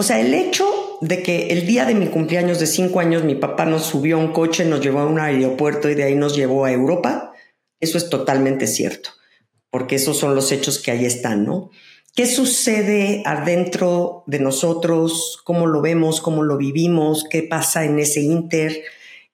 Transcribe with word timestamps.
O 0.00 0.02
sea, 0.02 0.18
el 0.18 0.32
hecho 0.32 0.64
de 1.02 1.22
que 1.22 1.48
el 1.48 1.66
día 1.66 1.84
de 1.84 1.94
mi 1.94 2.06
cumpleaños 2.06 2.58
de 2.58 2.66
cinco 2.66 3.00
años 3.00 3.22
mi 3.22 3.34
papá 3.34 3.66
nos 3.66 3.84
subió 3.84 4.16
a 4.16 4.18
un 4.18 4.32
coche, 4.32 4.64
nos 4.64 4.80
llevó 4.80 5.00
a 5.00 5.06
un 5.06 5.20
aeropuerto 5.20 5.90
y 5.90 5.94
de 5.94 6.04
ahí 6.04 6.14
nos 6.14 6.34
llevó 6.34 6.64
a 6.64 6.72
Europa, 6.72 7.34
eso 7.80 7.98
es 7.98 8.08
totalmente 8.08 8.66
cierto, 8.66 9.10
porque 9.68 9.96
esos 9.96 10.16
son 10.16 10.34
los 10.34 10.52
hechos 10.52 10.78
que 10.78 10.90
ahí 10.90 11.04
están, 11.04 11.44
¿no? 11.44 11.68
¿Qué 12.14 12.24
sucede 12.24 13.22
adentro 13.26 14.24
de 14.26 14.38
nosotros? 14.38 15.38
¿Cómo 15.44 15.66
lo 15.66 15.82
vemos? 15.82 16.22
¿Cómo 16.22 16.44
lo 16.44 16.56
vivimos? 16.56 17.26
¿Qué 17.28 17.42
pasa 17.42 17.84
en 17.84 17.98
ese 17.98 18.22
inter? 18.22 18.80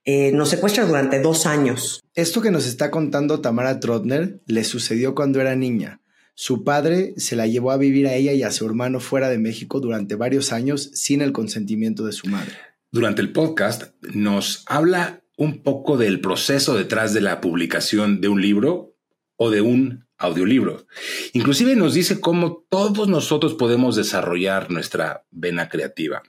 Eh, 0.05 0.33
nos 0.33 0.49
secuestra 0.49 0.85
durante 0.85 1.21
dos 1.21 1.47
años. 1.47 2.03
Esto 2.17 2.43
que 2.43 2.51
nos 2.51 2.67
está 2.67 2.91
contando 2.91 3.41
Tamara 3.41 3.79
Trotner 3.79 4.41
le 4.47 4.65
sucedió 4.65 5.15
cuando 5.15 5.41
era 5.41 5.55
niña. 5.55 6.01
Su 6.39 6.65
padre 6.65 7.15
se 7.17 7.35
la 7.35 7.47
llevó 7.47 7.71
a 7.71 7.79
vivir 7.79 8.07
a 8.07 8.15
ella 8.15 8.35
y 8.35 8.43
a 8.43 8.51
su 8.51 8.67
hermano 8.67 9.01
fuera 9.01 9.31
de 9.31 9.39
México 9.39 9.81
durante 9.81 10.17
varios 10.17 10.53
años 10.53 10.91
sin 10.93 11.23
el 11.23 11.33
consentimiento 11.33 12.05
de 12.05 12.13
su 12.13 12.27
madre. 12.29 12.53
Durante 12.93 13.23
el 13.23 13.33
podcast 13.33 13.95
nos 14.03 14.63
habla 14.67 15.25
un 15.39 15.63
poco 15.63 15.97
del 15.97 16.21
proceso 16.21 16.77
detrás 16.77 17.15
de 17.15 17.23
la 17.23 17.41
publicación 17.41 18.21
de 18.21 18.29
un 18.29 18.43
libro 18.43 18.95
o 19.37 19.49
de 19.49 19.63
un 19.63 20.07
audiolibro. 20.19 20.87
Inclusive 21.33 21.75
nos 21.75 21.95
dice 21.95 22.21
cómo 22.21 22.67
todos 22.69 23.09
nosotros 23.09 23.55
podemos 23.55 23.97
desarrollar 23.97 24.71
nuestra 24.71 25.25
vena 25.31 25.71
creativa. 25.71 26.23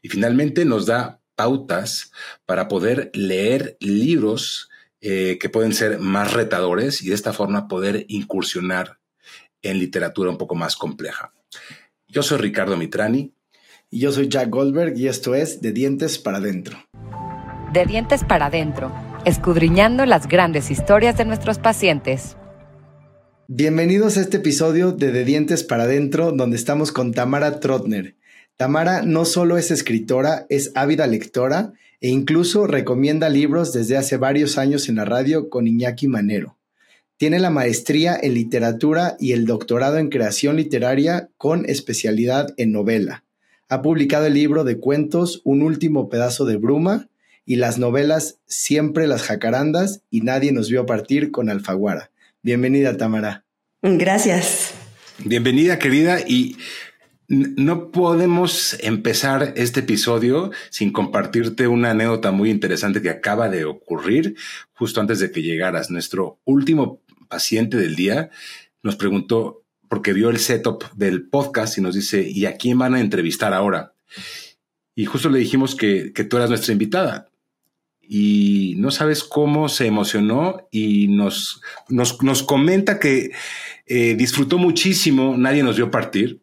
Y 0.00 0.08
finalmente 0.08 0.64
nos 0.64 0.86
da 0.86 1.20
pautas 1.36 2.12
para 2.46 2.66
poder 2.66 3.10
leer 3.12 3.76
libros 3.78 4.70
eh, 5.02 5.36
que 5.38 5.50
pueden 5.50 5.74
ser 5.74 5.98
más 5.98 6.32
retadores 6.32 7.02
y 7.02 7.10
de 7.10 7.14
esta 7.14 7.34
forma 7.34 7.68
poder 7.68 8.06
incursionar 8.08 9.01
en 9.62 9.78
literatura 9.78 10.30
un 10.30 10.38
poco 10.38 10.54
más 10.54 10.76
compleja. 10.76 11.32
Yo 12.08 12.22
soy 12.22 12.38
Ricardo 12.38 12.76
Mitrani. 12.76 13.34
Y 13.94 13.98
yo 13.98 14.10
soy 14.10 14.28
Jack 14.28 14.48
Goldberg 14.48 14.96
y 14.96 15.06
esto 15.06 15.34
es 15.34 15.60
De 15.60 15.70
Dientes 15.70 16.16
para 16.18 16.38
Adentro. 16.38 16.78
De 17.74 17.84
Dientes 17.84 18.24
para 18.24 18.46
Adentro, 18.46 18.90
escudriñando 19.26 20.06
las 20.06 20.28
grandes 20.28 20.70
historias 20.70 21.18
de 21.18 21.26
nuestros 21.26 21.58
pacientes. 21.58 22.38
Bienvenidos 23.48 24.16
a 24.16 24.22
este 24.22 24.38
episodio 24.38 24.92
de 24.92 25.12
De 25.12 25.26
Dientes 25.26 25.62
para 25.62 25.82
Adentro, 25.82 26.32
donde 26.32 26.56
estamos 26.56 26.90
con 26.90 27.12
Tamara 27.12 27.60
Trotner. 27.60 28.16
Tamara 28.56 29.02
no 29.02 29.26
solo 29.26 29.58
es 29.58 29.70
escritora, 29.70 30.46
es 30.48 30.72
ávida 30.74 31.06
lectora 31.06 31.74
e 32.00 32.08
incluso 32.08 32.66
recomienda 32.66 33.28
libros 33.28 33.74
desde 33.74 33.98
hace 33.98 34.16
varios 34.16 34.56
años 34.56 34.88
en 34.88 34.96
la 34.96 35.04
radio 35.04 35.50
con 35.50 35.66
Iñaki 35.66 36.08
Manero. 36.08 36.56
Tiene 37.22 37.38
la 37.38 37.50
maestría 37.50 38.18
en 38.20 38.34
literatura 38.34 39.16
y 39.20 39.30
el 39.30 39.46
doctorado 39.46 39.98
en 39.98 40.08
creación 40.08 40.56
literaria 40.56 41.28
con 41.38 41.70
especialidad 41.70 42.52
en 42.56 42.72
novela. 42.72 43.22
Ha 43.68 43.80
publicado 43.80 44.26
el 44.26 44.34
libro 44.34 44.64
de 44.64 44.80
cuentos 44.80 45.40
Un 45.44 45.62
último 45.62 46.08
pedazo 46.08 46.46
de 46.46 46.56
bruma 46.56 47.06
y 47.46 47.54
las 47.54 47.78
novelas 47.78 48.40
Siempre 48.46 49.06
las 49.06 49.22
jacarandas 49.22 50.02
y 50.10 50.22
Nadie 50.22 50.50
nos 50.50 50.68
vio 50.68 50.84
partir 50.84 51.30
con 51.30 51.48
Alfaguara. 51.48 52.10
Bienvenida, 52.42 52.96
Tamara. 52.96 53.44
Gracias. 53.82 54.74
Bienvenida, 55.24 55.78
querida. 55.78 56.18
Y 56.26 56.56
no 57.28 57.92
podemos 57.92 58.76
empezar 58.80 59.52
este 59.54 59.78
episodio 59.78 60.50
sin 60.70 60.90
compartirte 60.92 61.68
una 61.68 61.92
anécdota 61.92 62.32
muy 62.32 62.50
interesante 62.50 63.00
que 63.00 63.10
acaba 63.10 63.48
de 63.48 63.64
ocurrir 63.64 64.34
justo 64.72 65.00
antes 65.00 65.20
de 65.20 65.30
que 65.30 65.40
llegaras. 65.40 65.88
Nuestro 65.88 66.40
último 66.44 67.00
paciente 67.32 67.78
del 67.78 67.96
día 67.96 68.28
nos 68.82 68.96
preguntó, 68.96 69.64
porque 69.88 70.12
vio 70.12 70.28
el 70.28 70.38
setup 70.38 70.84
del 70.92 71.28
podcast 71.28 71.78
y 71.78 71.80
nos 71.80 71.94
dice, 71.94 72.28
¿y 72.28 72.44
a 72.44 72.58
quién 72.58 72.78
van 72.78 72.94
a 72.94 73.00
entrevistar 73.00 73.54
ahora? 73.54 73.94
Y 74.94 75.06
justo 75.06 75.30
le 75.30 75.38
dijimos 75.38 75.74
que, 75.74 76.12
que 76.12 76.24
tú 76.24 76.36
eras 76.36 76.50
nuestra 76.50 76.72
invitada 76.72 77.30
y 78.02 78.74
no 78.76 78.90
sabes 78.90 79.24
cómo 79.24 79.70
se 79.70 79.86
emocionó 79.86 80.68
y 80.70 81.08
nos, 81.08 81.62
nos, 81.88 82.42
comenta 82.42 82.98
que 82.98 83.30
eh, 83.86 84.14
disfrutó 84.14 84.58
muchísimo, 84.58 85.36
nadie 85.38 85.62
nos 85.62 85.76
vio 85.76 85.90
partir. 85.90 86.42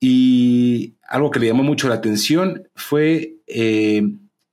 Y 0.00 0.94
algo 1.02 1.30
que 1.30 1.40
le 1.40 1.48
llamó 1.48 1.62
mucho 1.62 1.88
la 1.88 1.96
atención 1.96 2.68
fue 2.74 3.36
eh, 3.46 4.02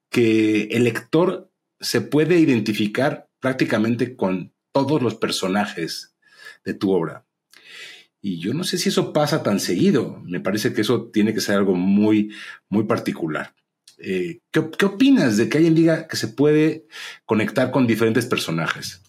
que 0.09 0.64
el 0.72 0.84
lector 0.84 1.50
se 1.79 2.02
puede 2.02 2.40
identificar 2.40 3.29
prácticamente 3.40 4.18
con 4.18 4.52
todos 4.86 5.02
los 5.02 5.16
personajes 5.16 6.16
de 6.64 6.74
tu 6.74 6.92
obra. 6.92 7.26
Y 8.22 8.40
yo 8.40 8.54
no 8.54 8.64
sé 8.64 8.78
si 8.78 8.90
eso 8.90 9.14
pasa 9.14 9.42
tan 9.42 9.60
seguido. 9.60 10.22
Me 10.26 10.40
parece 10.40 10.74
que 10.74 10.82
eso 10.82 11.10
tiene 11.12 11.34
que 11.34 11.42
ser 11.42 11.56
algo 11.56 11.76
muy, 11.76 12.32
muy 12.70 12.84
particular. 12.84 13.56
Eh, 14.00 14.42
¿qué, 14.52 14.86
opinas 14.86 15.38
de 15.38 15.50
que 15.50 15.58
alguien 15.58 15.76
diga 15.76 16.08
que 16.08 16.18
se 16.18 16.28
puede 16.28 16.86
conectar 17.26 17.72
con 17.72 17.88
diferentes 17.88 18.26
personajes? 18.26 19.02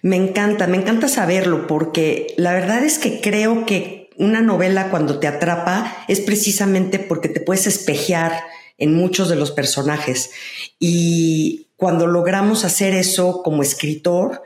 Me 0.00 0.16
encanta, 0.16 0.66
me 0.66 0.78
encanta 0.78 1.08
saberlo 1.08 1.66
porque 1.66 2.34
la 2.38 2.52
verdad 2.54 2.82
es 2.82 2.98
que 2.98 3.20
creo 3.20 3.66
que 3.66 4.10
una 4.16 4.40
novela 4.40 4.90
cuando 4.90 5.18
te 5.18 5.26
atrapa 5.26 6.04
es 6.08 6.20
precisamente 6.20 6.98
porque 6.98 7.28
te 7.28 7.40
puedes 7.40 7.66
espejear 7.66 8.32
en 8.78 8.94
muchos 8.94 9.28
de 9.28 9.36
los 9.36 9.50
personajes 9.50 10.30
y 10.78 11.68
cuando 11.76 12.06
logramos 12.06 12.64
hacer 12.64 12.94
eso 12.94 13.42
como 13.42 13.62
escritor, 13.62 14.42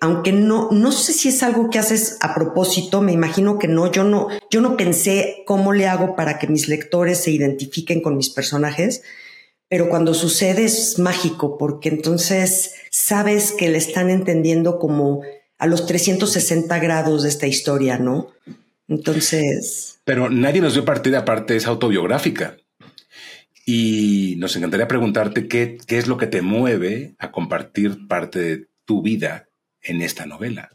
aunque 0.00 0.32
no, 0.32 0.68
no 0.70 0.92
sé 0.92 1.12
si 1.12 1.28
es 1.28 1.42
algo 1.42 1.70
que 1.70 1.78
haces 1.78 2.18
a 2.20 2.34
propósito, 2.34 3.00
me 3.00 3.12
imagino 3.12 3.58
que 3.58 3.66
no, 3.66 3.90
yo 3.90 4.04
no, 4.04 4.28
yo 4.50 4.60
no 4.60 4.76
pensé 4.76 5.42
cómo 5.46 5.72
le 5.72 5.86
hago 5.86 6.16
para 6.16 6.38
que 6.38 6.46
mis 6.46 6.68
lectores 6.68 7.22
se 7.22 7.30
identifiquen 7.30 8.02
con 8.02 8.16
mis 8.16 8.28
personajes, 8.28 9.02
pero 9.68 9.88
cuando 9.88 10.12
sucede 10.12 10.64
es 10.64 10.98
mágico, 10.98 11.56
porque 11.56 11.88
entonces 11.88 12.74
sabes 12.90 13.52
que 13.52 13.70
le 13.70 13.78
están 13.78 14.10
entendiendo 14.10 14.78
como 14.78 15.22
a 15.58 15.66
los 15.66 15.86
360 15.86 16.78
grados 16.78 17.22
de 17.22 17.28
esta 17.30 17.46
historia, 17.46 17.98
¿no? 17.98 18.28
Entonces... 18.88 20.00
Pero 20.04 20.28
nadie 20.28 20.60
nos 20.60 20.74
dio 20.74 20.84
partida 20.84 21.20
aparte, 21.20 21.56
es 21.56 21.66
autobiográfica. 21.66 22.56
Y 23.64 24.34
nos 24.38 24.56
encantaría 24.56 24.88
preguntarte 24.88 25.46
qué, 25.46 25.78
qué 25.86 25.98
es 25.98 26.08
lo 26.08 26.16
que 26.16 26.26
te 26.26 26.42
mueve 26.42 27.14
a 27.18 27.30
compartir 27.30 28.08
parte 28.08 28.40
de 28.40 28.66
tu 28.84 29.02
vida 29.02 29.49
en 29.82 30.02
esta 30.02 30.26
novela? 30.26 30.70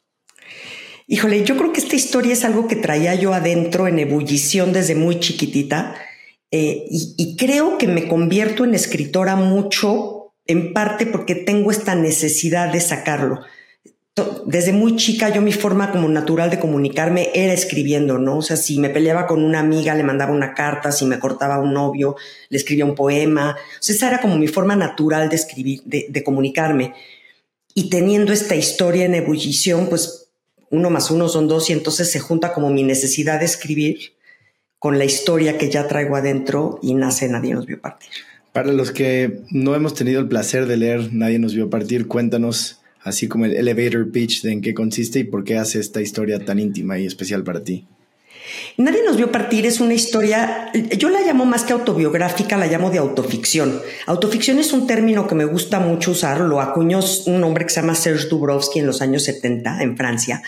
Híjole, 1.07 1.43
yo 1.43 1.55
creo 1.55 1.71
que 1.71 1.81
esta 1.81 1.95
historia 1.95 2.33
es 2.33 2.43
algo 2.45 2.67
que 2.67 2.75
traía 2.75 3.13
yo 3.13 3.33
adentro 3.33 3.87
en 3.87 3.99
ebullición 3.99 4.73
desde 4.73 4.95
muy 4.95 5.19
chiquitita 5.19 5.95
eh, 6.51 6.85
y, 6.89 7.35
creo 7.37 7.77
que 7.77 7.87
me 7.87 8.07
convierto 8.07 8.63
en 8.63 8.75
escritora 8.75 9.35
mucho, 9.35 10.33
en 10.47 10.73
parte 10.73 11.05
porque 11.05 11.35
tengo 11.35 11.69
esta 11.69 11.95
necesidad 11.95 12.71
de 12.71 12.79
sacarlo. 12.79 13.41
Desde 14.45 14.71
muy 14.71 14.95
chica 14.95 15.27
yo 15.27 15.41
mi 15.41 15.51
forma 15.51 15.91
como 15.91 16.07
natural 16.07 16.49
de 16.49 16.59
comunicarme 16.59 17.29
era 17.33 17.51
escribiendo, 17.51 18.17
¿no? 18.17 18.37
O 18.37 18.41
sea, 18.41 18.55
si 18.55 18.79
me 18.79 18.89
peleaba 18.89 19.27
con 19.27 19.43
una 19.43 19.59
amiga, 19.59 19.93
le 19.93 20.03
mandaba 20.03 20.31
una 20.31 20.53
carta, 20.53 20.93
si 20.93 21.05
me 21.05 21.19
cortaba 21.19 21.59
un 21.59 21.73
novio, 21.73 22.15
le 22.47 22.57
escribía 22.57 22.85
un 22.85 22.95
poema. 22.95 23.57
O 23.57 23.83
sea, 23.83 23.93
esa 23.93 24.07
era 24.07 24.21
como 24.21 24.37
mi 24.37 24.47
forma 24.47 24.77
natural 24.77 25.27
de 25.27 25.35
escribir, 25.35 25.83
de 25.83 26.23
comunicarme. 26.23 26.93
Y 27.77 27.89
teniendo 27.89 28.31
esta 28.31 28.55
historia 28.55 29.05
en 29.05 29.15
ebullición, 29.15 29.89
pues 29.89 30.29
uno 30.71 30.89
más 30.89 31.11
uno 31.11 31.27
son 31.27 31.49
dos 31.49 31.69
y 31.69 31.73
entonces 31.73 32.09
se 32.09 32.19
junta 32.19 32.53
como 32.53 32.69
mi 32.69 32.83
necesidad 32.83 33.39
de 33.39 33.45
escribir 33.45 34.13
con 34.79 34.97
la 34.97 35.03
historia 35.05 35.57
que 35.57 35.69
ya 35.69 35.87
traigo 35.87 36.15
adentro 36.15 36.79
y 36.81 36.93
nace 36.93 37.27
Nadie 37.27 37.53
nos 37.53 37.65
vio 37.65 37.81
partir. 37.81 38.09
Para 38.53 38.71
los 38.71 38.91
que 38.91 39.41
no 39.51 39.75
hemos 39.75 39.93
tenido 39.93 40.21
el 40.21 40.29
placer 40.29 40.67
de 40.67 40.77
leer 40.77 41.13
Nadie 41.13 41.37
nos 41.37 41.53
vio 41.53 41.69
partir, 41.69 42.07
cuéntanos 42.07 42.79
así 43.03 43.27
como 43.27 43.45
el 43.45 43.53
elevator 43.55 44.09
pitch 44.09 44.41
de 44.41 44.53
en 44.53 44.61
qué 44.61 44.73
consiste 44.73 45.19
y 45.19 45.23
por 45.25 45.43
qué 45.43 45.57
hace 45.57 45.79
esta 45.79 46.01
historia 46.01 46.39
tan 46.39 46.59
íntima 46.59 46.97
y 46.97 47.05
especial 47.05 47.43
para 47.43 47.61
ti. 47.61 47.87
Nadie 48.77 49.03
nos 49.05 49.17
vio 49.17 49.31
partir 49.31 49.65
es 49.65 49.79
una 49.79 49.93
historia, 49.93 50.71
yo 50.97 51.09
la 51.09 51.21
llamo 51.21 51.45
más 51.45 51.63
que 51.63 51.73
autobiográfica, 51.73 52.57
la 52.57 52.67
llamo 52.67 52.89
de 52.89 52.97
autoficción. 52.97 53.81
Autoficción 54.05 54.59
es 54.59 54.73
un 54.73 54.85
término 54.85 55.27
que 55.27 55.35
me 55.35 55.45
gusta 55.45 55.79
mucho 55.79 56.11
usar, 56.11 56.41
lo 56.41 56.59
acuñó 56.59 56.99
un 57.27 57.43
hombre 57.43 57.65
que 57.65 57.71
se 57.71 57.81
llama 57.81 57.95
Serge 57.95 58.27
Dubrovsky 58.27 58.79
en 58.79 58.87
los 58.87 59.01
años 59.01 59.23
70 59.23 59.81
en 59.81 59.95
Francia, 59.95 60.41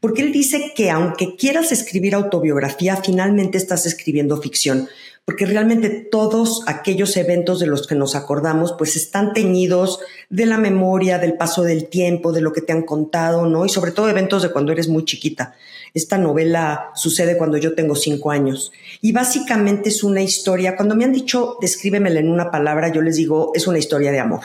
porque 0.00 0.22
él 0.22 0.32
dice 0.32 0.72
que 0.74 0.90
aunque 0.90 1.36
quieras 1.36 1.72
escribir 1.72 2.14
autobiografía, 2.14 2.96
finalmente 2.96 3.58
estás 3.58 3.86
escribiendo 3.86 4.40
ficción, 4.40 4.88
porque 5.24 5.46
realmente 5.46 5.88
todos 5.88 6.62
aquellos 6.66 7.16
eventos 7.16 7.58
de 7.58 7.66
los 7.66 7.86
que 7.86 7.94
nos 7.94 8.14
acordamos, 8.14 8.74
pues 8.76 8.94
están 8.94 9.32
teñidos 9.32 10.00
de 10.28 10.44
la 10.44 10.58
memoria, 10.58 11.18
del 11.18 11.34
paso 11.34 11.62
del 11.62 11.88
tiempo, 11.88 12.32
de 12.32 12.42
lo 12.42 12.52
que 12.52 12.60
te 12.60 12.72
han 12.72 12.82
contado, 12.82 13.46
¿no? 13.46 13.64
Y 13.64 13.70
sobre 13.70 13.92
todo 13.92 14.10
eventos 14.10 14.42
de 14.42 14.52
cuando 14.52 14.72
eres 14.72 14.88
muy 14.88 15.04
chiquita. 15.06 15.54
Esta 15.94 16.18
novela 16.18 16.90
sucede 16.94 17.38
cuando 17.38 17.56
yo 17.56 17.74
tengo 17.74 17.94
cinco 17.94 18.30
años. 18.32 18.70
Y 19.00 19.12
básicamente 19.12 19.88
es 19.88 20.04
una 20.04 20.20
historia, 20.20 20.76
cuando 20.76 20.94
me 20.94 21.04
han 21.04 21.12
dicho, 21.12 21.56
descríbemela 21.60 22.20
en 22.20 22.30
una 22.30 22.50
palabra, 22.50 22.92
yo 22.92 23.00
les 23.00 23.16
digo, 23.16 23.52
es 23.54 23.66
una 23.66 23.78
historia 23.78 24.12
de 24.12 24.20
amor. 24.20 24.42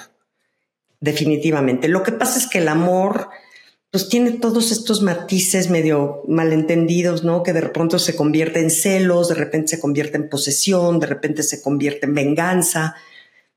Definitivamente. 1.02 1.90
Lo 1.90 2.04
que 2.04 2.14
pasa 2.14 2.40
es 2.40 2.48
que 2.48 2.60
el 2.60 2.68
amor 2.70 3.30
pues 3.92 4.08
tiene 4.08 4.34
todos 4.34 4.72
estos 4.72 5.02
matices 5.02 5.70
medio 5.70 6.24
malentendidos, 6.28 7.24
¿no? 7.24 7.42
Que 7.42 7.54
de 7.54 7.62
repente 7.62 7.98
se 7.98 8.16
convierte 8.16 8.60
en 8.60 8.70
celos, 8.70 9.30
de 9.30 9.36
repente 9.36 9.70
se 9.70 9.80
convierte 9.80 10.18
en 10.18 10.30
posesión, 10.30 11.00
de 11.00 11.08
repente 11.08 11.42
se 11.42 11.62
convierte 11.62 12.06
en 12.06 12.14
venganza. 12.14 12.96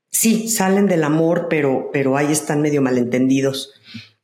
Sí, 0.09 0.49
salen 0.49 0.87
del 0.87 1.03
amor, 1.03 1.47
pero, 1.49 1.89
pero 1.93 2.17
ahí 2.17 2.31
están 2.31 2.61
medio 2.61 2.81
malentendidos. 2.81 3.73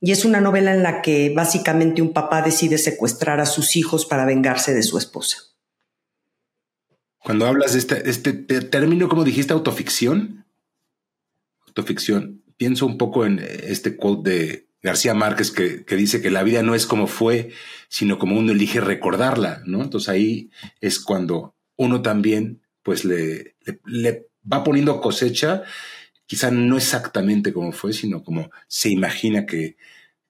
Y 0.00 0.10
es 0.10 0.24
una 0.24 0.40
novela 0.40 0.74
en 0.74 0.82
la 0.82 1.00
que 1.00 1.32
básicamente 1.34 2.02
un 2.02 2.12
papá 2.12 2.42
decide 2.42 2.78
secuestrar 2.78 3.38
a 3.38 3.46
sus 3.46 3.76
hijos 3.76 4.04
para 4.06 4.24
vengarse 4.24 4.74
de 4.74 4.82
su 4.82 4.98
esposa. 4.98 5.36
Cuando 7.18 7.46
hablas 7.46 7.74
de 7.74 7.78
este, 7.80 8.08
este 8.10 8.32
término, 8.32 9.08
¿cómo 9.08 9.24
dijiste? 9.24 9.52
Autoficción. 9.52 10.46
Autoficción. 11.66 12.42
Pienso 12.56 12.86
un 12.86 12.98
poco 12.98 13.26
en 13.26 13.38
este 13.38 13.96
quote 13.96 14.30
de 14.30 14.69
García 14.82 15.14
Márquez 15.14 15.50
que, 15.50 15.84
dice 15.96 16.22
que 16.22 16.30
la 16.30 16.42
vida 16.42 16.62
no 16.62 16.74
es 16.74 16.86
como 16.86 17.06
fue, 17.06 17.50
sino 17.88 18.18
como 18.18 18.38
uno 18.38 18.52
elige 18.52 18.80
recordarla, 18.80 19.62
¿no? 19.66 19.82
Entonces 19.82 20.08
ahí 20.08 20.50
es 20.80 21.00
cuando 21.00 21.54
uno 21.76 22.02
también 22.02 22.62
pues 22.82 23.04
le, 23.04 23.56
le, 23.84 24.26
va 24.50 24.64
poniendo 24.64 25.00
cosecha, 25.00 25.62
quizá 26.26 26.50
no 26.50 26.76
exactamente 26.76 27.52
como 27.52 27.72
fue, 27.72 27.92
sino 27.92 28.22
como 28.22 28.50
se 28.68 28.88
imagina 28.88 29.44
que, 29.44 29.76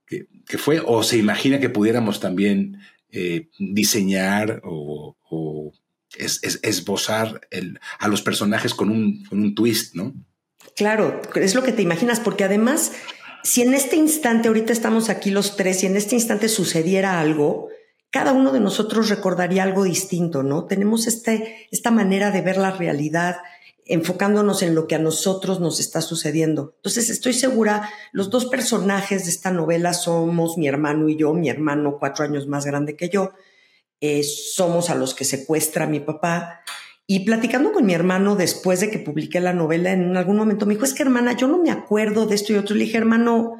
que, 0.07 0.59
fue, 0.59 0.83
o 0.85 1.03
se 1.05 1.17
imagina 1.17 1.61
que 1.61 1.71
pudiéramos 1.71 2.19
también 2.19 2.81
eh, 3.13 3.49
diseñar 3.59 4.61
o, 4.65 5.17
esbozar 6.63 7.47
el, 7.53 7.79
a 8.01 8.09
los 8.09 8.21
personajes 8.21 8.75
con 8.75 8.91
un, 8.91 9.25
con 9.27 9.41
un 9.41 9.55
twist, 9.55 9.95
¿no? 9.95 10.13
Claro, 10.75 11.23
es 11.37 11.55
lo 11.55 11.63
que 11.63 11.73
te 11.73 11.83
imaginas, 11.83 12.19
porque 12.19 12.43
además 12.43 12.93
si 13.43 13.63
en 13.63 13.75
este 13.75 13.97
instante, 13.97 14.49
ahorita 14.49 14.73
estamos 14.73 15.09
aquí 15.09 15.31
los 15.31 15.57
tres, 15.57 15.83
y 15.83 15.87
en 15.87 15.97
este 15.97 16.15
instante 16.15 16.49
sucediera 16.49 17.21
algo, 17.21 17.69
cada 18.11 18.33
uno 18.33 18.53
de 18.53 18.61
nosotros 18.61 19.09
recordaría 19.09 19.63
algo 19.63 19.85
distinto, 19.85 20.43
¿no? 20.43 20.65
Tenemos 20.65 21.07
este, 21.07 21.69
esta 21.71 21.91
manera 21.91 22.31
de 22.31 22.43
ver 22.43 22.57
la 22.57 22.73
realidad 22.73 23.37
enfocándonos 23.87 24.63
en 24.63 24.75
lo 24.75 24.87
que 24.87 24.95
a 24.95 25.01
nosotros 25.01 25.59
nos 25.59 25.81
está 25.81 26.01
sucediendo. 26.01 26.75
Entonces, 26.77 27.11
estoy 27.11 27.33
segura, 27.33 27.91
los 28.13 28.31
dos 28.31 28.47
personajes 28.47 29.25
de 29.25 29.31
esta 29.31 29.51
novela 29.51 29.95
somos 29.95 30.59
mi 30.59 30.69
hermano 30.69 31.09
y 31.09 31.17
yo, 31.17 31.33
mi 31.35 31.49
hermano 31.49 31.99
cuatro 31.99 32.25
años 32.25 32.47
más 32.47 32.65
grande 32.65 32.97
que 32.97 33.09
yo, 33.09 33.33
eh, 34.01 34.23
somos 34.23 34.91
a 34.91 34.95
los 34.95 35.15
que 35.15 35.25
secuestra 35.25 35.87
mi 35.87 36.01
papá 36.01 36.61
y 37.11 37.25
platicando 37.25 37.73
con 37.73 37.85
mi 37.85 37.93
hermano 37.93 38.37
después 38.37 38.79
de 38.79 38.89
que 38.89 39.01
publiqué 39.01 39.41
la 39.41 39.53
novela, 39.53 39.91
en 39.91 40.17
algún 40.17 40.37
momento 40.37 40.65
me 40.65 40.75
dijo, 40.75 40.85
es 40.85 40.95
que 40.95 41.03
hermana, 41.03 41.37
yo 41.37 41.49
no 41.49 41.61
me 41.61 41.73
acuerdo 41.73 42.25
de 42.25 42.37
esto 42.37 42.53
y 42.53 42.57
otro. 42.57 42.77
Le 42.77 42.85
dije, 42.85 42.99
hermano, 42.99 43.57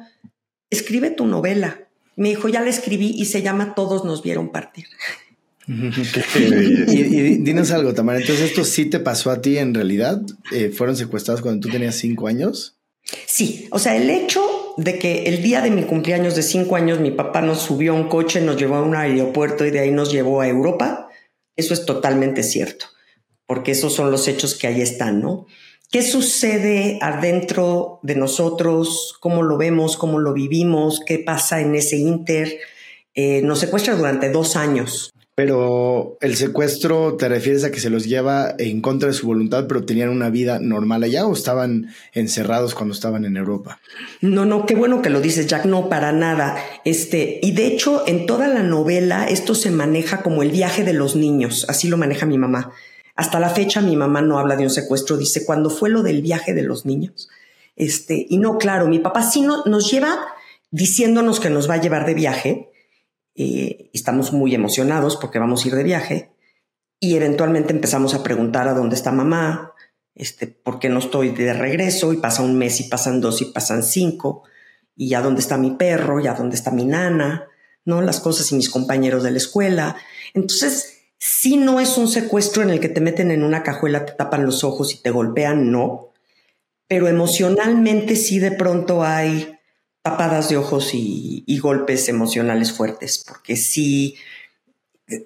escribe 0.69 1.09
tu 1.09 1.25
novela. 1.25 1.89
Me 2.15 2.29
dijo, 2.29 2.47
ya 2.47 2.61
la 2.61 2.69
escribí 2.69 3.09
y 3.09 3.25
se 3.25 3.41
llama 3.41 3.75
Todos 3.75 4.05
nos 4.05 4.23
vieron 4.23 4.53
partir. 4.53 4.85
y, 5.67 7.03
dinos 7.39 7.71
algo, 7.71 7.93
Tamara. 7.93 8.21
Entonces, 8.21 8.51
¿esto 8.51 8.63
sí 8.63 8.85
te 8.85 9.01
pasó 9.01 9.31
a 9.31 9.41
ti 9.41 9.57
en 9.57 9.73
realidad? 9.73 10.21
Eh, 10.53 10.69
¿Fueron 10.69 10.95
secuestrados 10.95 11.41
cuando 11.41 11.67
tú 11.67 11.73
tenías 11.73 11.95
cinco 11.95 12.29
años? 12.29 12.77
Sí, 13.25 13.67
o 13.71 13.79
sea, 13.79 13.97
el 13.97 14.09
hecho 14.09 14.41
de 14.77 14.97
que 14.97 15.23
el 15.25 15.41
día 15.43 15.59
de 15.59 15.71
mi 15.71 15.83
cumpleaños 15.83 16.37
de 16.37 16.43
cinco 16.43 16.77
años 16.77 17.01
mi 17.01 17.11
papá 17.11 17.41
nos 17.41 17.61
subió 17.61 17.91
a 17.91 17.95
un 17.95 18.07
coche, 18.07 18.39
nos 18.39 18.55
llevó 18.55 18.75
a 18.75 18.81
un 18.81 18.95
aeropuerto 18.95 19.65
y 19.65 19.71
de 19.71 19.79
ahí 19.79 19.91
nos 19.91 20.09
llevó 20.09 20.39
a 20.39 20.47
Europa, 20.47 21.09
eso 21.57 21.73
es 21.73 21.85
totalmente 21.85 22.43
cierto 22.43 22.90
porque 23.51 23.71
esos 23.71 23.93
son 23.93 24.11
los 24.11 24.29
hechos 24.29 24.55
que 24.55 24.65
ahí 24.65 24.79
están, 24.79 25.19
¿no? 25.19 25.45
¿Qué 25.91 26.03
sucede 26.03 26.99
adentro 27.01 27.99
de 28.01 28.15
nosotros? 28.15 29.17
¿Cómo 29.19 29.43
lo 29.43 29.57
vemos? 29.57 29.97
¿Cómo 29.97 30.19
lo 30.19 30.31
vivimos? 30.31 31.01
¿Qué 31.05 31.19
pasa 31.19 31.59
en 31.59 31.75
ese 31.75 31.97
inter? 31.97 32.59
Eh, 33.13 33.41
nos 33.41 33.59
secuestra 33.59 33.97
durante 33.97 34.29
dos 34.29 34.55
años. 34.55 35.11
Pero 35.35 36.17
el 36.21 36.37
secuestro, 36.37 37.17
¿te 37.17 37.27
refieres 37.27 37.65
a 37.65 37.71
que 37.71 37.81
se 37.81 37.89
los 37.89 38.05
lleva 38.05 38.55
en 38.57 38.79
contra 38.79 39.09
de 39.09 39.13
su 39.13 39.27
voluntad, 39.27 39.65
pero 39.67 39.83
tenían 39.83 40.07
una 40.07 40.29
vida 40.29 40.59
normal 40.61 41.03
allá 41.03 41.27
o 41.27 41.33
estaban 41.33 41.87
encerrados 42.13 42.73
cuando 42.73 42.93
estaban 42.93 43.25
en 43.25 43.35
Europa? 43.35 43.81
No, 44.21 44.45
no, 44.45 44.65
qué 44.65 44.75
bueno 44.75 45.01
que 45.01 45.09
lo 45.09 45.19
dices, 45.19 45.47
Jack, 45.47 45.65
no, 45.65 45.89
para 45.89 46.13
nada. 46.13 46.55
Este, 46.85 47.41
y 47.43 47.51
de 47.51 47.67
hecho, 47.67 48.03
en 48.07 48.25
toda 48.25 48.47
la 48.47 48.63
novela 48.63 49.25
esto 49.25 49.55
se 49.55 49.71
maneja 49.71 50.21
como 50.21 50.41
el 50.41 50.51
viaje 50.51 50.85
de 50.85 50.93
los 50.93 51.17
niños, 51.17 51.65
así 51.67 51.89
lo 51.89 51.97
maneja 51.97 52.25
mi 52.25 52.37
mamá. 52.37 52.71
Hasta 53.15 53.39
la 53.39 53.49
fecha 53.49 53.81
mi 53.81 53.95
mamá 53.95 54.21
no 54.21 54.39
habla 54.39 54.55
de 54.55 54.63
un 54.63 54.69
secuestro, 54.69 55.17
dice, 55.17 55.45
cuando 55.45 55.69
fue 55.69 55.89
lo 55.89 56.03
del 56.03 56.21
viaje 56.21 56.53
de 56.53 56.63
los 56.63 56.85
niños. 56.85 57.29
Este, 57.75 58.25
y 58.29 58.37
no, 58.37 58.57
claro, 58.57 58.87
mi 58.87 58.99
papá 58.99 59.23
sí 59.23 59.41
no, 59.41 59.63
nos 59.65 59.91
lleva 59.91 60.19
diciéndonos 60.71 61.39
que 61.39 61.49
nos 61.49 61.69
va 61.69 61.75
a 61.75 61.81
llevar 61.81 62.05
de 62.05 62.13
viaje. 62.13 62.71
Eh, 63.35 63.89
estamos 63.93 64.33
muy 64.33 64.55
emocionados 64.55 65.17
porque 65.17 65.39
vamos 65.39 65.63
a 65.63 65.67
ir 65.67 65.75
de 65.75 65.83
viaje. 65.83 66.31
Y 66.99 67.15
eventualmente 67.15 67.73
empezamos 67.73 68.13
a 68.13 68.23
preguntar 68.23 68.67
a 68.67 68.73
dónde 68.73 68.95
está 68.95 69.11
mamá, 69.11 69.73
este, 70.13 70.47
por 70.47 70.77
qué 70.79 70.89
no 70.89 70.99
estoy 70.99 71.29
de 71.29 71.53
regreso, 71.53 72.13
y 72.13 72.17
pasa 72.17 72.43
un 72.43 72.57
mes, 72.57 72.79
y 72.79 72.83
pasan 72.83 73.21
dos, 73.21 73.41
y 73.41 73.45
pasan 73.45 73.81
cinco, 73.81 74.43
y 74.95 75.15
a 75.15 75.21
dónde 75.21 75.41
está 75.41 75.57
mi 75.57 75.71
perro, 75.71 76.19
y 76.19 76.27
a 76.27 76.33
dónde 76.35 76.55
está 76.55 76.69
mi 76.69 76.85
nana, 76.85 77.47
¿no? 77.85 78.01
Las 78.01 78.19
cosas 78.19 78.51
y 78.51 78.55
mis 78.55 78.69
compañeros 78.69 79.23
de 79.23 79.31
la 79.31 79.37
escuela. 79.37 79.95
Entonces, 80.35 80.90
si 81.23 81.55
no 81.55 81.79
es 81.79 81.99
un 81.99 82.07
secuestro 82.07 82.63
en 82.63 82.71
el 82.71 82.79
que 82.79 82.89
te 82.89 82.99
meten 82.99 83.29
en 83.29 83.43
una 83.43 83.61
cajuela, 83.61 84.07
te 84.07 84.13
tapan 84.13 84.43
los 84.43 84.63
ojos 84.63 84.91
y 84.95 85.03
te 85.03 85.11
golpean, 85.11 85.71
no. 85.71 86.09
Pero 86.87 87.07
emocionalmente 87.07 88.15
sí 88.15 88.39
de 88.39 88.49
pronto 88.49 89.03
hay 89.03 89.55
tapadas 90.01 90.49
de 90.49 90.57
ojos 90.57 90.89
y, 90.95 91.59
golpes 91.59 92.09
emocionales 92.09 92.71
fuertes, 92.71 93.23
porque 93.27 93.55
sí, 93.55 94.15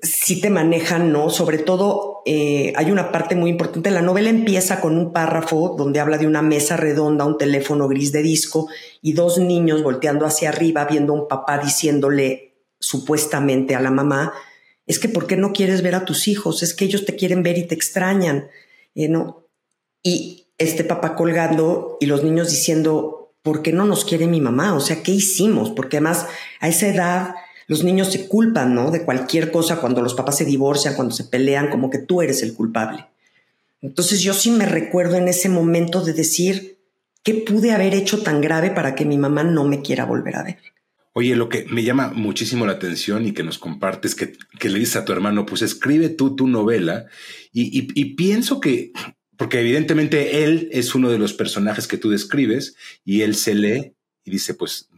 sí 0.02 0.42
te 0.42 0.50
manejan, 0.50 1.14
¿no? 1.14 1.30
Sobre 1.30 1.60
todo 1.60 2.24
eh, 2.26 2.74
hay 2.76 2.92
una 2.92 3.14
parte 3.14 3.38
muy 3.38 3.50
importante. 3.50 3.90
La 3.90 4.02
novela 4.02 4.30
empieza 4.30 4.82
con 4.82 4.98
un 4.98 5.14
párrafo 5.14 5.76
donde 5.78 6.02
habla 6.02 6.18
de 6.18 6.28
una 6.28 6.42
mesa 6.42 6.76
redonda, 6.76 7.24
un 7.24 7.38
teléfono 7.38 7.88
gris 7.88 8.12
de 8.12 8.22
disco 8.22 8.68
y 9.02 9.14
dos 9.14 9.38
niños 9.38 9.82
volteando 9.82 10.26
hacia 10.26 10.50
arriba 10.50 10.84
viendo 10.84 11.14
a 11.14 11.22
un 11.22 11.30
papá 11.30 11.58
diciéndole 11.58 12.58
supuestamente 12.82 13.76
a 13.76 13.80
la 13.80 13.92
mamá, 13.92 14.34
es 14.88 15.00
que 15.00 15.10
¿por 15.10 15.28
qué 15.28 15.38
no 15.38 15.54
quieres 15.54 15.82
ver 15.82 15.96
a 15.96 16.06
tus 16.06 16.28
hijos? 16.28 16.64
Es 16.64 16.74
que 16.74 16.86
ellos 16.86 17.06
te 17.06 17.16
quieren 17.16 17.44
ver 17.44 17.58
y 17.58 17.64
te 17.64 17.76
extrañan, 17.76 18.48
eh, 18.94 19.08
¿no? 19.08 19.48
Y 20.04 20.48
este 20.58 20.84
papá 20.84 21.16
colgando 21.16 21.98
y 22.00 22.06
los 22.06 22.24
niños 22.24 22.52
diciendo, 22.52 23.34
¿por 23.42 23.62
qué 23.62 23.72
no 23.72 23.86
nos 23.86 24.06
quiere 24.06 24.28
mi 24.28 24.42
mamá? 24.42 24.76
O 24.76 24.80
sea, 24.80 25.02
¿qué 25.04 25.12
hicimos? 25.12 25.72
Porque 25.72 25.98
además 25.98 26.28
a 26.60 26.68
esa 26.68 26.88
edad 26.88 27.36
los 27.68 27.84
niños 27.84 28.12
se 28.12 28.28
culpan, 28.28 28.76
¿no? 28.76 28.92
De 28.92 29.04
cualquier 29.04 29.52
cosa 29.52 29.82
cuando 29.82 30.02
los 30.02 30.14
papás 30.14 30.38
se 30.38 30.46
divorcian, 30.46 30.96
cuando 30.96 31.16
se 31.16 31.24
pelean, 31.24 31.70
como 31.70 31.90
que 31.90 31.98
tú 31.98 32.22
eres 32.22 32.44
el 32.44 32.54
culpable. 32.54 33.08
Entonces 33.82 34.22
yo 34.22 34.34
sí 34.34 34.52
me 34.52 34.66
recuerdo 34.66 35.16
en 35.18 35.28
ese 35.28 35.50
momento 35.50 36.02
de 36.02 36.14
decir, 36.14 36.78
¿qué 37.24 37.34
pude 37.34 37.72
haber 37.72 37.94
hecho 37.94 38.22
tan 38.22 38.42
grave 38.42 38.70
para 38.70 38.96
que 38.96 39.06
mi 39.06 39.18
mamá 39.18 39.44
no 39.44 39.64
me 39.66 39.82
quiera 39.82 40.06
volver 40.06 40.36
a 40.36 40.44
ver? 40.44 40.58
Oye, 41.18 41.38
lo 41.38 41.48
que 41.48 41.64
me 41.70 41.82
llama 41.82 42.12
muchísimo 42.14 42.66
la 42.66 42.74
atención 42.74 43.26
y 43.26 43.32
que 43.32 43.42
nos 43.42 43.58
compartes, 43.58 44.16
que, 44.16 44.34
que 44.60 44.68
le 44.68 44.80
dices 44.80 44.98
a 44.98 45.06
tu 45.06 45.14
hermano, 45.14 45.46
pues 45.46 45.62
escribe 45.62 46.10
tú 46.10 46.36
tu 46.36 46.46
novela 46.46 47.06
y, 47.54 47.88
y, 47.96 48.16
pienso 48.16 48.60
que, 48.60 48.92
porque 49.38 49.62
evidentemente 49.62 50.44
él 50.44 50.68
es 50.74 50.94
uno 50.94 51.10
de 51.10 51.18
los 51.18 51.32
personajes 51.32 51.88
que 51.88 51.98
tú 51.98 52.10
describes 52.10 52.76
y 53.06 53.22
él 53.22 53.36
se 53.36 53.56
lee 53.56 53.94
y 54.26 54.32
dice, 54.32 54.56
pues 54.56 54.90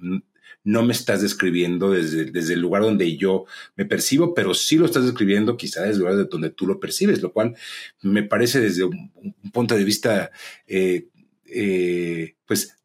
no 0.64 0.82
me 0.82 0.94
estás 0.94 1.22
describiendo 1.22 1.92
desde, 1.92 2.26
desde 2.26 2.56
el 2.56 2.62
lugar 2.62 2.82
donde 2.82 3.16
yo 3.16 3.46
me 3.76 3.86
percibo, 3.86 4.34
pero 4.34 4.56
sí 4.56 4.78
lo 4.78 4.88
estás 4.88 5.06
describiendo 5.06 5.56
quizá 5.56 5.82
desde 5.82 5.94
el 5.94 6.00
lugar 6.00 6.16
de 6.16 6.26
donde 6.26 6.50
tú 6.50 6.66
lo 6.66 6.80
percibes, 6.80 7.22
lo 7.22 7.32
cual 7.32 7.56
me 8.02 8.24
parece 8.24 8.60
desde 8.60 8.86
un, 8.86 9.12
punto 9.54 9.76
de 9.76 9.84
vista, 9.84 10.32
eh, 10.66 11.10
eh, 11.46 12.34
pues 12.48 12.76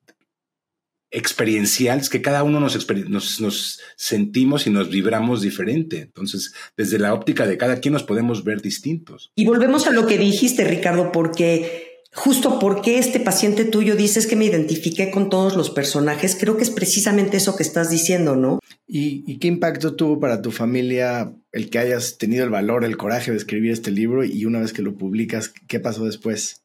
experienciales 1.12 2.08
que 2.08 2.22
cada 2.22 2.42
uno 2.42 2.58
nos, 2.58 3.40
nos, 3.40 3.80
sentimos 3.96 4.66
y 4.66 4.70
nos 4.70 4.90
vibramos 4.90 5.42
diferente. 5.42 5.98
Entonces, 5.98 6.54
desde 6.76 6.98
la 6.98 7.14
óptica 7.14 7.46
de 7.46 7.58
cada 7.58 7.76
quien 7.80 7.92
nos 7.92 8.02
podemos 8.02 8.44
ver 8.44 8.62
distintos. 8.62 9.30
Y 9.36 9.44
volvemos 9.44 9.86
a 9.86 9.92
lo 9.92 10.06
que 10.06 10.18
dijiste, 10.18 10.64
Ricardo, 10.64 11.12
porque 11.12 12.00
justo 12.14 12.58
porque 12.58 12.98
este 12.98 13.20
paciente 13.20 13.64
tuyo 13.64 13.94
dices 13.94 14.26
que 14.26 14.36
me 14.36 14.44
identifiqué 14.46 15.10
con 15.10 15.30
todos 15.30 15.56
los 15.56 15.70
personajes, 15.70 16.36
creo 16.38 16.56
que 16.56 16.62
es 16.62 16.70
precisamente 16.70 17.36
eso 17.36 17.56
que 17.56 17.62
estás 17.62 17.90
diciendo, 17.90 18.36
¿no? 18.36 18.58
¿Y, 18.86 19.24
¿Y, 19.26 19.38
qué 19.38 19.48
impacto 19.48 19.94
tuvo 19.94 20.20
para 20.20 20.42
tu 20.42 20.50
familia 20.50 21.34
el 21.52 21.70
que 21.70 21.78
hayas 21.78 22.18
tenido 22.18 22.44
el 22.44 22.50
valor, 22.50 22.84
el 22.84 22.98
coraje 22.98 23.30
de 23.30 23.38
escribir 23.38 23.72
este 23.72 23.90
libro 23.90 24.24
y 24.24 24.44
una 24.44 24.60
vez 24.60 24.74
que 24.74 24.82
lo 24.82 24.96
publicas, 24.96 25.52
qué 25.68 25.80
pasó 25.80 26.04
después? 26.04 26.62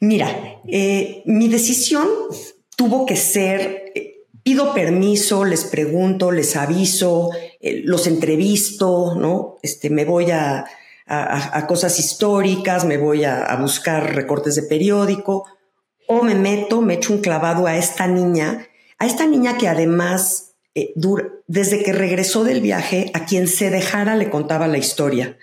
Mira, 0.00 0.60
eh, 0.66 1.22
mi 1.26 1.48
decisión 1.48 2.08
tuvo 2.80 3.04
que 3.04 3.16
ser, 3.16 3.92
eh, 3.94 4.24
pido 4.42 4.72
permiso, 4.72 5.44
les 5.44 5.64
pregunto, 5.64 6.30
les 6.30 6.56
aviso, 6.56 7.28
eh, 7.60 7.82
los 7.84 8.06
entrevisto, 8.06 9.16
¿no? 9.16 9.58
Este, 9.62 9.90
me 9.90 10.06
voy 10.06 10.30
a, 10.30 10.64
a, 11.06 11.66
cosas 11.66 11.98
históricas, 11.98 12.86
me 12.86 12.96
voy 12.96 13.24
a, 13.24 13.44
a, 13.44 13.60
buscar 13.60 14.14
recortes 14.14 14.54
de 14.54 14.62
periódico, 14.62 15.44
o 16.06 16.22
me 16.22 16.34
meto, 16.34 16.80
me 16.80 16.94
echo 16.94 17.12
un 17.12 17.20
clavado 17.20 17.66
a 17.66 17.76
esta 17.76 18.06
niña, 18.06 18.66
a 18.98 19.04
esta 19.04 19.26
niña 19.26 19.58
que 19.58 19.68
además 19.68 20.54
eh, 20.74 20.94
desde 21.48 21.82
que 21.82 21.92
regresó 21.92 22.44
del 22.44 22.62
viaje, 22.62 23.10
a 23.12 23.26
quien 23.26 23.46
se 23.46 23.68
dejara 23.68 24.16
le 24.16 24.30
contaba 24.30 24.68
la 24.68 24.78
historia. 24.78 25.36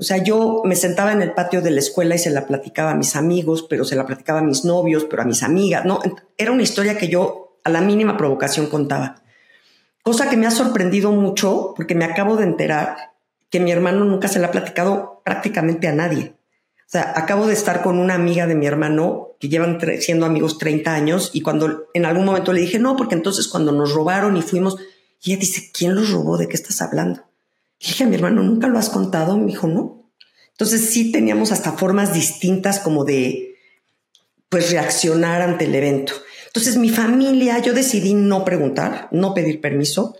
O 0.00 0.02
sea, 0.02 0.16
yo 0.16 0.62
me 0.64 0.76
sentaba 0.76 1.12
en 1.12 1.20
el 1.20 1.34
patio 1.34 1.60
de 1.60 1.70
la 1.70 1.80
escuela 1.80 2.14
y 2.14 2.18
se 2.18 2.30
la 2.30 2.46
platicaba 2.46 2.92
a 2.92 2.94
mis 2.94 3.16
amigos, 3.16 3.66
pero 3.68 3.84
se 3.84 3.96
la 3.96 4.06
platicaba 4.06 4.38
a 4.38 4.42
mis 4.42 4.64
novios, 4.64 5.04
pero 5.04 5.20
a 5.20 5.26
mis 5.26 5.42
amigas, 5.42 5.84
¿no? 5.84 6.00
Era 6.38 6.52
una 6.52 6.62
historia 6.62 6.96
que 6.96 7.08
yo 7.08 7.58
a 7.64 7.68
la 7.68 7.82
mínima 7.82 8.16
provocación 8.16 8.68
contaba. 8.68 9.22
Cosa 10.02 10.30
que 10.30 10.38
me 10.38 10.46
ha 10.46 10.50
sorprendido 10.50 11.12
mucho 11.12 11.74
porque 11.76 11.94
me 11.94 12.06
acabo 12.06 12.36
de 12.36 12.44
enterar 12.44 12.96
que 13.50 13.60
mi 13.60 13.72
hermano 13.72 14.06
nunca 14.06 14.28
se 14.28 14.38
la 14.38 14.46
ha 14.46 14.50
platicado 14.50 15.20
prácticamente 15.22 15.86
a 15.86 15.92
nadie. 15.92 16.32
O 16.78 16.90
sea, 16.90 17.12
acabo 17.14 17.46
de 17.46 17.52
estar 17.52 17.82
con 17.82 17.98
una 17.98 18.14
amiga 18.14 18.46
de 18.46 18.54
mi 18.54 18.66
hermano 18.66 19.32
que 19.38 19.50
llevan 19.50 19.78
siendo 20.00 20.24
amigos 20.24 20.56
30 20.56 20.94
años 20.94 21.30
y 21.34 21.42
cuando 21.42 21.88
en 21.92 22.06
algún 22.06 22.24
momento 22.24 22.54
le 22.54 22.62
dije, 22.62 22.78
no, 22.78 22.96
porque 22.96 23.16
entonces 23.16 23.48
cuando 23.48 23.70
nos 23.70 23.92
robaron 23.92 24.38
y 24.38 24.42
fuimos, 24.42 24.78
y 25.22 25.32
ella 25.32 25.40
dice, 25.40 25.70
¿quién 25.74 25.94
los 25.94 26.10
robó? 26.10 26.38
¿De 26.38 26.48
qué 26.48 26.56
estás 26.56 26.80
hablando? 26.80 27.29
Dije 27.80 28.04
a 28.04 28.06
mi 28.06 28.16
hermano, 28.16 28.42
¿nunca 28.42 28.68
lo 28.68 28.78
has 28.78 28.90
contado? 28.90 29.36
Me 29.38 29.46
dijo, 29.46 29.66
no. 29.66 30.10
Entonces 30.52 30.90
sí 30.90 31.10
teníamos 31.10 31.52
hasta 31.52 31.72
formas 31.72 32.12
distintas 32.12 32.78
como 32.78 33.04
de, 33.04 33.56
pues, 34.50 34.70
reaccionar 34.70 35.40
ante 35.40 35.64
el 35.64 35.74
evento. 35.74 36.12
Entonces 36.48 36.76
mi 36.76 36.90
familia, 36.90 37.58
yo 37.60 37.72
decidí 37.72 38.12
no 38.12 38.44
preguntar, 38.44 39.08
no 39.12 39.32
pedir 39.32 39.60
permiso. 39.60 40.16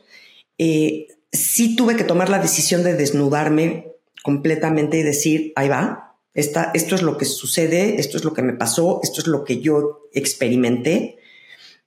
Eh, 0.57 1.09
sí 1.33 1.77
tuve 1.77 1.97
que 1.97 2.05
tomar 2.05 2.31
la 2.31 2.39
decisión 2.39 2.83
de 2.83 2.95
desnudarme 2.95 3.93
completamente 4.23 4.99
y 4.99 5.03
decir, 5.03 5.53
ahí 5.57 5.69
va, 5.69 6.17
esta, 6.35 6.71
esto 6.75 6.95
es 6.95 7.03
lo 7.03 7.19
que 7.19 7.25
sucede, 7.25 8.01
esto 8.01 8.17
es 8.17 8.25
lo 8.25 8.33
que 8.33 8.43
me 8.43 8.53
pasó, 8.53 9.01
esto 9.03 9.21
es 9.21 9.27
lo 9.27 9.45
que 9.45 9.61
yo 9.61 10.09
experimenté. 10.13 11.19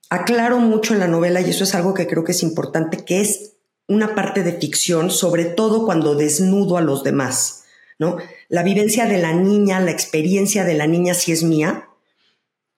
Aclaro 0.09 0.59
mucho 0.59 0.93
en 0.93 0.99
la 0.99 1.07
novela, 1.07 1.41
y 1.41 1.49
eso 1.49 1.63
es 1.63 1.73
algo 1.73 1.93
que 1.93 2.07
creo 2.07 2.23
que 2.23 2.33
es 2.33 2.43
importante, 2.43 2.97
que 2.97 3.21
es 3.21 3.52
una 3.87 4.15
parte 4.15 4.43
de 4.43 4.53
ficción, 4.53 5.11
sobre 5.11 5.45
todo 5.45 5.85
cuando 5.85 6.15
desnudo 6.15 6.77
a 6.77 6.81
los 6.81 7.03
demás, 7.03 7.65
¿no? 7.99 8.17
La 8.49 8.63
vivencia 8.63 9.05
de 9.05 9.17
la 9.17 9.33
niña, 9.33 9.79
la 9.79 9.91
experiencia 9.91 10.63
de 10.63 10.73
la 10.73 10.87
niña 10.87 11.13
sí 11.13 11.31
es 11.31 11.43
mía, 11.43 11.89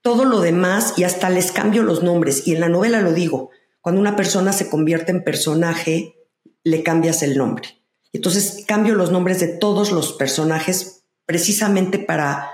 todo 0.01 0.25
lo 0.25 0.41
demás, 0.41 0.93
y 0.97 1.03
hasta 1.03 1.29
les 1.29 1.51
cambio 1.51 1.83
los 1.83 2.03
nombres, 2.03 2.47
y 2.47 2.53
en 2.53 2.59
la 2.59 2.69
novela 2.69 3.01
lo 3.01 3.13
digo, 3.13 3.49
cuando 3.81 4.01
una 4.01 4.15
persona 4.15 4.53
se 4.53 4.69
convierte 4.69 5.11
en 5.11 5.23
personaje, 5.23 6.15
le 6.63 6.83
cambias 6.83 7.21
el 7.23 7.37
nombre. 7.37 7.69
Entonces 8.13 8.63
cambio 8.67 8.95
los 8.95 9.11
nombres 9.11 9.39
de 9.39 9.47
todos 9.47 9.91
los 9.91 10.13
personajes 10.13 11.03
precisamente 11.25 11.99
para 11.99 12.49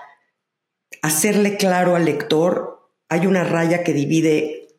hacerle 1.01 1.57
claro 1.57 1.95
al 1.95 2.05
lector, 2.05 2.89
hay 3.09 3.27
una 3.27 3.43
raya 3.43 3.83
que 3.83 3.93
divide 3.93 4.69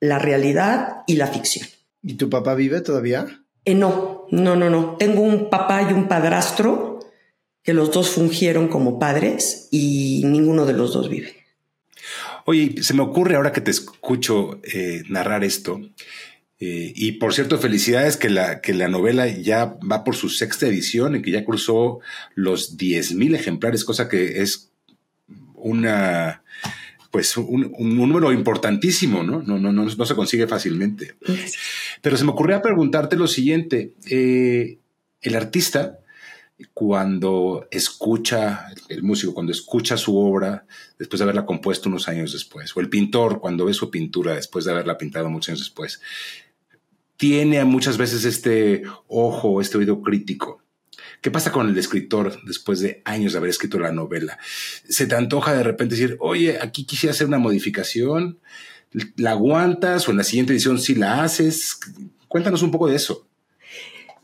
la 0.00 0.18
realidad 0.18 1.02
y 1.06 1.16
la 1.16 1.28
ficción. 1.28 1.66
¿Y 2.02 2.14
tu 2.14 2.28
papá 2.28 2.54
vive 2.54 2.80
todavía? 2.80 3.44
Eh, 3.64 3.74
no, 3.74 4.26
no, 4.30 4.56
no, 4.56 4.70
no. 4.70 4.96
Tengo 4.98 5.20
un 5.22 5.50
papá 5.50 5.88
y 5.88 5.92
un 5.92 6.08
padrastro 6.08 7.00
que 7.62 7.74
los 7.74 7.92
dos 7.92 8.10
fungieron 8.10 8.68
como 8.68 8.98
padres 8.98 9.68
y 9.70 10.22
ninguno 10.24 10.66
de 10.66 10.72
los 10.72 10.92
dos 10.92 11.08
vive. 11.08 11.36
Oye, 12.44 12.82
se 12.82 12.94
me 12.94 13.02
ocurre 13.02 13.36
ahora 13.36 13.52
que 13.52 13.60
te 13.60 13.70
escucho 13.70 14.60
eh, 14.64 15.04
narrar 15.08 15.44
esto, 15.44 15.80
eh, 16.64 16.92
y 16.94 17.12
por 17.12 17.34
cierto, 17.34 17.58
felicidades 17.58 18.16
que 18.16 18.30
la, 18.30 18.60
que 18.60 18.72
la 18.72 18.86
novela 18.86 19.26
ya 19.26 19.76
va 19.90 20.04
por 20.04 20.14
su 20.14 20.28
sexta 20.28 20.68
edición 20.68 21.16
y 21.16 21.22
que 21.22 21.32
ya 21.32 21.44
cruzó 21.44 21.98
los 22.36 22.78
10.000 22.78 23.34
ejemplares, 23.34 23.84
cosa 23.84 24.08
que 24.08 24.42
es 24.42 24.70
una, 25.56 26.44
pues 27.10 27.36
un, 27.36 27.72
número 27.78 28.32
importantísimo, 28.32 29.24
¿no? 29.24 29.42
No, 29.42 29.58
no, 29.58 29.72
no, 29.72 29.86
no 29.86 30.06
se 30.06 30.14
consigue 30.14 30.46
fácilmente. 30.46 31.16
Pero 32.02 32.16
se 32.16 32.24
me 32.24 32.32
ocurrió 32.32 32.60
preguntarte 32.60 33.16
lo 33.16 33.28
siguiente. 33.28 33.94
Eh, 34.10 34.78
el 35.22 35.36
artista, 35.36 36.00
cuando 36.74 37.66
escucha, 37.70 38.66
el 38.88 39.02
músico, 39.02 39.32
cuando 39.32 39.52
escucha 39.52 39.96
su 39.96 40.18
obra 40.18 40.66
después 40.98 41.18
de 41.18 41.24
haberla 41.24 41.46
compuesto 41.46 41.88
unos 41.88 42.08
años 42.08 42.32
después, 42.32 42.76
o 42.76 42.80
el 42.80 42.90
pintor 42.90 43.40
cuando 43.40 43.64
ve 43.64 43.72
su 43.72 43.90
pintura 43.90 44.34
después 44.34 44.64
de 44.64 44.72
haberla 44.72 44.98
pintado 44.98 45.30
muchos 45.30 45.50
años 45.50 45.60
después, 45.60 46.00
tiene 47.16 47.64
muchas 47.64 47.98
veces 47.98 48.24
este 48.24 48.82
ojo, 49.06 49.60
este 49.60 49.78
oído 49.78 50.02
crítico. 50.02 50.60
¿Qué 51.20 51.30
pasa 51.30 51.52
con 51.52 51.68
el 51.68 51.78
escritor 51.78 52.42
después 52.44 52.80
de 52.80 53.00
años 53.04 53.32
de 53.32 53.38
haber 53.38 53.50
escrito 53.50 53.78
la 53.78 53.92
novela? 53.92 54.38
¿Se 54.88 55.06
te 55.06 55.14
antoja 55.14 55.54
de 55.54 55.62
repente 55.62 55.94
decir, 55.94 56.16
oye, 56.18 56.58
aquí 56.60 56.84
quisiera 56.84 57.12
hacer 57.12 57.28
una 57.28 57.38
modificación? 57.38 58.40
¿La 59.16 59.32
aguantas 59.32 60.06
o 60.06 60.10
en 60.10 60.18
la 60.18 60.24
siguiente 60.24 60.52
edición 60.52 60.78
sí 60.78 60.94
la 60.94 61.22
haces? 61.22 61.78
Cuéntanos 62.28 62.62
un 62.62 62.70
poco 62.70 62.88
de 62.88 62.96
eso. 62.96 63.26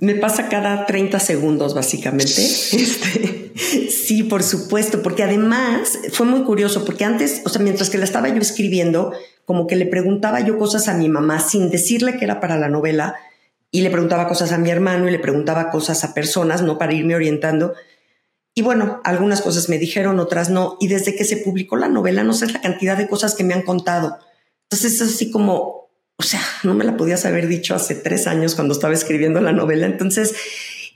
Me 0.00 0.14
pasa 0.14 0.48
cada 0.48 0.87
30 0.87 1.18
segundos, 1.18 1.75
básicamente. 1.75 2.44
Este, 2.44 3.52
sí, 3.90 4.22
por 4.22 4.44
supuesto, 4.44 5.02
porque 5.02 5.25
además 5.25 5.98
fue 6.12 6.25
muy 6.25 6.42
curioso, 6.44 6.84
porque 6.84 7.04
antes, 7.04 7.42
o 7.44 7.48
sea, 7.48 7.60
mientras 7.60 7.90
que 7.90 7.98
la 7.98 8.04
estaba 8.04 8.28
yo 8.28 8.40
escribiendo, 8.40 9.12
como 9.44 9.66
que 9.66 9.75
le 9.75 9.87
preguntaba 9.87 10.40
yo 10.40 10.56
cosas 10.56 10.87
a 10.88 10.94
mi 10.94 11.08
mamá 11.08 11.40
sin 11.40 11.70
decirle 11.70 12.16
que 12.16 12.25
era 12.25 12.38
para 12.38 12.56
la 12.56 12.68
novela 12.68 13.16
y 13.70 13.80
le 13.80 13.90
preguntaba 13.90 14.28
cosas 14.28 14.52
a 14.52 14.58
mi 14.58 14.70
hermano 14.70 15.08
y 15.08 15.10
le 15.10 15.18
preguntaba 15.18 15.70
cosas 15.70 16.04
a 16.04 16.14
personas, 16.14 16.62
no 16.62 16.78
para 16.78 16.94
irme 16.94 17.16
orientando. 17.16 17.75
Y 18.54 18.62
bueno, 18.62 19.00
algunas 19.04 19.40
cosas 19.40 19.68
me 19.68 19.78
dijeron, 19.78 20.20
otras 20.20 20.48
no. 20.48 20.76
Y 20.80 20.88
desde 20.88 21.16
que 21.16 21.25
se 21.25 21.38
publicó 21.38 21.76
la 21.76 21.88
novela, 21.88 22.22
no 22.22 22.34
sé 22.34 22.46
la 22.46 22.60
cantidad 22.60 22.96
de 22.96 23.08
cosas 23.08 23.34
que 23.34 23.44
me 23.44 23.54
han 23.54 23.62
contado. 23.62 24.18
Entonces 24.70 25.00
es 25.00 25.14
así 25.14 25.30
como, 25.30 25.88
o 26.16 26.22
sea, 26.22 26.40
no 26.62 26.75
me 26.75 26.84
la 26.84 26.96
podías 26.96 27.25
haber 27.25 27.48
dicho 27.48 27.75
hace 27.75 27.94
tres 27.94 28.26
años 28.26 28.54
cuando 28.54 28.75
estaba 28.75 28.92
escribiendo 28.92 29.40
la 29.40 29.52
novela. 29.52 29.87
Entonces, 29.87 30.34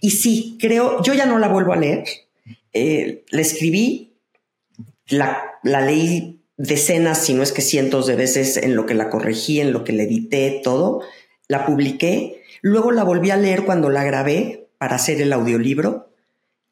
y 0.01 0.11
sí, 0.11 0.59
creo, 0.61 1.03
yo 1.03 1.15
ya 1.15 1.25
no 1.25 1.39
la 1.39 1.49
vuelvo 1.49 1.73
a 1.73 1.77
leer. 1.77 2.05
Eh, 2.75 3.25
la 3.31 3.41
escribí, 3.41 4.13
la, 5.09 5.43
la 5.63 5.81
leí 5.81 6.41
decenas, 6.57 7.25
si 7.25 7.35
no 7.35 7.43
es 7.43 7.53
que 7.53 7.63
cientos 7.63 8.07
de 8.07 8.17
veces 8.17 8.57
en 8.57 8.77
lo 8.77 8.85
que 8.85 8.95
la 8.95 9.11
corregí, 9.11 9.61
en 9.61 9.73
lo 9.73 9.85
que 9.85 9.93
le 9.93 10.03
edité, 10.03 10.61
todo. 10.63 11.03
La 11.49 11.65
publiqué. 11.65 12.43
Luego 12.61 12.91
la 12.91 13.05
volví 13.05 13.31
a 13.31 13.37
leer 13.37 13.65
cuando 13.65 13.89
la 13.89 14.05
grabé 14.05 14.69
para 14.77 14.97
hacer 14.97 15.23
el 15.23 15.33
audiolibro 15.33 16.11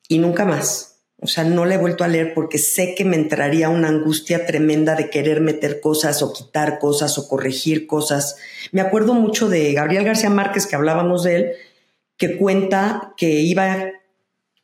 y 0.09 0.19
nunca 0.19 0.45
más. 0.45 0.90
O 1.23 1.27
sea, 1.27 1.45
no 1.45 1.67
la 1.67 1.75
he 1.75 1.79
vuelto 1.79 2.03
a 2.03 2.09
leer 2.09 2.33
porque 2.35 2.59
sé 2.59 2.95
que 2.97 3.05
me 3.05 3.17
entraría 3.17 3.69
una 3.69 3.89
angustia 3.89 4.47
tremenda 4.47 4.95
de 4.95 5.11
querer 5.11 5.41
meter 5.41 5.81
cosas 5.81 6.23
o 6.23 6.33
quitar 6.33 6.79
cosas 6.79 7.19
o 7.19 7.29
corregir 7.29 7.87
cosas. 7.87 8.37
Me 8.73 8.81
acuerdo 8.81 9.13
mucho 9.13 9.49
de 9.49 9.73
Gabriel 9.75 10.05
García 10.05 10.31
Márquez, 10.31 10.67
que 10.67 10.77
hablábamos 10.77 11.25
de 11.25 11.37
él, 11.37 11.53
que 12.17 12.37
cuenta 12.37 13.13
que 13.17 13.29
iba, 13.29 13.91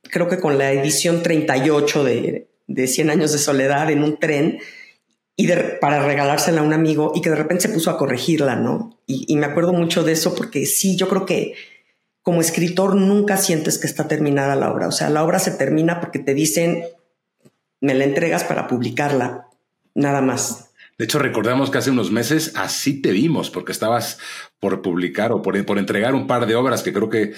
creo 0.03 0.29
que 0.29 0.39
con 0.39 0.57
la 0.57 0.73
edición 0.73 1.23
38 1.23 2.05
de, 2.05 2.49
de 2.67 2.87
100 2.87 3.11
años 3.11 3.33
de 3.33 3.39
soledad 3.39 3.91
en 3.91 4.03
un 4.03 4.19
tren 4.19 4.59
y 5.37 5.49
para 5.81 6.05
regalársela 6.05 6.63
a 6.63 6.65
un 6.65 6.73
amigo 6.73 7.13
y 7.15 7.21
que 7.21 7.29
de 7.29 7.37
repente 7.37 7.69
se 7.69 7.75
puso 7.75 7.91
a 7.91 7.99
corregirla, 7.99 8.57
¿no? 8.57 8.99
Y, 9.07 9.37
me 9.37 9.47
acuerdo 9.47 9.73
mucho 9.73 10.03
de 10.03 10.13
eso 10.13 10.35
porque 10.35 10.65
sí, 10.65 10.97
yo 10.97 11.09
creo 11.09 11.27
que 11.27 11.55
como 12.27 12.41
escritor 12.41 12.97
nunca 12.97 13.37
sientes 13.37 13.79
que 13.79 13.87
está 13.87 14.09
terminada 14.09 14.57
la 14.57 14.73
obra. 14.73 14.89
O 14.89 14.91
sea, 14.91 15.11
la 15.11 15.23
obra 15.23 15.39
se 15.39 15.53
termina 15.53 16.01
porque 16.01 16.19
te 16.19 16.35
dicen, 16.35 16.83
me 17.81 17.95
la 17.95 18.03
entregas 18.03 18.43
para 18.43 18.67
publicarla, 18.67 19.47
nada 19.95 20.23
más. 20.23 20.71
De 20.99 21.05
hecho, 21.05 21.21
recordamos 21.21 21.71
que 21.71 21.79
hace 21.79 21.93
unos 21.93 22.11
meses 22.11 22.51
así 22.57 23.01
te 23.01 23.13
vimos, 23.13 23.51
porque 23.51 23.71
estabas 23.71 24.19
por 24.59 24.83
publicar 24.83 25.31
o 25.31 25.41
por, 25.41 25.65
por 25.65 25.79
entregar 25.79 26.17
un 26.17 26.27
par 26.27 26.49
de 26.49 26.57
obras 26.57 26.83
que 26.83 26.93
creo 26.93 27.09
que 27.09 27.33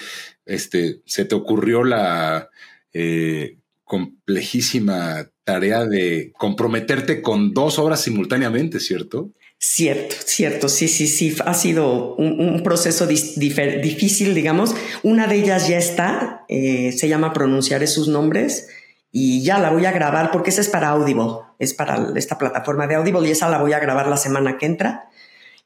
este, 0.46 1.02
se 1.04 1.26
te 1.26 1.34
ocurrió 1.34 1.84
la 1.84 2.48
eh, 2.94 3.58
complejísima 3.84 5.28
tarea 5.44 5.84
de 5.84 6.32
comprometerte 6.38 7.20
con 7.20 7.52
dos 7.52 7.78
obras 7.78 8.00
simultáneamente, 8.00 8.80
¿cierto? 8.80 9.32
Cierto, 9.60 10.14
cierto, 10.24 10.68
sí, 10.68 10.86
sí, 10.86 11.08
sí, 11.08 11.36
ha 11.44 11.52
sido 11.52 12.14
un, 12.14 12.62
proceso 12.62 13.08
difícil, 13.08 14.32
digamos. 14.32 14.74
Una 15.02 15.26
de 15.26 15.34
ellas 15.34 15.66
ya 15.66 15.78
está, 15.78 16.44
eh, 16.48 16.92
se 16.92 17.08
llama 17.08 17.32
Pronunciaré 17.32 17.88
sus 17.88 18.06
nombres 18.06 18.68
y 19.10 19.42
ya 19.42 19.58
la 19.58 19.70
voy 19.70 19.84
a 19.84 19.90
grabar 19.90 20.30
porque 20.30 20.50
esa 20.50 20.60
es 20.60 20.68
para 20.68 20.90
Audible, 20.90 21.40
es 21.58 21.74
para 21.74 22.12
esta 22.14 22.38
plataforma 22.38 22.86
de 22.86 22.94
Audible 22.94 23.26
y 23.26 23.32
esa 23.32 23.48
la 23.48 23.58
voy 23.58 23.72
a 23.72 23.80
grabar 23.80 24.06
la 24.06 24.16
semana 24.16 24.58
que 24.58 24.66
entra. 24.66 25.08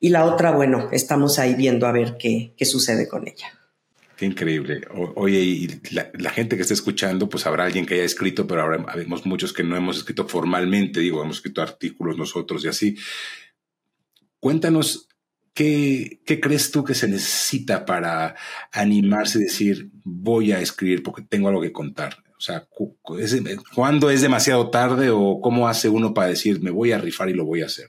Y 0.00 0.08
la 0.08 0.24
otra, 0.24 0.52
bueno, 0.52 0.88
estamos 0.90 1.38
ahí 1.38 1.54
viendo 1.54 1.86
a 1.86 1.92
ver 1.92 2.16
qué, 2.18 2.54
qué 2.56 2.64
sucede 2.64 3.06
con 3.08 3.28
ella. 3.28 3.52
Qué 4.16 4.26
increíble. 4.26 4.82
oye, 5.16 5.40
y 5.40 5.80
la, 5.90 6.30
gente 6.30 6.56
que 6.56 6.62
está 6.62 6.74
escuchando, 6.74 7.28
pues 7.28 7.44
habrá 7.46 7.64
alguien 7.64 7.84
que 7.84 7.94
haya 7.94 8.04
escrito, 8.04 8.46
pero 8.46 8.62
habrá 8.62 8.84
habemos 8.88 9.26
muchos 9.26 9.52
que 9.52 9.64
no 9.64 9.76
hemos 9.76 9.98
escrito 9.98 10.26
formalmente, 10.26 11.00
digo, 11.00 11.22
hemos 11.22 11.36
escrito 11.36 11.60
artículos 11.60 12.16
nosotros 12.16 12.64
y 12.64 12.68
así. 12.68 12.96
Cuéntanos 14.42 15.08
¿Qué, 15.54 16.20
¿qué, 16.24 16.40
crees 16.40 16.70
tú 16.70 16.82
que 16.82 16.94
se 16.94 17.06
necesita 17.06 17.84
para 17.84 18.34
animarse 18.72 19.38
y 19.38 19.42
decir 19.42 19.90
voy 20.02 20.50
a 20.50 20.60
escribir 20.60 21.02
porque 21.02 21.22
tengo 21.22 21.48
algo 21.48 21.60
que 21.60 21.72
contar? 21.72 22.16
O 22.38 22.40
sea, 22.40 22.66
¿cuándo 23.74 24.10
es 24.10 24.22
demasiado 24.22 24.70
tarde 24.70 25.10
o 25.10 25.40
cómo 25.40 25.68
hace 25.68 25.90
uno 25.90 26.14
para 26.14 26.28
decir 26.28 26.60
me 26.60 26.70
voy 26.70 26.90
a 26.92 26.98
rifar 26.98 27.28
y 27.28 27.34
lo 27.34 27.44
voy 27.44 27.60
a 27.60 27.66
hacer? 27.66 27.86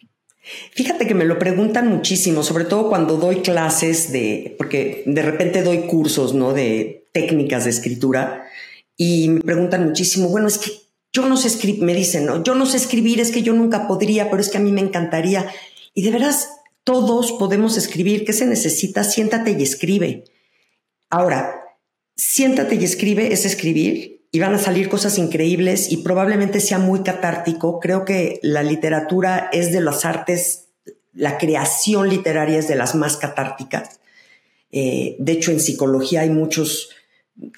Fíjate 0.74 1.08
que 1.08 1.16
me 1.16 1.24
lo 1.24 1.40
preguntan 1.40 1.88
muchísimo, 1.88 2.44
sobre 2.44 2.66
todo 2.66 2.90
cuando 2.90 3.16
doy 3.16 3.38
clases 3.38 4.12
de, 4.12 4.56
porque 4.58 5.04
de 5.06 5.22
repente 5.22 5.64
doy 5.64 5.88
cursos, 5.88 6.34
¿no? 6.34 6.54
De 6.54 7.08
técnicas 7.14 7.64
de 7.64 7.70
escritura 7.70 8.46
y 8.98 9.30
me 9.30 9.40
preguntan 9.40 9.86
muchísimo, 9.86 10.28
bueno, 10.28 10.50
es 10.50 10.58
que 10.58 10.72
yo 11.14 11.28
no 11.28 11.38
sé 11.38 11.48
escribir, 11.48 11.84
me 11.84 11.94
dicen, 11.94 12.28
yo 12.44 12.56
no 12.56 12.66
sé 12.66 12.78
escribir, 12.78 13.22
es 13.22 13.32
que 13.32 13.42
yo 13.42 13.54
nunca 13.54 13.88
podría, 13.88 14.30
pero 14.30 14.42
es 14.42 14.50
que 14.50 14.58
a 14.58 14.62
mí 14.62 14.72
me 14.72 14.82
encantaría. 14.82 15.48
Y 15.94 16.04
de 16.04 16.12
veras, 16.12 16.50
todos 16.84 17.32
podemos 17.34 17.78
escribir. 17.78 18.26
¿Qué 18.26 18.34
se 18.34 18.46
necesita? 18.46 19.04
Siéntate 19.04 19.52
y 19.52 19.64
escribe. 19.64 20.26
Ahora, 21.10 21.64
siéntate 22.16 22.76
y 22.76 22.84
escribe 22.84 23.34
es 23.34 23.46
escribir 23.46 24.26
y 24.32 24.40
van 24.40 24.56
a 24.56 24.60
salir 24.60 24.90
cosas 24.90 25.20
increíbles 25.20 25.92
y 25.92 25.98
probablemente 25.98 26.60
sea 26.60 26.80
muy 26.80 27.04
catártico. 27.04 27.80
Creo 27.80 28.04
que 28.04 28.40
la 28.42 28.64
literatura 28.64 29.50
es 29.54 29.72
de 29.72 29.80
las 29.80 30.06
artes, 30.06 30.70
la 31.14 31.38
creación 31.38 32.10
literaria 32.10 32.58
es 32.58 32.68
de 32.68 32.76
las 32.76 32.96
más 32.96 33.18
catárticas. 33.18 34.00
Eh, 34.72 35.16
de 35.20 35.32
hecho, 35.34 35.52
en 35.52 35.60
psicología 35.60 36.22
hay 36.22 36.32
muchas 36.32 36.90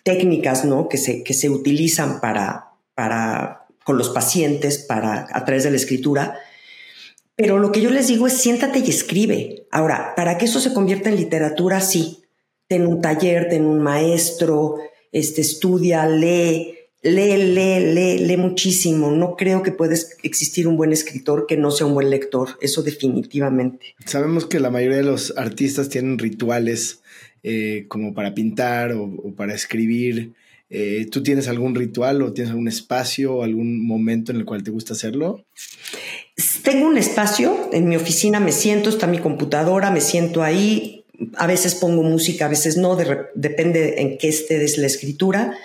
técnicas 0.04 0.66
¿no? 0.66 0.90
que, 0.90 0.98
se, 0.98 1.24
que 1.24 1.34
se 1.34 1.50
utilizan 1.50 2.20
para, 2.20 2.72
para, 2.94 3.68
con 3.86 3.98
los 3.98 4.10
pacientes 4.10 4.80
para, 4.80 5.28
a 5.32 5.46
través 5.46 5.64
de 5.64 5.72
la 5.72 5.78
escritura. 5.78 6.38
Pero 7.36 7.60
lo 7.60 7.72
que 7.72 7.82
yo 7.82 7.90
les 7.90 8.08
digo 8.08 8.28
es 8.28 8.34
siéntate 8.34 8.80
y 8.80 8.90
escribe. 8.90 9.68
Ahora, 9.72 10.14
para 10.16 10.38
que 10.38 10.46
eso 10.46 10.60
se 10.60 10.74
convierta 10.74 11.10
en 11.10 11.18
literatura, 11.18 11.82
sí. 11.82 12.24
Ten 12.68 12.88
un 12.88 13.02
taller, 13.02 13.50
ten 13.50 13.66
un 13.66 13.80
maestro, 13.80 14.78
este, 15.12 15.42
estudia, 15.42 16.08
lee, 16.08 16.76
lee, 17.02 17.38
lee, 17.38 17.94
lee, 17.94 18.18
lee 18.20 18.38
muchísimo. 18.38 19.12
No 19.12 19.36
creo 19.36 19.64
que 19.64 19.72
pueda 19.72 19.96
existir 20.24 20.68
un 20.68 20.78
buen 20.78 20.92
escritor 20.92 21.46
que 21.48 21.58
no 21.58 21.72
sea 21.72 21.88
un 21.88 21.94
buen 21.94 22.10
lector. 22.10 22.50
Eso 22.62 22.82
definitivamente. 22.84 23.96
Sabemos 24.06 24.46
que 24.46 24.60
la 24.60 24.72
mayoría 24.72 24.98
de 24.98 25.04
los 25.04 25.38
artistas 25.38 25.90
tienen 25.90 26.18
rituales 26.18 27.02
eh, 27.44 27.86
como 27.90 28.14
para 28.14 28.34
pintar 28.34 28.94
o, 28.94 29.34
para 29.36 29.54
escribir. 29.54 30.34
Eh, 30.78 31.08
¿Tú 31.10 31.24
tienes 31.24 31.48
algún 31.48 31.74
ritual 31.74 32.22
o 32.22 32.34
tienes 32.34 32.52
algún 32.52 32.68
espacio 32.68 33.36
o 33.36 33.44
algún 33.44 33.88
momento 33.88 34.34
en 34.34 34.40
el 34.40 34.44
cual 34.44 34.62
te 34.62 34.72
gusta 34.72 34.92
hacerlo? 34.92 35.46
Tengo 36.64 36.86
un 36.86 36.98
espacio, 36.98 37.70
en 37.72 37.88
mi 37.88 37.96
oficina 37.96 38.42
me 38.42 38.52
siento, 38.52 38.90
está 38.90 39.08
mi 39.08 39.20
computadora, 39.20 39.90
me 39.90 40.02
siento 40.02 40.44
ahí, 40.44 41.06
a 41.38 41.48
veces 41.48 41.76
pongo 41.76 42.04
música, 42.04 42.48
a 42.48 42.50
veces 42.50 42.76
no, 42.76 42.98
depende 43.36 44.02
en 44.02 44.18
qué 44.18 44.28
esté 44.28 44.60
desde 44.60 44.82
la 44.82 44.88
escritura. 44.88 45.58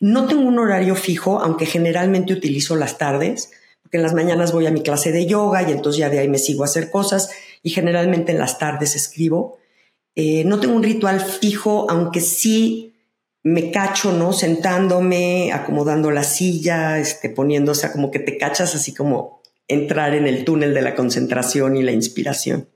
No 0.00 0.26
tengo 0.26 0.42
un 0.42 0.58
horario 0.58 0.96
fijo, 0.96 1.38
aunque 1.38 1.66
generalmente 1.66 2.32
utilizo 2.32 2.74
las 2.74 2.98
tardes, 2.98 3.50
porque 3.84 3.98
en 3.98 4.02
las 4.02 4.14
mañanas 4.14 4.50
voy 4.50 4.66
a 4.66 4.72
mi 4.72 4.82
clase 4.82 5.12
de 5.12 5.26
yoga 5.26 5.62
y 5.62 5.70
entonces 5.70 6.00
ya 6.00 6.10
de 6.10 6.18
ahí 6.18 6.28
me 6.28 6.38
sigo 6.38 6.64
a 6.64 6.66
hacer 6.66 6.90
cosas 6.90 7.30
y 7.62 7.70
generalmente 7.70 8.32
en 8.32 8.38
las 8.38 8.58
tardes 8.58 8.96
escribo. 8.96 9.58
Eh, 10.16 10.42
no 10.44 10.58
tengo 10.58 10.74
un 10.74 10.82
ritual 10.82 11.20
fijo, 11.20 11.88
aunque 11.88 12.20
sí 12.20 12.94
me 13.46 13.70
cacho, 13.70 14.10
¿no? 14.10 14.32
Sentándome, 14.32 15.52
acomodando 15.52 16.10
la 16.10 16.24
silla, 16.24 16.98
este, 16.98 17.30
poniéndose, 17.30 17.92
como 17.92 18.10
que 18.10 18.18
te 18.18 18.38
cachas 18.38 18.74
así 18.74 18.92
como 18.92 19.40
entrar 19.68 20.16
en 20.16 20.26
el 20.26 20.44
túnel 20.44 20.74
de 20.74 20.82
la 20.82 20.96
concentración 20.96 21.76
y 21.76 21.84
la 21.84 21.92
inspiración. 21.92 22.68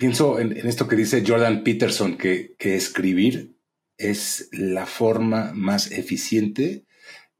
Pienso 0.00 0.40
en, 0.40 0.56
esto 0.66 0.88
que 0.88 0.96
dice 0.96 1.22
Jordan 1.24 1.62
Peterson, 1.62 2.18
que, 2.18 2.56
que 2.58 2.74
escribir 2.74 3.54
es 3.96 4.48
la 4.50 4.86
forma 4.86 5.52
más 5.54 5.92
eficiente 5.92 6.84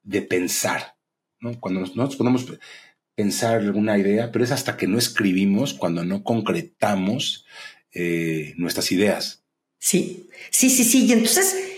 de 0.05 0.23
pensar. 0.23 0.95
¿no? 1.41 1.59
Cuando 1.59 1.81
nosotros 1.81 2.15
podemos 2.15 2.47
pensar 3.17 3.57
alguna 3.57 3.99
idea, 3.99 4.31
pero 4.31 4.45
es 4.45 4.53
hasta 4.53 4.77
que 4.77 4.87
no 4.87 4.99
escribimos, 4.99 5.75
cuando 5.75 6.05
no 6.05 6.23
concretamos 6.23 7.45
eh, 7.93 8.55
nuestras 8.57 8.93
ideas. 8.93 9.43
Sí, 9.81 10.29
sí, 10.53 10.71
sí, 10.71 10.85
sí. 10.85 11.07
Y 11.07 11.13
entonces 11.13 11.72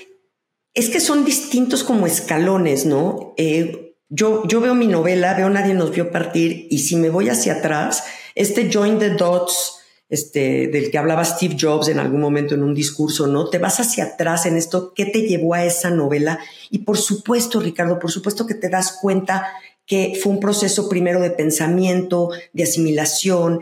es 0.75 0.90
que 0.90 1.00
son 1.00 1.25
distintos 1.25 1.85
como 1.85 2.07
escalones, 2.07 2.85
¿no? 2.85 3.33
Eh, 3.37 3.97
yo, 4.09 4.47
yo 4.47 4.61
veo 4.61 4.75
mi 4.75 4.87
novela, 4.87 5.35
veo 5.35 5.49
Nadie 5.49 5.75
nos 5.75 5.93
vio 5.93 6.11
partir 6.11 6.66
y 6.71 6.78
si 6.81 6.97
me 6.97 7.11
voy 7.11 7.28
hacia 7.28 7.54
atrás, 7.54 8.04
este 8.35 8.71
Join 8.73 8.99
the 8.99 9.11
Dots, 9.11 9.79
este, 10.09 10.68
del 10.68 10.90
que 10.90 10.98
hablaba 10.98 11.25
Steve 11.25 11.57
Jobs 11.59 11.88
en 11.88 11.98
algún 11.98 12.20
momento 12.20 12.55
en 12.55 12.62
un 12.62 12.75
discurso, 12.75 13.27
¿no? 13.27 13.48
Te 13.48 13.59
vas 13.59 13.81
hacia 13.81 14.05
atrás 14.05 14.46
en 14.46 14.57
esto, 14.57 14.92
¿qué 14.94 15.07
te 15.07 15.22
llevó 15.22 15.55
a 15.55 15.64
esa 15.64 15.90
novela? 15.90 16.38
Y 16.70 16.81
por 16.81 16.98
supuesto, 16.98 17.61
Ricardo, 17.61 17.98
por 17.98 18.11
supuesto 18.11 18.46
que 18.46 18.55
te 18.55 18.68
das 18.68 18.98
cuenta 19.01 19.46
que 19.87 20.18
fue 20.20 20.33
un 20.33 20.40
proceso 20.40 20.88
primero 20.88 21.20
de 21.20 21.31
pensamiento, 21.31 22.31
de 22.53 22.64
asimilación, 22.64 23.61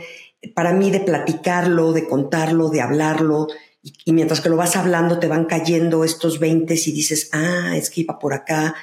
para 0.55 0.73
mí 0.73 0.91
de 0.91 1.01
platicarlo, 1.01 1.93
de 1.93 2.09
contarlo, 2.09 2.69
de 2.69 2.81
hablarlo, 2.81 3.49
y, 3.83 4.13
mientras 4.13 4.41
que 4.41 4.49
lo 4.49 4.57
vas 4.57 4.77
hablando 4.77 5.19
te 5.19 5.27
van 5.27 5.47
cayendo 5.47 6.05
estos 6.05 6.39
20 6.39 6.75
y 6.75 6.93
dices, 6.93 7.29
ah, 7.33 7.77
es 7.77 7.91
que 7.91 8.03
iba 8.03 8.19
por 8.19 8.35
acá. 8.35 8.75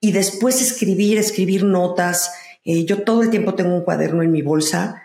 Y 0.00 0.12
después 0.12 0.60
escribir, 0.60 1.18
escribir 1.18 1.64
notas. 1.64 2.32
Eh, 2.64 2.84
yo 2.84 3.02
todo 3.02 3.22
el 3.22 3.30
tiempo 3.30 3.54
tengo 3.54 3.74
un 3.74 3.84
cuaderno 3.84 4.22
en 4.22 4.32
mi 4.32 4.42
bolsa 4.42 5.02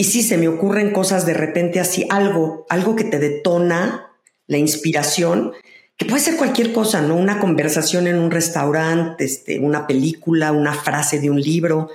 y 0.00 0.04
sí, 0.04 0.22
se 0.22 0.38
me 0.38 0.46
ocurren 0.46 0.92
cosas 0.92 1.26
de 1.26 1.34
repente 1.34 1.80
así, 1.80 2.06
algo, 2.08 2.66
algo 2.68 2.94
que 2.94 3.02
te 3.02 3.18
detona 3.18 4.12
la 4.46 4.56
inspiración, 4.56 5.52
que 5.96 6.06
puede 6.06 6.22
ser 6.22 6.36
cualquier 6.36 6.72
cosa, 6.72 7.02
¿no? 7.02 7.16
Una 7.16 7.40
conversación 7.40 8.06
en 8.06 8.16
un 8.16 8.30
restaurante, 8.30 9.24
este, 9.24 9.58
una 9.58 9.88
película, 9.88 10.52
una 10.52 10.72
frase 10.72 11.18
de 11.18 11.30
un 11.30 11.40
libro. 11.40 11.90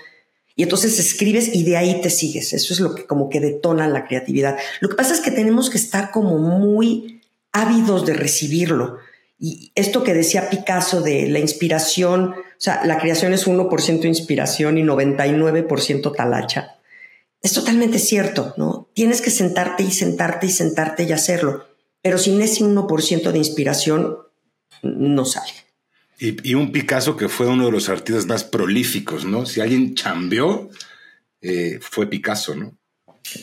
Y 0.56 0.64
entonces 0.64 1.00
escribes 1.00 1.54
y 1.54 1.64
de 1.64 1.78
ahí 1.78 2.02
te 2.02 2.10
sigues. 2.10 2.54
Eso 2.54 2.74
es 2.74 2.80
lo 2.80 2.94
que 2.94 3.06
como 3.06 3.30
que 3.30 3.40
detona 3.40 3.88
la 3.88 4.06
creatividad. 4.06 4.58
Lo 4.82 4.90
que 4.90 4.96
pasa 4.96 5.14
es 5.14 5.20
que 5.20 5.32
tenemos 5.32 5.70
que 5.70 5.78
estar 5.78 6.12
como 6.12 6.38
muy 6.38 7.22
ávidos 7.52 8.06
de 8.06 8.14
recibirlo. 8.14 8.98
Y 9.40 9.72
esto 9.76 10.04
que 10.04 10.14
decía 10.14 10.50
Picasso 10.50 11.02
de 11.02 11.28
la 11.28 11.40
inspiración, 11.40 12.30
o 12.30 12.36
sea, 12.58 12.86
la 12.86 13.00
creación 13.00 13.34
es 13.34 13.48
1% 13.48 14.06
inspiración 14.06 14.78
y 14.78 14.84
99% 14.84 16.16
talacha. 16.16 16.76
Es 17.42 17.52
totalmente 17.52 18.00
cierto, 18.00 18.54
¿no? 18.56 18.88
Tienes 18.94 19.22
que 19.22 19.32
sentarte 19.32 19.84
y 19.84 19.92
sentarte 19.92 20.46
y 20.46 20.50
sentarte 20.50 21.04
y 21.04 21.12
hacerlo. 21.12 21.66
Pero 22.02 22.18
sin 22.18 22.42
ese 22.42 22.64
1% 22.64 23.32
de 23.32 23.38
inspiración, 23.38 24.18
no 24.82 25.26
sale. 25.26 25.52
Y, 26.24 26.54
un 26.54 26.72
Picasso 26.72 27.18
que 27.18 27.28
fue 27.28 27.48
uno 27.48 27.66
de 27.66 27.72
los 27.74 27.90
artistas 27.90 28.26
más 28.28 28.46
prolíficos, 28.46 29.26
¿no? 29.26 29.46
Si 29.46 29.60
alguien 29.60 29.94
chambeó, 29.94 30.70
eh, 31.42 31.80
fue 31.82 32.10
Picasso, 32.10 32.56
¿no? 32.56 32.78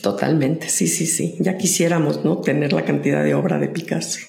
Totalmente, 0.01 0.67
sí, 0.67 0.87
sí, 0.87 1.05
sí. 1.05 1.35
Ya 1.39 1.57
quisiéramos, 1.57 2.25
¿no? 2.25 2.41
Tener 2.41 2.73
la 2.73 2.83
cantidad 2.83 3.23
de 3.23 3.35
obra 3.35 3.59
de 3.59 3.67
Picasso. 3.67 4.21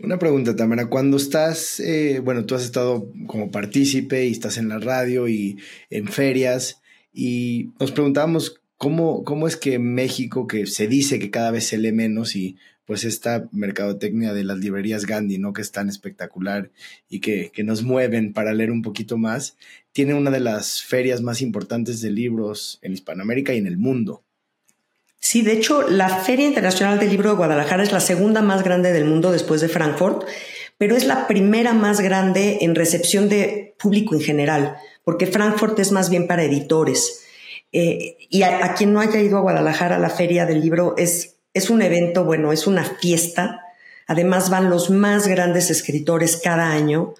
Una 0.00 0.18
pregunta, 0.18 0.56
Tamara. 0.56 0.88
Cuando 0.88 1.16
estás, 1.16 1.78
eh, 1.78 2.20
bueno, 2.24 2.44
tú 2.44 2.56
has 2.56 2.64
estado 2.64 3.08
como 3.28 3.52
partícipe 3.52 4.26
y 4.26 4.32
estás 4.32 4.56
en 4.56 4.68
la 4.68 4.80
radio 4.80 5.28
y 5.28 5.58
en 5.90 6.08
ferias 6.08 6.80
y 7.12 7.70
nos 7.78 7.92
preguntábamos 7.92 8.60
cómo, 8.76 9.22
cómo 9.22 9.46
es 9.46 9.56
que 9.56 9.78
México, 9.78 10.48
que 10.48 10.66
se 10.66 10.88
dice 10.88 11.20
que 11.20 11.30
cada 11.30 11.52
vez 11.52 11.68
se 11.68 11.78
lee 11.78 11.92
menos 11.92 12.34
y 12.34 12.56
pues 12.88 13.04
esta 13.04 13.46
mercadotecnia 13.52 14.32
de 14.32 14.44
las 14.44 14.56
librerías 14.56 15.04
Gandhi, 15.04 15.36
¿no? 15.36 15.52
Que 15.52 15.60
es 15.60 15.72
tan 15.72 15.90
espectacular 15.90 16.70
y 17.10 17.20
que, 17.20 17.52
nos 17.62 17.82
mueven 17.82 18.32
para 18.32 18.54
leer 18.54 18.70
un 18.70 18.80
poquito 18.80 19.18
más, 19.18 19.58
tiene 19.92 20.14
una 20.14 20.30
de 20.30 20.40
las 20.40 20.82
ferias 20.82 21.20
más 21.20 21.42
importantes 21.42 22.00
de 22.00 22.10
libros 22.10 22.78
en 22.80 22.94
Hispanoamérica 22.94 23.52
y 23.52 23.58
en 23.58 23.66
el 23.66 23.76
mundo. 23.76 24.22
Sí, 25.18 25.42
de 25.42 25.52
hecho, 25.52 25.86
la 25.86 26.08
Feria 26.08 26.46
Internacional 26.46 26.98
del 26.98 27.10
Libro 27.10 27.28
de 27.28 27.36
Guadalajara 27.36 27.82
es 27.82 27.92
la 27.92 28.00
segunda 28.00 28.40
más 28.40 28.64
grande 28.64 28.90
del 28.90 29.04
mundo 29.04 29.32
después 29.32 29.60
de 29.60 29.68
Frankfurt, 29.68 30.26
pero 30.78 30.96
es 30.96 31.04
la 31.04 31.26
primera 31.26 31.74
más 31.74 32.00
grande 32.00 32.60
en 32.62 32.74
recepción 32.74 33.28
de 33.28 33.74
público 33.78 34.14
en 34.14 34.22
general, 34.22 34.76
porque 35.04 35.26
Frankfurt 35.26 35.78
es 35.78 35.92
más 35.92 36.08
bien 36.08 36.26
para 36.26 36.44
editores. 36.44 37.22
Eh, 37.70 38.16
y 38.30 38.44
a, 38.44 38.72
quien 38.72 38.94
no 38.94 39.00
haya 39.00 39.20
ido 39.20 39.36
a 39.36 39.42
Guadalajara, 39.42 39.98
la 39.98 40.08
Feria 40.08 40.46
del 40.46 40.62
Libro 40.62 40.94
es 40.96 41.37
es 41.54 41.70
un 41.70 41.82
evento, 41.82 42.24
bueno, 42.24 42.52
es 42.52 42.66
una 42.66 42.84
fiesta. 42.84 43.62
Además 44.06 44.50
van 44.50 44.70
los 44.70 44.90
más 44.90 45.26
grandes 45.26 45.70
escritores 45.70 46.40
cada 46.42 46.70
año. 46.70 47.14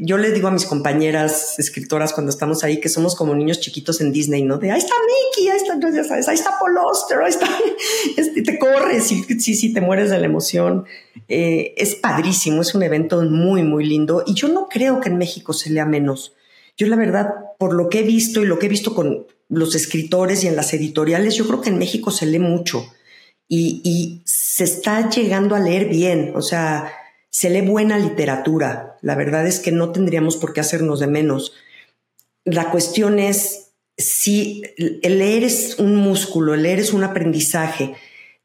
yo 0.00 0.18
le 0.18 0.30
digo 0.30 0.48
a 0.48 0.50
mis 0.50 0.66
compañeras 0.66 1.58
escritoras 1.58 2.12
cuando 2.12 2.30
estamos 2.30 2.62
ahí 2.62 2.80
que 2.80 2.90
somos 2.90 3.16
como 3.16 3.34
niños 3.34 3.60
chiquitos 3.60 4.00
en 4.00 4.12
Disney, 4.12 4.42
¿no? 4.42 4.58
De 4.58 4.70
ahí 4.70 4.78
está 4.78 4.94
Mickey, 5.06 5.48
ahí 5.48 5.56
está, 5.56 5.78
ya 5.90 6.04
sabes, 6.04 6.28
ahí 6.28 6.34
está 6.34 6.50
Paul 6.58 6.76
ahí 7.24 7.30
está, 7.30 7.48
este, 8.16 8.42
te 8.42 8.58
corres 8.58 9.10
y 9.10 9.22
sí, 9.40 9.54
sí, 9.54 9.72
te 9.72 9.80
mueres 9.80 10.10
de 10.10 10.18
la 10.18 10.26
emoción. 10.26 10.84
Eh, 11.28 11.74
es 11.78 11.94
padrísimo, 11.94 12.62
es 12.62 12.74
un 12.74 12.82
evento 12.82 13.22
muy, 13.22 13.62
muy 13.62 13.86
lindo 13.86 14.22
y 14.26 14.34
yo 14.34 14.48
no 14.48 14.68
creo 14.68 15.00
que 15.00 15.08
en 15.08 15.18
México 15.18 15.52
se 15.52 15.70
lea 15.70 15.86
menos. 15.86 16.34
Yo 16.76 16.86
la 16.86 16.96
verdad, 16.96 17.28
por 17.58 17.72
lo 17.72 17.88
que 17.88 18.00
he 18.00 18.02
visto 18.02 18.42
y 18.42 18.46
lo 18.46 18.58
que 18.58 18.66
he 18.66 18.68
visto 18.68 18.94
con 18.94 19.26
los 19.48 19.74
escritores 19.74 20.44
y 20.44 20.48
en 20.48 20.56
las 20.56 20.74
editoriales, 20.74 21.36
yo 21.36 21.46
creo 21.46 21.60
que 21.60 21.70
en 21.70 21.78
México 21.78 22.10
se 22.10 22.26
lee 22.26 22.40
mucho 22.40 22.84
y, 23.48 24.22
se 24.24 24.64
está 24.64 25.10
llegando 25.10 25.56
a 25.56 25.60
leer 25.60 25.88
bien, 25.88 26.32
o 26.36 26.42
sea, 26.42 26.92
se 27.28 27.50
lee 27.50 27.62
buena 27.62 27.98
literatura. 27.98 28.96
La 29.02 29.16
verdad 29.16 29.46
es 29.46 29.58
que 29.58 29.72
no 29.72 29.90
tendríamos 29.90 30.36
por 30.36 30.52
qué 30.52 30.60
hacernos 30.60 31.00
de 31.00 31.08
menos. 31.08 31.54
La 32.44 32.70
cuestión 32.70 33.18
es 33.18 33.72
si 33.96 34.62
el 34.78 35.18
leer 35.18 35.42
es 35.42 35.76
un 35.78 35.96
músculo, 35.96 36.54
el 36.54 36.62
leer 36.62 36.78
es 36.78 36.92
un 36.92 37.02
aprendizaje. 37.02 37.94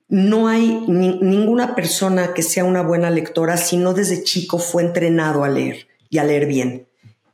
No 0.07 0.47
hay 0.47 0.67
ninguna 0.87 1.75
persona 1.75 2.33
que 2.33 2.41
sea 2.41 2.63
una 2.63 2.81
buena 2.81 3.11
lectora 3.11 3.57
si 3.57 3.77
no 3.77 3.93
desde 3.93 4.23
chico 4.23 4.57
fue 4.57 4.83
entrenado 4.83 5.43
a 5.43 5.49
leer 5.49 5.87
y 6.09 6.17
a 6.17 6.23
leer 6.23 6.47
bien. 6.47 6.87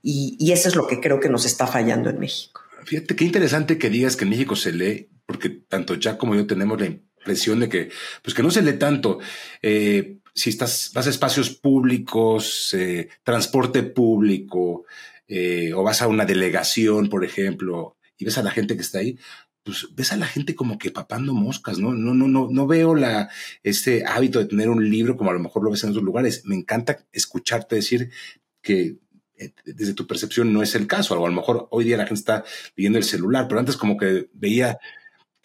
Y, 0.03 0.51
eso 0.51 0.69
es 0.69 0.75
lo 0.75 0.85
que 0.85 0.99
creo 0.99 1.19
que 1.19 1.29
nos 1.29 1.45
está 1.45 1.65
fallando 1.65 2.09
en 2.09 2.19
México. 2.19 2.61
Fíjate 2.83 3.15
qué 3.15 3.23
interesante 3.25 3.79
que 3.79 3.89
digas 3.89 4.15
que 4.15 4.25
en 4.25 4.29
México 4.29 4.55
se 4.55 4.71
lee, 4.71 5.09
porque 5.25 5.49
tanto 5.49 5.95
Jack 5.95 6.17
como 6.17 6.35
yo 6.35 6.45
tenemos 6.45 6.79
la 6.79 6.85
impresión 7.25 7.59
de 7.59 7.69
que, 7.69 7.89
pues 8.21 8.35
que 8.35 8.43
no 8.43 8.51
se 8.51 8.61
lee 8.61 8.77
tanto. 8.77 9.19
Eh, 9.61 10.17
si 10.33 10.51
estás, 10.51 10.91
vas 10.93 11.07
a 11.07 11.09
espacios 11.09 11.49
públicos, 11.49 12.73
eh, 12.73 13.09
transporte 13.23 13.81
público, 13.83 14.85
eh, 15.27 15.73
o 15.73 15.81
vas 15.81 16.01
a 16.01 16.07
una 16.07 16.25
delegación, 16.25 17.09
por 17.09 17.25
ejemplo, 17.25 17.97
y 18.17 18.25
ves 18.25 18.37
a 18.37 18.43
la 18.43 18.51
gente 18.51 18.75
que 18.75 18.83
está 18.83 18.99
ahí, 18.99 19.17
pues 19.63 19.87
ves 19.95 20.11
a 20.11 20.17
la 20.17 20.27
gente 20.27 20.53
como 20.53 20.77
que 20.77 20.91
papando 20.91 21.33
moscas, 21.33 21.79
¿no? 21.79 21.93
No, 21.93 22.13
no, 22.13 22.27
no, 22.27 22.47
no 22.51 22.67
veo 22.67 22.93
la, 22.93 23.29
este 23.63 24.05
hábito 24.05 24.37
de 24.37 24.45
tener 24.45 24.69
un 24.69 24.87
libro 24.87 25.17
como 25.17 25.31
a 25.31 25.33
lo 25.33 25.39
mejor 25.39 25.63
lo 25.63 25.71
ves 25.71 25.83
en 25.83 25.89
otros 25.89 26.03
lugares. 26.03 26.43
Me 26.45 26.53
encanta 26.53 26.99
escucharte 27.11 27.75
decir 27.75 28.11
que 28.61 28.97
desde 29.65 29.93
tu 29.93 30.05
percepción 30.05 30.53
no 30.53 30.61
es 30.61 30.75
el 30.75 30.85
caso. 30.85 31.19
O 31.19 31.25
a 31.25 31.29
lo 31.29 31.35
mejor 31.35 31.67
hoy 31.71 31.85
día 31.85 31.97
la 31.97 32.05
gente 32.05 32.19
está 32.19 32.43
leyendo 32.75 32.99
el 32.99 33.03
celular, 33.03 33.47
pero 33.47 33.59
antes 33.59 33.77
como 33.77 33.97
que 33.97 34.29
veía 34.33 34.77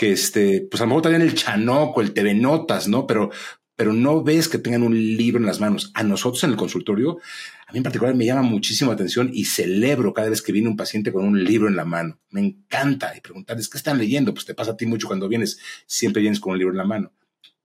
que 0.00 0.12
este, 0.12 0.62
pues 0.62 0.80
a 0.80 0.84
lo 0.84 0.88
mejor 0.88 1.02
también 1.02 1.20
el 1.20 1.34
chanoco, 1.34 2.00
el 2.00 2.14
TV 2.14 2.32
Notas, 2.32 2.88
¿no? 2.88 3.06
Pero, 3.06 3.28
pero 3.76 3.92
no 3.92 4.22
ves 4.24 4.48
que 4.48 4.56
tengan 4.56 4.82
un 4.82 4.94
libro 4.96 5.38
en 5.38 5.44
las 5.44 5.60
manos. 5.60 5.90
A 5.92 6.02
nosotros 6.02 6.42
en 6.42 6.48
el 6.48 6.56
consultorio, 6.56 7.18
a 7.66 7.72
mí 7.72 7.80
en 7.80 7.82
particular 7.82 8.14
me 8.14 8.24
llama 8.24 8.40
muchísimo 8.40 8.90
la 8.90 8.94
atención 8.94 9.28
y 9.30 9.44
celebro 9.44 10.14
cada 10.14 10.30
vez 10.30 10.40
que 10.40 10.52
viene 10.52 10.70
un 10.70 10.76
paciente 10.78 11.12
con 11.12 11.26
un 11.26 11.44
libro 11.44 11.68
en 11.68 11.76
la 11.76 11.84
mano. 11.84 12.18
Me 12.30 12.40
encanta 12.40 13.14
y 13.14 13.20
preguntarles 13.20 13.68
qué 13.68 13.76
están 13.76 13.98
leyendo. 13.98 14.32
Pues 14.32 14.46
te 14.46 14.54
pasa 14.54 14.70
a 14.70 14.76
ti 14.78 14.86
mucho 14.86 15.06
cuando 15.06 15.28
vienes, 15.28 15.58
siempre 15.84 16.22
vienes 16.22 16.40
con 16.40 16.52
un 16.52 16.58
libro 16.58 16.72
en 16.72 16.78
la 16.78 16.86
mano. 16.86 17.12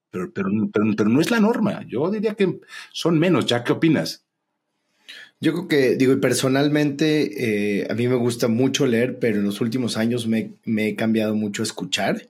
Pero, 0.10 0.34
pero, 0.34 0.50
pero, 0.74 0.86
pero 0.98 1.10
no 1.10 1.22
es 1.22 1.32
la 1.32 1.40
norma. 1.40 1.86
Yo 1.88 2.12
diría 2.12 2.34
que 2.34 2.60
son 2.92 3.18
menos. 3.18 3.46
¿Ya 3.46 3.64
qué 3.64 3.72
opinas? 3.72 4.25
Yo 5.42 5.54
creo 5.54 5.68
que, 5.68 5.96
digo, 5.96 6.20
personalmente 6.22 7.80
eh, 7.80 7.88
a 7.90 7.94
mí 7.94 8.08
me 8.08 8.16
gusta 8.16 8.48
mucho 8.48 8.86
leer, 8.86 9.20
pero 9.20 9.38
en 9.38 9.44
los 9.44 9.62
últimos 9.62 9.98
años 9.98 10.28
me, 10.28 10.54
me, 10.64 10.90
he 10.90 10.96
cambiado 10.96 11.36
mucho 11.36 11.62
a 11.62 11.66
escuchar. 11.66 12.30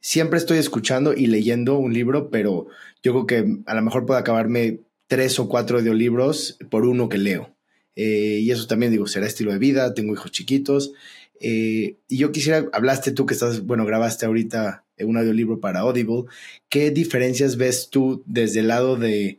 Siempre 0.00 0.38
estoy 0.38 0.58
escuchando 0.58 1.14
y 1.14 1.26
leyendo 1.26 1.78
un 1.78 1.92
libro, 1.92 2.30
pero 2.30 2.66
yo 3.02 3.12
creo 3.12 3.26
que 3.26 3.58
a 3.66 3.74
lo 3.74 3.82
mejor 3.82 4.06
puedo 4.06 4.20
acabarme 4.20 4.80
tres 5.08 5.38
o 5.38 5.48
cuatro 5.48 5.78
audiolibros 5.78 6.58
por 6.70 6.86
uno 6.86 7.08
que 7.08 7.18
leo. 7.18 7.54
Eh, 7.96 8.40
y 8.42 8.50
eso 8.50 8.66
también, 8.66 8.92
digo, 8.92 9.06
será 9.06 9.26
estilo 9.26 9.52
de 9.52 9.58
vida, 9.58 9.94
tengo 9.94 10.12
hijos 10.12 10.30
chiquitos. 10.30 10.92
Eh, 11.40 11.96
y 12.08 12.16
yo 12.16 12.32
quisiera, 12.32 12.68
hablaste 12.72 13.12
tú 13.12 13.26
que 13.26 13.34
estás, 13.34 13.66
bueno, 13.66 13.84
grabaste 13.84 14.26
ahorita 14.26 14.84
un 15.00 15.16
audiolibro 15.16 15.60
para 15.60 15.80
Audible. 15.80 16.24
¿Qué 16.68 16.90
diferencias 16.90 17.56
ves 17.56 17.88
tú 17.90 18.22
desde 18.26 18.60
el 18.60 18.68
lado 18.68 18.96
de 18.96 19.38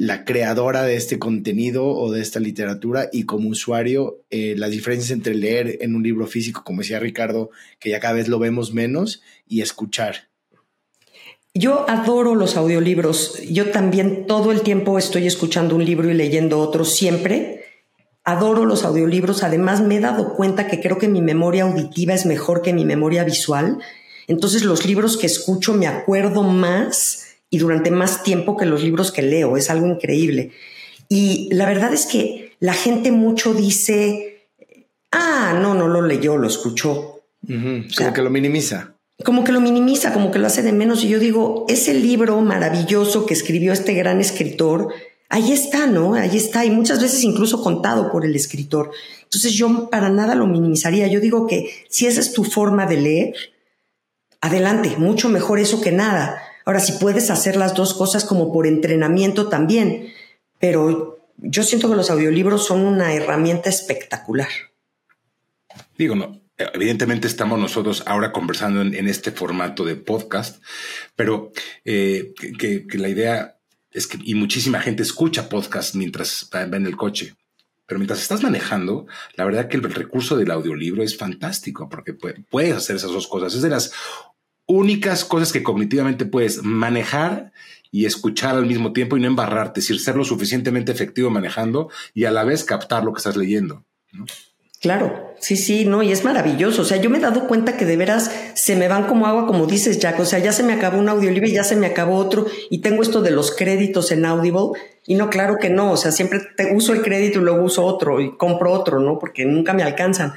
la 0.00 0.24
creadora 0.24 0.84
de 0.84 0.96
este 0.96 1.18
contenido 1.18 1.86
o 1.86 2.10
de 2.10 2.22
esta 2.22 2.40
literatura 2.40 3.10
y 3.12 3.24
como 3.24 3.50
usuario 3.50 4.22
eh, 4.30 4.54
las 4.56 4.70
diferencias 4.70 5.10
entre 5.10 5.34
leer 5.34 5.76
en 5.82 5.94
un 5.94 6.02
libro 6.02 6.26
físico, 6.26 6.62
como 6.64 6.80
decía 6.80 6.98
Ricardo, 6.98 7.50
que 7.78 7.90
ya 7.90 8.00
cada 8.00 8.14
vez 8.14 8.26
lo 8.26 8.38
vemos 8.38 8.72
menos, 8.72 9.20
y 9.46 9.60
escuchar. 9.60 10.30
Yo 11.52 11.84
adoro 11.86 12.34
los 12.34 12.56
audiolibros. 12.56 13.42
Yo 13.42 13.72
también 13.72 14.26
todo 14.26 14.52
el 14.52 14.62
tiempo 14.62 14.98
estoy 14.98 15.26
escuchando 15.26 15.76
un 15.76 15.84
libro 15.84 16.10
y 16.10 16.14
leyendo 16.14 16.60
otro 16.60 16.86
siempre. 16.86 17.64
Adoro 18.24 18.64
los 18.64 18.84
audiolibros. 18.84 19.42
Además, 19.42 19.82
me 19.82 19.96
he 19.96 20.00
dado 20.00 20.32
cuenta 20.32 20.66
que 20.66 20.80
creo 20.80 20.96
que 20.96 21.08
mi 21.08 21.20
memoria 21.20 21.64
auditiva 21.64 22.14
es 22.14 22.24
mejor 22.24 22.62
que 22.62 22.72
mi 22.72 22.86
memoria 22.86 23.22
visual. 23.22 23.76
Entonces, 24.28 24.64
los 24.64 24.86
libros 24.86 25.18
que 25.18 25.26
escucho 25.26 25.74
me 25.74 25.88
acuerdo 25.88 26.42
más 26.42 27.29
y 27.50 27.58
durante 27.58 27.90
más 27.90 28.22
tiempo 28.22 28.56
que 28.56 28.64
los 28.64 28.82
libros 28.82 29.10
que 29.10 29.22
leo. 29.22 29.56
Es 29.56 29.70
algo 29.70 29.86
increíble. 29.86 30.52
Y 31.08 31.52
la 31.52 31.66
verdad 31.66 31.92
es 31.92 32.06
que 32.06 32.52
la 32.60 32.72
gente 32.72 33.10
mucho 33.10 33.52
dice, 33.52 34.46
ah, 35.10 35.58
no, 35.60 35.74
no 35.74 35.88
lo 35.88 36.02
leyó, 36.02 36.36
lo 36.36 36.46
escuchó. 36.46 37.22
como 37.46 38.12
que 38.14 38.22
lo 38.22 38.30
minimiza. 38.30 38.94
Como 39.24 39.44
que 39.44 39.52
lo 39.52 39.60
minimiza, 39.60 40.12
como 40.12 40.30
que 40.30 40.38
lo 40.38 40.46
hace 40.46 40.62
de 40.62 40.72
menos. 40.72 41.02
Y 41.02 41.08
yo 41.08 41.18
digo, 41.18 41.66
ese 41.68 41.92
libro 41.94 42.40
maravilloso 42.40 43.26
que 43.26 43.34
escribió 43.34 43.72
este 43.72 43.92
gran 43.94 44.20
escritor, 44.20 44.88
ahí 45.28 45.52
está, 45.52 45.86
¿no? 45.86 46.14
Ahí 46.14 46.36
está. 46.36 46.64
Y 46.64 46.70
muchas 46.70 47.02
veces 47.02 47.24
incluso 47.24 47.62
contado 47.62 48.12
por 48.12 48.24
el 48.24 48.36
escritor. 48.36 48.92
Entonces 49.24 49.52
yo 49.52 49.90
para 49.90 50.08
nada 50.10 50.36
lo 50.36 50.46
minimizaría. 50.46 51.08
Yo 51.08 51.20
digo 51.20 51.46
que 51.46 51.84
si 51.88 52.06
esa 52.06 52.20
es 52.20 52.32
tu 52.32 52.44
forma 52.44 52.86
de 52.86 52.96
leer, 52.96 53.34
adelante, 54.40 54.94
mucho 54.96 55.28
mejor 55.28 55.58
eso 55.58 55.80
que 55.80 55.92
nada. 55.92 56.40
Ahora, 56.70 56.78
si 56.78 56.92
puedes 56.92 57.30
hacer 57.30 57.56
las 57.56 57.74
dos 57.74 57.94
cosas 57.94 58.24
como 58.24 58.52
por 58.52 58.64
entrenamiento 58.64 59.48
también, 59.48 60.12
pero 60.60 61.18
yo 61.36 61.64
siento 61.64 61.90
que 61.90 61.96
los 61.96 62.10
audiolibros 62.10 62.64
son 62.64 62.82
una 62.82 63.12
herramienta 63.12 63.68
espectacular. 63.68 64.46
Digo, 65.98 66.14
no, 66.14 66.40
evidentemente 66.56 67.26
estamos 67.26 67.58
nosotros 67.58 68.04
ahora 68.06 68.30
conversando 68.30 68.82
en, 68.82 69.08
este 69.08 69.32
formato 69.32 69.84
de 69.84 69.96
podcast, 69.96 70.62
pero 71.16 71.50
eh, 71.84 72.34
que, 72.36 72.86
la 72.98 73.08
idea 73.08 73.58
es 73.90 74.06
que, 74.06 74.20
y 74.22 74.36
muchísima 74.36 74.78
gente 74.78 75.02
escucha 75.02 75.48
podcast 75.48 75.96
mientras 75.96 76.48
va, 76.54 76.62
en 76.62 76.86
el 76.86 76.96
coche. 76.96 77.34
Pero 77.84 77.98
mientras 77.98 78.22
estás 78.22 78.44
manejando, 78.44 79.08
la 79.34 79.44
verdad 79.44 79.66
que 79.66 79.76
el 79.76 79.82
recurso 79.82 80.36
del 80.36 80.52
audiolibro 80.52 81.02
es 81.02 81.18
fantástico 81.18 81.88
porque 81.88 82.14
puedes 82.14 82.76
hacer 82.76 82.94
esas 82.94 83.10
dos 83.10 83.26
cosas. 83.26 83.54
Es 83.54 83.62
de 83.62 83.70
las 83.70 83.90
únicas 84.70 85.24
cosas 85.24 85.52
que 85.52 85.62
cognitivamente 85.62 86.24
puedes 86.24 86.62
manejar 86.62 87.52
y 87.90 88.06
escuchar 88.06 88.54
al 88.54 88.66
mismo 88.66 88.92
tiempo 88.92 89.16
y 89.16 89.20
no 89.20 89.26
embarrarte, 89.26 89.80
es 89.80 89.86
decir, 89.86 90.00
ser 90.00 90.16
lo 90.16 90.24
suficientemente 90.24 90.92
efectivo 90.92 91.28
manejando 91.28 91.90
y 92.14 92.24
a 92.24 92.30
la 92.30 92.44
vez 92.44 92.64
captar 92.64 93.04
lo 93.04 93.12
que 93.12 93.18
estás 93.18 93.36
leyendo. 93.36 93.84
Claro, 94.80 95.34
sí, 95.40 95.56
sí, 95.56 95.84
no, 95.84 96.02
y 96.02 96.10
es 96.10 96.24
maravilloso. 96.24 96.82
O 96.82 96.84
sea, 96.86 96.96
yo 96.96 97.10
me 97.10 97.18
he 97.18 97.20
dado 97.20 97.46
cuenta 97.46 97.76
que 97.76 97.84
de 97.84 97.98
veras 97.98 98.30
se 98.54 98.76
me 98.76 98.88
van 98.88 99.06
como 99.06 99.26
agua, 99.26 99.46
como 99.46 99.66
dices, 99.66 99.98
Jack. 99.98 100.18
O 100.20 100.24
sea, 100.24 100.38
ya 100.38 100.52
se 100.52 100.62
me 100.62 100.72
acabó 100.72 100.98
un 100.98 101.08
audiolibro 101.10 101.48
y 101.48 101.52
ya 101.52 101.64
se 101.64 101.76
me 101.76 101.86
acabó 101.86 102.16
otro. 102.16 102.46
Y 102.70 102.78
tengo 102.78 103.02
esto 103.02 103.20
de 103.20 103.30
los 103.30 103.54
créditos 103.54 104.10
en 104.10 104.24
Audible. 104.24 104.80
Y 105.06 105.16
no, 105.16 105.28
claro 105.28 105.56
que 105.60 105.68
no. 105.68 105.92
O 105.92 105.98
sea, 105.98 106.12
siempre 106.12 106.40
te 106.56 106.74
uso 106.74 106.94
el 106.94 107.02
crédito 107.02 107.40
y 107.40 107.42
luego 107.42 107.62
uso 107.62 107.84
otro 107.84 108.22
y 108.22 108.38
compro 108.38 108.72
otro, 108.72 109.00
¿no? 109.00 109.18
Porque 109.18 109.44
nunca 109.44 109.74
me 109.74 109.82
alcanzan. 109.82 110.32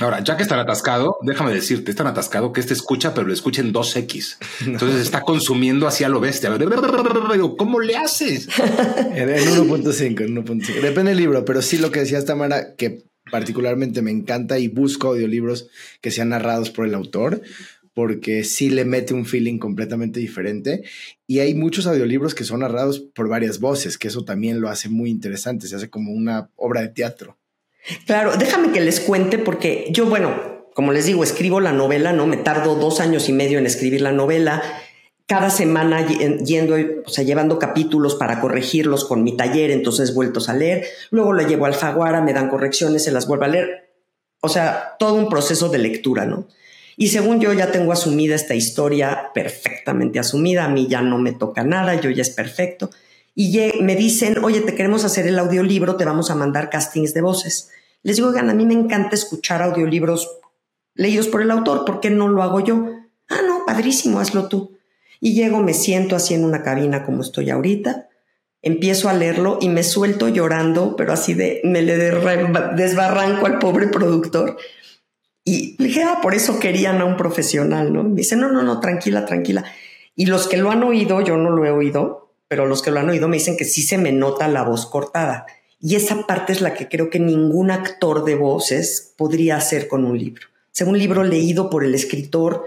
Ahora, 0.00 0.22
ya 0.22 0.36
que 0.36 0.44
está 0.44 0.60
atascado, 0.60 1.18
déjame 1.22 1.52
decirte, 1.52 1.90
es 1.90 1.96
tan 1.96 2.06
atascado 2.06 2.52
que 2.52 2.60
este 2.60 2.72
escucha, 2.72 3.14
pero 3.14 3.26
lo 3.26 3.32
escucha 3.32 3.62
en 3.62 3.72
2X. 3.72 4.36
Entonces 4.66 5.00
está 5.00 5.22
consumiendo 5.22 5.88
hacia 5.88 6.08
lo 6.08 6.20
bestia. 6.20 6.50
¿Cómo 7.56 7.80
le 7.80 7.96
haces? 7.96 8.48
en 8.58 9.28
1.5, 9.28 10.20
en 10.20 10.36
1.5. 10.36 10.80
Depende 10.80 11.10
del 11.10 11.18
libro, 11.18 11.44
pero 11.44 11.62
sí 11.62 11.78
lo 11.78 11.90
que 11.90 12.00
decía 12.00 12.24
Tamara, 12.24 12.76
que 12.76 13.04
particularmente 13.30 14.00
me 14.00 14.12
encanta 14.12 14.58
y 14.58 14.68
busco 14.68 15.08
audiolibros 15.08 15.68
que 16.00 16.12
sean 16.12 16.28
narrados 16.28 16.70
por 16.70 16.86
el 16.86 16.94
autor, 16.94 17.42
porque 17.92 18.44
sí 18.44 18.70
le 18.70 18.84
mete 18.84 19.14
un 19.14 19.26
feeling 19.26 19.58
completamente 19.58 20.20
diferente. 20.20 20.84
Y 21.26 21.40
hay 21.40 21.54
muchos 21.54 21.88
audiolibros 21.88 22.36
que 22.36 22.44
son 22.44 22.60
narrados 22.60 23.00
por 23.00 23.28
varias 23.28 23.58
voces, 23.58 23.98
que 23.98 24.06
eso 24.06 24.24
también 24.24 24.60
lo 24.60 24.68
hace 24.68 24.88
muy 24.88 25.10
interesante, 25.10 25.66
se 25.66 25.74
hace 25.74 25.90
como 25.90 26.12
una 26.12 26.50
obra 26.54 26.82
de 26.82 26.88
teatro. 26.88 27.36
Claro, 28.06 28.36
déjame 28.36 28.72
que 28.72 28.80
les 28.80 29.00
cuente 29.00 29.38
porque 29.38 29.88
yo, 29.90 30.06
bueno, 30.06 30.58
como 30.74 30.92
les 30.92 31.06
digo, 31.06 31.24
escribo 31.24 31.60
la 31.60 31.72
novela, 31.72 32.12
¿no? 32.12 32.26
Me 32.26 32.36
tardo 32.36 32.76
dos 32.76 33.00
años 33.00 33.28
y 33.28 33.32
medio 33.32 33.58
en 33.58 33.66
escribir 33.66 34.00
la 34.00 34.12
novela. 34.12 34.62
Cada 35.26 35.50
semana 35.50 36.06
yendo, 36.06 36.76
o 37.04 37.10
sea, 37.10 37.24
llevando 37.24 37.58
capítulos 37.58 38.14
para 38.14 38.40
corregirlos 38.40 39.04
con 39.04 39.22
mi 39.22 39.36
taller, 39.36 39.70
entonces 39.70 40.14
vueltos 40.14 40.48
a 40.48 40.54
leer. 40.54 40.86
Luego 41.10 41.32
lo 41.32 41.46
llevo 41.46 41.66
al 41.66 41.74
Faguara, 41.74 42.20
me 42.20 42.32
dan 42.32 42.48
correcciones, 42.48 43.04
se 43.04 43.10
las 43.10 43.26
vuelvo 43.26 43.44
a 43.44 43.48
leer. 43.48 43.90
O 44.40 44.48
sea, 44.48 44.94
todo 44.98 45.14
un 45.14 45.28
proceso 45.28 45.68
de 45.68 45.78
lectura, 45.78 46.24
¿no? 46.24 46.46
Y 46.96 47.08
según 47.08 47.40
yo 47.40 47.52
ya 47.52 47.70
tengo 47.70 47.92
asumida 47.92 48.34
esta 48.34 48.54
historia 48.54 49.30
perfectamente 49.34 50.18
asumida, 50.18 50.64
a 50.64 50.68
mí 50.68 50.88
ya 50.88 51.00
no 51.00 51.18
me 51.18 51.32
toca 51.32 51.62
nada, 51.62 52.00
yo 52.00 52.10
ya 52.10 52.22
es 52.22 52.30
perfecto. 52.30 52.90
Y 53.34 53.56
me 53.82 53.94
dicen, 53.94 54.38
oye, 54.42 54.60
te 54.62 54.74
queremos 54.74 55.04
hacer 55.04 55.26
el 55.26 55.38
audiolibro, 55.38 55.96
te 55.96 56.04
vamos 56.04 56.30
a 56.30 56.34
mandar 56.34 56.70
castings 56.70 57.14
de 57.14 57.20
voces. 57.20 57.70
Les 58.02 58.16
digo, 58.16 58.28
oigan, 58.28 58.50
a 58.50 58.54
mí 58.54 58.66
me 58.66 58.74
encanta 58.74 59.14
escuchar 59.14 59.62
audiolibros 59.62 60.38
leídos 60.94 61.28
por 61.28 61.42
el 61.42 61.50
autor, 61.50 61.84
¿por 61.84 62.00
qué 62.00 62.10
no 62.10 62.28
lo 62.28 62.42
hago 62.42 62.60
yo? 62.60 62.86
Ah, 63.28 63.40
no, 63.46 63.64
padrísimo, 63.66 64.20
hazlo 64.20 64.48
tú. 64.48 64.76
Y 65.20 65.34
llego, 65.34 65.60
me 65.60 65.74
siento 65.74 66.16
así 66.16 66.34
en 66.34 66.44
una 66.44 66.62
cabina 66.62 67.04
como 67.04 67.22
estoy 67.22 67.50
ahorita, 67.50 68.08
empiezo 68.62 69.08
a 69.08 69.14
leerlo 69.14 69.58
y 69.60 69.68
me 69.68 69.82
suelto 69.82 70.28
llorando, 70.28 70.96
pero 70.96 71.12
así 71.12 71.34
de, 71.34 71.60
me 71.64 71.82
le 71.82 71.96
desbarranco 71.96 73.46
al 73.46 73.58
pobre 73.58 73.88
productor. 73.88 74.56
Y 75.44 75.76
dije, 75.82 76.02
ah, 76.02 76.18
por 76.20 76.34
eso 76.34 76.58
querían 76.60 77.00
a 77.00 77.04
un 77.04 77.16
profesional, 77.16 77.92
¿no? 77.92 78.04
Me 78.04 78.16
dice, 78.16 78.36
no, 78.36 78.50
no, 78.50 78.62
no, 78.62 78.80
tranquila, 78.80 79.24
tranquila. 79.24 79.64
Y 80.14 80.26
los 80.26 80.48
que 80.48 80.56
lo 80.56 80.70
han 80.70 80.82
oído, 80.82 81.20
yo 81.20 81.36
no 81.36 81.50
lo 81.50 81.64
he 81.64 81.70
oído, 81.70 82.32
pero 82.48 82.66
los 82.66 82.82
que 82.82 82.90
lo 82.90 83.00
han 83.00 83.08
oído 83.08 83.28
me 83.28 83.36
dicen 83.36 83.56
que 83.56 83.64
sí 83.64 83.82
se 83.82 83.98
me 83.98 84.12
nota 84.12 84.48
la 84.48 84.62
voz 84.62 84.86
cortada. 84.86 85.46
Y 85.80 85.94
esa 85.94 86.26
parte 86.26 86.52
es 86.52 86.60
la 86.60 86.74
que 86.74 86.88
creo 86.88 87.08
que 87.08 87.20
ningún 87.20 87.70
actor 87.70 88.24
de 88.24 88.34
voces 88.34 89.14
podría 89.16 89.56
hacer 89.56 89.86
con 89.86 90.04
un 90.04 90.18
libro. 90.18 90.46
sea, 90.72 90.86
un 90.86 90.98
libro 90.98 91.22
leído 91.22 91.70
por 91.70 91.84
el 91.84 91.94
escritor 91.94 92.64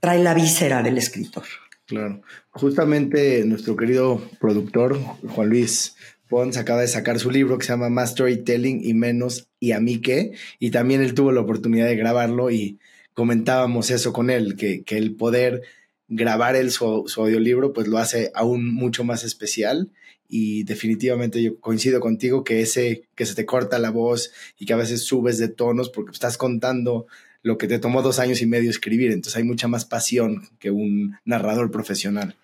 trae 0.00 0.22
la 0.22 0.34
víscera 0.34 0.82
del 0.82 0.98
escritor. 0.98 1.44
Claro. 1.86 2.20
Justamente 2.50 3.44
nuestro 3.44 3.76
querido 3.76 4.20
productor, 4.40 4.98
Juan 5.28 5.48
Luis 5.48 5.96
Pons, 6.28 6.56
acaba 6.56 6.82
de 6.82 6.88
sacar 6.88 7.18
su 7.18 7.30
libro 7.30 7.58
que 7.58 7.64
se 7.64 7.72
llama 7.72 7.88
Más 7.88 8.10
Storytelling 8.10 8.84
y 8.84 8.92
Menos 8.92 9.48
y 9.60 9.72
a 9.72 9.80
mí 9.80 10.00
qué. 10.00 10.32
Y 10.58 10.70
también 10.70 11.00
él 11.00 11.14
tuvo 11.14 11.32
la 11.32 11.40
oportunidad 11.40 11.86
de 11.86 11.96
grabarlo 11.96 12.50
y 12.50 12.78
comentábamos 13.14 13.90
eso 13.90 14.12
con 14.12 14.30
él, 14.30 14.56
que, 14.56 14.82
que 14.82 14.98
el 14.98 15.14
poder 15.14 15.62
grabar 16.08 16.56
el, 16.56 16.70
su, 16.70 17.04
su, 17.06 17.22
audiolibro 17.22 17.72
pues 17.72 17.86
lo 17.86 17.98
hace 17.98 18.30
aún 18.34 18.72
mucho 18.72 19.04
más 19.04 19.24
especial 19.24 19.90
y 20.28 20.64
definitivamente 20.64 21.42
yo 21.42 21.58
coincido 21.58 22.00
contigo 22.00 22.44
que 22.44 22.60
ese 22.60 23.04
que 23.14 23.26
se 23.26 23.34
te 23.34 23.46
corta 23.46 23.78
la 23.78 23.90
voz 23.90 24.32
y 24.58 24.66
que 24.66 24.74
a 24.74 24.76
veces 24.76 25.02
subes 25.04 25.38
de 25.38 25.48
tonos 25.48 25.88
porque 25.88 26.12
estás 26.12 26.36
contando 26.36 27.06
lo 27.42 27.56
que 27.56 27.66
te 27.66 27.78
tomó 27.78 28.02
dos 28.02 28.18
años 28.18 28.42
y 28.42 28.46
medio 28.46 28.70
escribir. 28.70 29.10
Entonces 29.10 29.36
hay 29.36 29.44
mucha 29.44 29.68
más 29.68 29.84
pasión 29.84 30.48
que 30.58 30.70
un 30.70 31.16
narrador 31.24 31.70
profesional. 31.70 32.36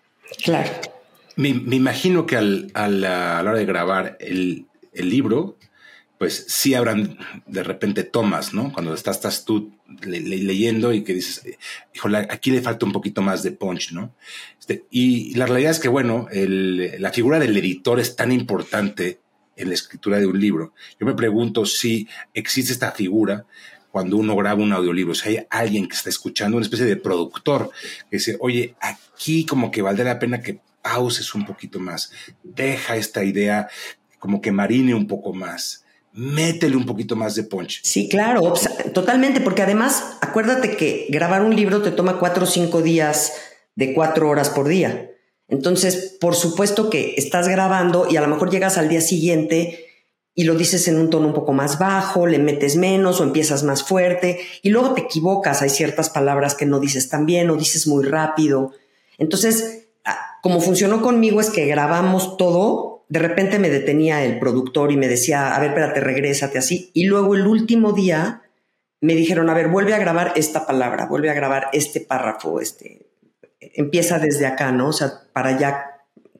Claro. 0.42 0.70
Me, 1.36 1.52
me 1.52 1.76
imagino 1.76 2.26
que 2.26 2.36
al, 2.36 2.70
al, 2.74 3.04
a 3.04 3.42
la 3.42 3.50
hora 3.50 3.58
de 3.58 3.66
grabar 3.66 4.16
el, 4.20 4.66
el, 4.92 5.10
libro, 5.10 5.58
pues 6.16 6.46
sí 6.48 6.74
habrán 6.74 7.18
de 7.46 7.64
repente 7.64 8.04
tomas, 8.04 8.54
¿no? 8.54 8.72
Cuando 8.72 8.94
estás, 8.94 9.16
estás 9.16 9.44
tú 9.44 9.72
le, 10.02 10.20
le, 10.20 10.38
leyendo 10.38 10.92
y 10.92 11.02
que 11.02 11.14
dices, 11.14 11.42
híjole, 11.94 12.18
aquí 12.30 12.50
le 12.50 12.62
falta 12.62 12.86
un 12.86 12.92
poquito 12.92 13.22
más 13.22 13.42
de 13.42 13.52
punch, 13.52 13.92
¿no? 13.92 14.14
Este, 14.58 14.84
y 14.90 15.34
la 15.34 15.46
realidad 15.46 15.72
es 15.72 15.78
que, 15.78 15.88
bueno, 15.88 16.26
el, 16.30 17.00
la 17.00 17.12
figura 17.12 17.38
del 17.38 17.56
editor 17.56 18.00
es 18.00 18.16
tan 18.16 18.32
importante 18.32 19.20
en 19.56 19.68
la 19.68 19.74
escritura 19.74 20.18
de 20.18 20.26
un 20.26 20.40
libro. 20.40 20.74
Yo 20.98 21.06
me 21.06 21.14
pregunto 21.14 21.64
si 21.66 22.08
existe 22.32 22.72
esta 22.72 22.92
figura 22.92 23.46
cuando 23.90 24.16
uno 24.16 24.34
graba 24.34 24.60
un 24.60 24.72
audiolibro, 24.72 25.14
sea, 25.14 25.30
hay 25.30 25.46
alguien 25.50 25.86
que 25.86 25.94
está 25.94 26.10
escuchando, 26.10 26.56
una 26.56 26.64
especie 26.64 26.84
de 26.86 26.96
productor, 26.96 27.70
que 28.10 28.16
dice, 28.16 28.36
oye, 28.40 28.74
aquí 28.80 29.46
como 29.46 29.70
que 29.70 29.82
valdría 29.82 30.06
la 30.06 30.18
pena 30.18 30.40
que 30.40 30.58
pauses 30.82 31.32
un 31.36 31.46
poquito 31.46 31.78
más, 31.78 32.10
deja 32.42 32.96
esta 32.96 33.22
idea 33.22 33.68
como 34.18 34.40
que 34.40 34.50
marine 34.50 34.94
un 34.94 35.06
poco 35.06 35.32
más, 35.32 35.83
métele 36.14 36.76
un 36.76 36.86
poquito 36.86 37.16
más 37.16 37.34
de 37.34 37.42
punch. 37.42 37.80
Sí, 37.82 38.08
claro, 38.08 38.54
totalmente, 38.92 39.40
porque 39.40 39.62
además, 39.62 40.16
acuérdate 40.20 40.76
que 40.76 41.06
grabar 41.10 41.42
un 41.42 41.54
libro 41.54 41.82
te 41.82 41.90
toma 41.90 42.18
cuatro 42.18 42.44
o 42.44 42.46
cinco 42.46 42.82
días 42.82 43.32
de 43.74 43.92
cuatro 43.94 44.28
horas 44.28 44.48
por 44.48 44.68
día. 44.68 45.10
Entonces, 45.48 46.16
por 46.20 46.36
supuesto 46.36 46.88
que 46.88 47.14
estás 47.16 47.48
grabando 47.48 48.06
y 48.08 48.16
a 48.16 48.20
lo 48.20 48.28
mejor 48.28 48.50
llegas 48.50 48.78
al 48.78 48.88
día 48.88 49.00
siguiente 49.00 49.86
y 50.36 50.44
lo 50.44 50.54
dices 50.54 50.86
en 50.88 50.98
un 50.98 51.10
tono 51.10 51.28
un 51.28 51.34
poco 51.34 51.52
más 51.52 51.78
bajo, 51.78 52.26
le 52.26 52.38
metes 52.38 52.76
menos 52.76 53.20
o 53.20 53.24
empiezas 53.24 53.62
más 53.64 53.82
fuerte 53.82 54.40
y 54.62 54.70
luego 54.70 54.94
te 54.94 55.02
equivocas, 55.02 55.62
hay 55.62 55.70
ciertas 55.70 56.10
palabras 56.10 56.54
que 56.54 56.66
no 56.66 56.80
dices 56.80 57.08
tan 57.08 57.26
bien 57.26 57.50
o 57.50 57.56
dices 57.56 57.86
muy 57.86 58.04
rápido. 58.04 58.72
Entonces, 59.18 59.88
como 60.42 60.60
funcionó 60.60 61.02
conmigo 61.02 61.40
es 61.40 61.50
que 61.50 61.66
grabamos 61.66 62.36
todo, 62.36 62.93
de 63.08 63.18
repente 63.18 63.58
me 63.58 63.70
detenía 63.70 64.24
el 64.24 64.38
productor 64.38 64.92
y 64.92 64.96
me 64.96 65.08
decía, 65.08 65.54
a 65.54 65.60
ver, 65.60 65.70
espérate, 65.70 66.00
regrésate 66.00 66.58
así. 66.58 66.90
Y 66.94 67.04
luego 67.04 67.34
el 67.34 67.46
último 67.46 67.92
día 67.92 68.42
me 69.00 69.14
dijeron, 69.14 69.50
a 69.50 69.54
ver, 69.54 69.68
vuelve 69.68 69.94
a 69.94 69.98
grabar 69.98 70.32
esta 70.36 70.66
palabra, 70.66 71.06
vuelve 71.06 71.30
a 71.30 71.34
grabar 71.34 71.68
este 71.72 72.00
párrafo, 72.00 72.60
este, 72.60 73.06
empieza 73.60 74.18
desde 74.18 74.46
acá, 74.46 74.72
¿no? 74.72 74.88
O 74.88 74.92
sea, 74.92 75.12
para 75.32 75.58
ya 75.58 75.84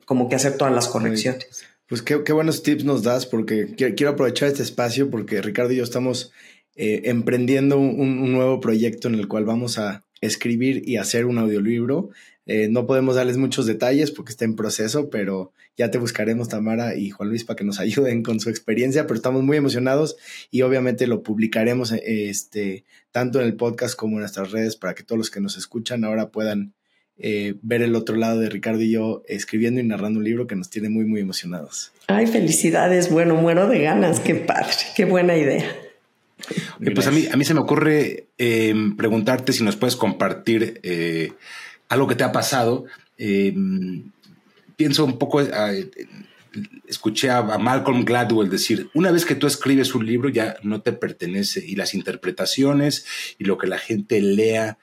como 0.07 0.29
que 0.29 0.37
hacer 0.37 0.57
todas 0.57 0.75
las 0.75 0.89
correcciones. 0.89 1.47
Pues 1.87 2.03
qué, 2.03 2.25
qué, 2.25 2.33
buenos 2.33 2.63
tips 2.63 2.85
nos 2.85 3.03
das, 3.03 3.27
porque 3.27 3.75
quiero 3.77 4.13
aprovechar 4.13 4.49
este 4.49 4.63
espacio 4.63 5.11
porque 5.11 5.43
Ricardo 5.43 5.73
y 5.73 5.77
yo 5.77 5.85
estamos 5.85 6.33
eh, 6.77 7.03
emprendiendo 7.05 7.79
un, 7.79 8.01
un, 8.01 8.33
nuevo 8.33 8.61
proyecto 8.61 9.09
en 9.09 9.15
el 9.15 9.29
cual 9.29 9.45
vamos 9.45 9.79
a 9.79 10.05
escribir 10.21 10.83
y 10.89 10.97
hacer 10.97 11.27
un 11.27 11.39
audiolibro. 11.39 12.11
Eh, 12.47 12.69
no 12.69 12.87
podemos 12.87 13.17
darles 13.17 13.37
muchos 13.37 13.67
detalles 13.67 14.11
porque 14.11 14.33
está 14.33 14.45
en 14.45 14.57
proceso, 14.57 15.11
pero 15.11 15.53
ya 15.77 15.91
te 15.91 15.99
buscaremos, 15.99 16.49
Tamara 16.49 16.97
y 16.97 17.11
Juan 17.11 17.29
Luis, 17.29 17.45
para 17.45 17.57
que 17.57 17.65
nos 17.65 17.81
ayuden 17.81 18.23
con 18.23 18.41
su 18.41 18.51
experiencia, 18.51 19.07
pero 19.07 19.17
estamos 19.17 19.43
muy 19.43 19.57
emocionados 19.57 20.17
y 20.51 20.63
obviamente 20.63 21.07
lo 21.07 21.23
publicaremos 21.23 21.93
este, 21.93 22.85
tanto 23.13 23.41
en 23.41 23.47
el 23.47 23.57
podcast 23.57 23.97
como 23.97 24.17
en 24.17 24.21
nuestras 24.21 24.53
redes 24.53 24.77
para 24.77 24.95
que 24.95 25.03
todos 25.03 25.19
los 25.19 25.31
que 25.31 25.41
nos 25.41 25.57
escuchan 25.57 26.05
ahora 26.05 26.31
puedan 26.31 26.75
eh, 27.17 27.55
ver 27.63 27.83
el 27.83 27.95
otro 27.95 28.17
lado 28.17 28.41
de 28.41 28.51
Ricardo 28.51 28.83
y 28.83 28.91
yo 28.91 29.23
escribiendo 29.29 29.81
y 29.81 29.85
narrando 29.85 30.19
un 30.19 30.25
libro 30.25 30.47
que 30.47 30.57
nos 30.57 30.71
tiene 30.71 30.89
muy, 30.89 31.05
muy 31.05 31.21
emocionados. 31.21 31.93
Ay, 32.09 32.27
felicidades. 32.27 33.11
Bueno, 33.11 33.37
muero 33.37 33.69
de 33.69 33.83
ganas. 33.83 34.21
Qué 34.21 34.35
padre. 34.35 34.75
Qué 34.97 35.05
buena 35.05 35.37
idea. 35.37 35.65
Oye, 36.81 36.91
pues 36.91 37.07
a 37.07 37.11
mí, 37.11 37.27
a 37.33 37.37
mí 37.37 37.45
se 37.45 37.55
me 37.55 37.61
ocurre 37.61 38.27
eh, 38.39 38.75
preguntarte 38.97 39.53
si 39.53 39.63
nos 39.63 39.77
puedes 39.77 39.97
compartir 39.97 40.81
eh, 40.83 41.33
algo 41.89 42.07
que 42.09 42.17
te 42.17 42.25
ha 42.25 42.33
pasado. 42.33 42.85
Eh, 43.17 43.55
pienso 44.77 45.05
un 45.05 45.19
poco, 45.19 45.41
escuché 46.87 47.31
a, 47.31 47.39
a 47.39 47.59
Malcolm 47.59 48.05
Gladwell 48.05 48.51
decir, 48.51 48.91
una 48.95 49.11
vez 49.11 49.25
que 49.25 49.35
tú 49.35 49.47
escribes 49.47 49.95
un 49.95 50.07
libro 50.07 50.29
ya 50.29 50.57
no 50.63 50.83
te 50.83 50.93
pertenece 50.93 51.65
y 51.67 51.77
las 51.77 51.95
interpretaciones 51.95 53.07
y 53.39 53.45
lo 53.45 53.59
que 53.59 53.67
la 53.67 53.79
gente 53.79 54.21
lea 54.21 54.79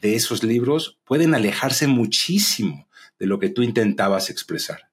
de 0.00 0.14
esos 0.14 0.42
libros 0.42 0.98
pueden 1.04 1.34
alejarse 1.34 1.86
muchísimo 1.86 2.86
de 3.18 3.26
lo 3.26 3.38
que 3.38 3.48
tú 3.48 3.62
intentabas 3.62 4.30
expresar. 4.30 4.90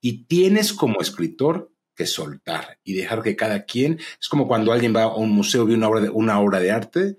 Y 0.00 0.24
tienes 0.24 0.72
como 0.72 1.00
escritor 1.00 1.70
que 1.94 2.06
soltar 2.06 2.78
y 2.84 2.94
dejar 2.94 3.22
que 3.22 3.36
cada 3.36 3.64
quien, 3.64 3.98
es 4.20 4.28
como 4.28 4.46
cuando 4.46 4.72
alguien 4.72 4.94
va 4.94 5.04
a 5.04 5.16
un 5.16 5.30
museo 5.30 5.64
y 5.64 5.68
ve 5.68 5.74
una 5.74 5.88
obra 5.88 6.00
de, 6.00 6.10
una 6.10 6.40
obra 6.40 6.60
de 6.60 6.70
arte, 6.70 7.16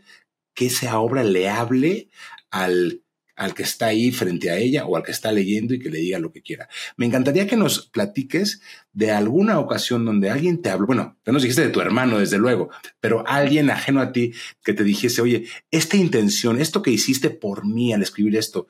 que 0.53 0.67
esa 0.67 0.99
obra 0.99 1.23
le 1.23 1.49
hable 1.49 2.09
al, 2.49 3.01
al 3.37 3.53
que 3.53 3.63
está 3.63 3.87
ahí 3.87 4.11
frente 4.11 4.49
a 4.49 4.57
ella 4.57 4.85
o 4.85 4.97
al 4.97 5.03
que 5.03 5.11
está 5.11 5.31
leyendo 5.31 5.73
y 5.73 5.79
que 5.79 5.89
le 5.89 5.99
diga 5.99 6.19
lo 6.19 6.31
que 6.31 6.41
quiera. 6.41 6.67
Me 6.97 7.05
encantaría 7.05 7.47
que 7.47 7.55
nos 7.55 7.87
platiques 7.87 8.61
de 8.91 9.11
alguna 9.11 9.59
ocasión 9.59 10.03
donde 10.03 10.31
alguien 10.31 10.61
te 10.61 10.71
habló, 10.71 10.87
bueno, 10.87 11.17
ya 11.25 11.31
nos 11.31 11.43
dijiste 11.43 11.61
de 11.61 11.69
tu 11.69 11.79
hermano, 11.79 12.17
desde 12.17 12.39
luego, 12.39 12.69
pero 12.99 13.23
alguien 13.27 13.69
ajeno 13.69 14.01
a 14.01 14.11
ti 14.11 14.33
que 14.63 14.73
te 14.73 14.83
dijese, 14.83 15.21
oye, 15.21 15.45
esta 15.69 15.97
intención, 15.97 16.59
esto 16.59 16.81
que 16.81 16.91
hiciste 16.91 17.29
por 17.29 17.65
mí 17.65 17.93
al 17.93 18.01
escribir 18.01 18.35
esto, 18.35 18.67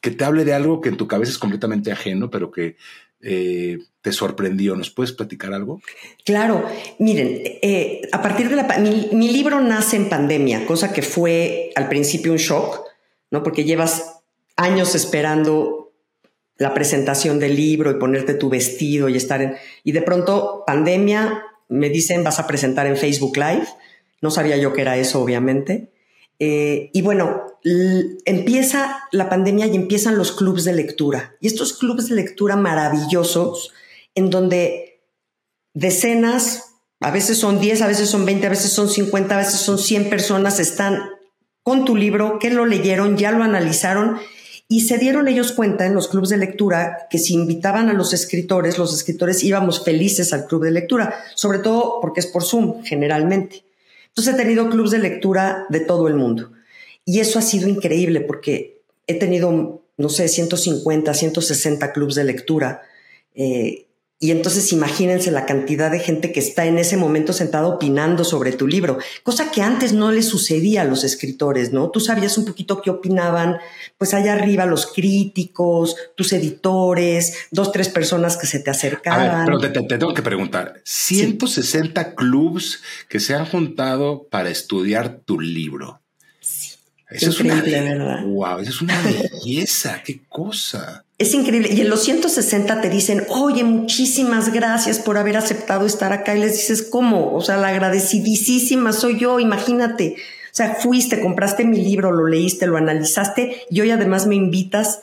que 0.00 0.10
te 0.10 0.24
hable 0.24 0.44
de 0.44 0.52
algo 0.52 0.80
que 0.80 0.88
en 0.88 0.96
tu 0.96 1.06
cabeza 1.06 1.30
es 1.30 1.38
completamente 1.38 1.92
ajeno, 1.92 2.28
pero 2.28 2.50
que 2.50 2.76
eh, 3.20 3.78
te 4.00 4.10
sorprendió. 4.10 4.74
¿Nos 4.74 4.90
puedes 4.90 5.12
platicar 5.12 5.54
algo? 5.54 5.80
Claro, 6.24 6.66
miren, 6.98 7.40
eh, 7.62 8.02
a 8.10 8.20
partir 8.20 8.48
de 8.48 8.56
la... 8.56 8.64
Mi, 8.80 9.10
mi, 9.12 9.30
libro 9.30 9.60
nace 9.60 9.94
en 9.94 10.08
pandemia, 10.08 10.66
cosa 10.66 10.92
que 10.92 11.02
fue 11.02 11.70
al 11.76 11.88
principio 11.88 12.32
un 12.32 12.38
shock, 12.38 12.91
¿no? 13.32 13.42
Porque 13.42 13.64
llevas 13.64 14.20
años 14.56 14.94
esperando 14.94 15.92
la 16.58 16.74
presentación 16.74 17.40
del 17.40 17.56
libro 17.56 17.90
y 17.90 17.94
ponerte 17.94 18.34
tu 18.34 18.48
vestido 18.48 19.08
y 19.08 19.16
estar 19.16 19.42
en... 19.42 19.56
Y 19.82 19.90
de 19.90 20.02
pronto, 20.02 20.62
pandemia, 20.64 21.42
me 21.68 21.88
dicen, 21.88 22.22
vas 22.22 22.38
a 22.38 22.46
presentar 22.46 22.86
en 22.86 22.96
Facebook 22.96 23.36
Live. 23.36 23.66
No 24.20 24.30
sabía 24.30 24.58
yo 24.58 24.72
que 24.72 24.82
era 24.82 24.98
eso, 24.98 25.20
obviamente. 25.20 25.90
Eh, 26.38 26.90
y 26.92 27.02
bueno, 27.02 27.42
empieza 28.26 29.04
la 29.12 29.30
pandemia 29.30 29.66
y 29.66 29.76
empiezan 29.76 30.18
los 30.18 30.32
clubes 30.32 30.64
de 30.64 30.74
lectura. 30.74 31.34
Y 31.40 31.46
estos 31.46 31.72
clubes 31.72 32.10
de 32.10 32.16
lectura 32.16 32.56
maravillosos, 32.56 33.72
en 34.14 34.28
donde 34.28 35.00
decenas, 35.72 36.74
a 37.00 37.10
veces 37.10 37.38
son 37.38 37.58
10, 37.58 37.80
a 37.80 37.86
veces 37.86 38.10
son 38.10 38.26
20, 38.26 38.46
a 38.46 38.50
veces 38.50 38.72
son 38.72 38.90
50, 38.90 39.34
a 39.34 39.38
veces 39.38 39.60
son 39.60 39.78
100 39.78 40.10
personas, 40.10 40.60
están 40.60 41.00
con 41.62 41.84
tu 41.84 41.96
libro, 41.96 42.38
que 42.38 42.50
lo 42.50 42.66
leyeron, 42.66 43.16
ya 43.16 43.30
lo 43.32 43.44
analizaron 43.44 44.18
y 44.68 44.80
se 44.80 44.98
dieron 44.98 45.28
ellos 45.28 45.52
cuenta 45.52 45.86
en 45.86 45.94
los 45.94 46.08
clubes 46.08 46.30
de 46.30 46.38
lectura 46.38 47.06
que 47.10 47.18
si 47.18 47.34
invitaban 47.34 47.90
a 47.90 47.92
los 47.92 48.14
escritores, 48.14 48.78
los 48.78 48.94
escritores 48.94 49.44
íbamos 49.44 49.84
felices 49.84 50.32
al 50.32 50.46
club 50.46 50.64
de 50.64 50.70
lectura, 50.70 51.14
sobre 51.34 51.58
todo 51.58 51.98
porque 52.00 52.20
es 52.20 52.26
por 52.26 52.42
Zoom 52.42 52.82
generalmente. 52.82 53.64
Entonces 54.08 54.34
he 54.34 54.36
tenido 54.36 54.70
clubes 54.70 54.90
de 54.90 54.98
lectura 54.98 55.66
de 55.68 55.80
todo 55.80 56.08
el 56.08 56.14
mundo. 56.14 56.52
Y 57.04 57.20
eso 57.20 57.38
ha 57.38 57.42
sido 57.42 57.68
increíble 57.68 58.20
porque 58.22 58.80
he 59.06 59.18
tenido, 59.18 59.82
no 59.96 60.08
sé, 60.08 60.28
150, 60.28 61.12
160 61.12 61.92
clubes 61.92 62.14
de 62.14 62.24
lectura. 62.24 62.82
Eh, 63.34 63.86
y 64.22 64.30
entonces 64.30 64.72
imagínense 64.72 65.32
la 65.32 65.46
cantidad 65.46 65.90
de 65.90 65.98
gente 65.98 66.30
que 66.30 66.38
está 66.38 66.64
en 66.64 66.78
ese 66.78 66.96
momento 66.96 67.32
sentado 67.32 67.70
opinando 67.70 68.22
sobre 68.22 68.52
tu 68.52 68.68
libro, 68.68 68.98
cosa 69.24 69.50
que 69.50 69.62
antes 69.62 69.92
no 69.92 70.12
le 70.12 70.22
sucedía 70.22 70.82
a 70.82 70.84
los 70.84 71.02
escritores, 71.02 71.72
¿no? 71.72 71.90
Tú 71.90 71.98
sabías 71.98 72.38
un 72.38 72.44
poquito 72.44 72.80
qué 72.82 72.90
opinaban, 72.90 73.56
pues 73.98 74.14
allá 74.14 74.34
arriba 74.34 74.64
los 74.64 74.86
críticos, 74.86 75.96
tus 76.14 76.32
editores, 76.32 77.48
dos, 77.50 77.72
tres 77.72 77.88
personas 77.88 78.36
que 78.36 78.46
se 78.46 78.60
te 78.60 78.70
acercaban. 78.70 79.28
A 79.28 79.36
ver, 79.38 79.44
pero 79.44 79.58
te, 79.58 79.70
te, 79.70 79.80
te 79.88 79.98
tengo 79.98 80.14
que 80.14 80.22
preguntar, 80.22 80.80
160 80.84 82.04
sí. 82.04 82.10
clubs 82.14 82.80
que 83.08 83.18
se 83.18 83.34
han 83.34 83.46
juntado 83.46 84.28
para 84.30 84.50
estudiar 84.50 85.18
tu 85.24 85.40
libro. 85.40 86.01
Eso 87.14 87.30
Increíble, 87.30 87.76
es 87.76 87.82
una, 87.82 87.92
¿verdad? 87.92 88.24
Wow, 88.24 88.58
eso 88.58 88.70
es 88.70 88.82
una 88.82 89.00
belleza, 89.02 90.02
qué 90.04 90.20
cosa. 90.28 91.04
Es 91.18 91.34
increíble. 91.34 91.68
Y 91.72 91.80
en 91.80 91.90
los 91.90 92.02
160 92.04 92.80
te 92.80 92.90
dicen, 92.90 93.24
oye, 93.28 93.64
muchísimas 93.64 94.52
gracias 94.52 94.98
por 94.98 95.18
haber 95.18 95.36
aceptado 95.36 95.86
estar 95.86 96.12
acá. 96.12 96.36
Y 96.36 96.40
les 96.40 96.52
dices, 96.52 96.82
¿cómo? 96.82 97.34
O 97.34 97.40
sea, 97.40 97.56
la 97.56 97.68
agradecidísima 97.68 98.92
soy 98.92 99.18
yo, 99.18 99.38
imagínate. 99.38 100.16
O 100.16 100.54
sea, 100.54 100.74
fuiste, 100.74 101.20
compraste 101.20 101.64
mi 101.64 101.82
libro, 101.82 102.12
lo 102.12 102.26
leíste, 102.26 102.66
lo 102.66 102.76
analizaste 102.76 103.62
y 103.70 103.80
hoy 103.80 103.90
además 103.90 104.26
me 104.26 104.34
invitas 104.34 105.00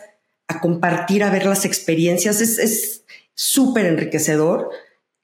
a 0.48 0.60
compartir, 0.60 1.24
a 1.24 1.32
ver 1.32 1.46
las 1.46 1.66
experiencias. 1.66 2.42
Es 2.42 3.04
súper 3.34 3.86
enriquecedor 3.86 4.70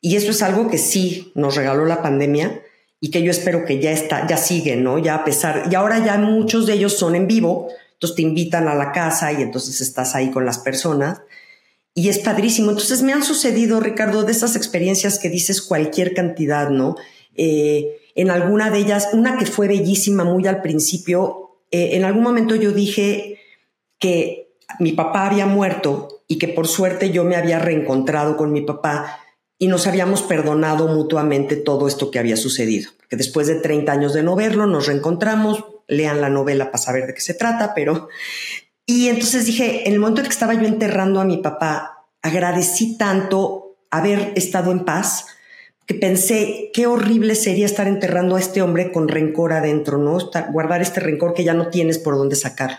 y 0.02 0.16
eso 0.16 0.32
es 0.32 0.42
algo 0.42 0.70
que 0.70 0.78
sí 0.78 1.32
nos 1.36 1.56
regaló 1.56 1.86
la 1.86 2.02
pandemia 2.02 2.62
y 3.06 3.12
que 3.12 3.22
yo 3.22 3.30
espero 3.30 3.66
que 3.66 3.80
ya 3.80 3.92
está, 3.92 4.26
ya 4.26 4.36
sigue, 4.36 4.78
¿no? 4.78 4.98
Ya 4.98 5.14
a 5.14 5.24
pesar, 5.24 5.68
y 5.70 5.76
ahora 5.76 6.04
ya 6.04 6.18
muchos 6.18 6.66
de 6.66 6.74
ellos 6.74 6.98
son 6.98 7.14
en 7.14 7.28
vivo, 7.28 7.68
entonces 7.94 8.16
te 8.16 8.24
invitan 8.24 8.68
a 8.68 8.74
la 8.74 8.92
casa 8.94 9.32
y 9.32 9.44
entonces 9.44 9.80
estás 9.80 10.16
ahí 10.16 10.32
con 10.32 10.44
las 10.44 10.58
personas 10.58 11.22
y 11.94 12.10
es 12.10 12.18
padrísimo. 12.18 12.72
Entonces 12.72 13.04
me 13.04 13.14
han 13.14 13.22
sucedido, 13.22 13.80
Ricardo, 13.80 14.24
de 14.24 14.32
esas 14.32 14.56
experiencias 14.56 15.20
que 15.20 15.30
dices 15.30 15.62
cualquier 15.62 16.16
cantidad, 16.16 16.72
¿no? 16.72 16.96
Eh, 17.36 17.96
en 18.16 18.32
alguna 18.32 18.72
de 18.72 18.80
ellas, 18.80 19.10
una 19.14 19.38
que 19.38 19.46
fue 19.46 19.68
bellísima 19.68 20.24
muy 20.24 20.48
al 20.48 20.64
principio, 20.64 21.60
eh, 21.70 21.90
en 21.92 22.06
algún 22.06 22.24
momento 22.24 22.56
yo 22.56 22.72
dije 22.72 23.38
que 24.00 24.56
mi 24.80 24.94
papá 24.94 25.28
había 25.28 25.46
muerto 25.46 26.24
y 26.28 26.40
que 26.40 26.48
por 26.48 26.68
suerte 26.68 27.12
yo 27.12 27.24
me 27.24 27.36
había 27.36 27.60
reencontrado 27.60 28.36
con 28.36 28.52
mi 28.52 28.62
papá 28.62 29.20
y 29.58 29.68
nos 29.68 29.88
habíamos 29.88 30.22
perdonado 30.22 30.88
mutuamente 30.88 31.56
todo 31.56 31.88
esto 31.88 32.12
que 32.12 32.20
había 32.20 32.38
sucedido. 32.38 32.92
Que 33.10 33.16
después 33.16 33.48
de 33.48 33.56
30 33.56 33.92
años 33.92 34.14
de 34.14 34.24
no 34.24 34.36
verlo, 34.36 34.66
nos 34.66 34.88
reencontramos, 34.88 35.64
lean 35.88 36.22
la 36.22 36.30
novela 36.30 36.66
para 36.66 36.78
saber 36.78 37.08
de 37.08 37.14
qué 37.14 37.22
se 37.22 37.34
trata, 37.34 37.74
pero... 37.74 38.10
Y 38.88 39.08
entonces 39.08 39.46
dije, 39.46 39.88
en 39.88 39.94
el 39.94 40.00
momento 40.00 40.22
en 40.22 40.28
que 40.28 40.34
estaba 40.34 40.54
yo 40.54 40.68
enterrando 40.68 41.20
a 41.20 41.26
mi 41.26 41.38
papá, 41.38 42.06
agradecí 42.22 42.98
tanto 42.98 43.78
haber 43.90 44.34
estado 44.36 44.72
en 44.72 44.86
paz, 44.86 45.26
que 45.88 45.96
pensé, 45.96 46.72
qué 46.74 46.88
horrible 46.88 47.36
sería 47.36 47.66
estar 47.66 47.88
enterrando 47.88 48.36
a 48.36 48.40
este 48.40 48.62
hombre 48.62 48.92
con 48.92 49.08
rencor 49.08 49.54
adentro, 49.54 49.98
¿no? 49.98 50.18
guardar 50.52 50.82
este 50.82 51.00
rencor 51.00 51.34
que 51.34 51.44
ya 51.44 51.54
no 51.54 51.70
tienes 51.70 51.98
por 51.98 52.18
dónde 52.18 52.36
sacarlo. 52.36 52.78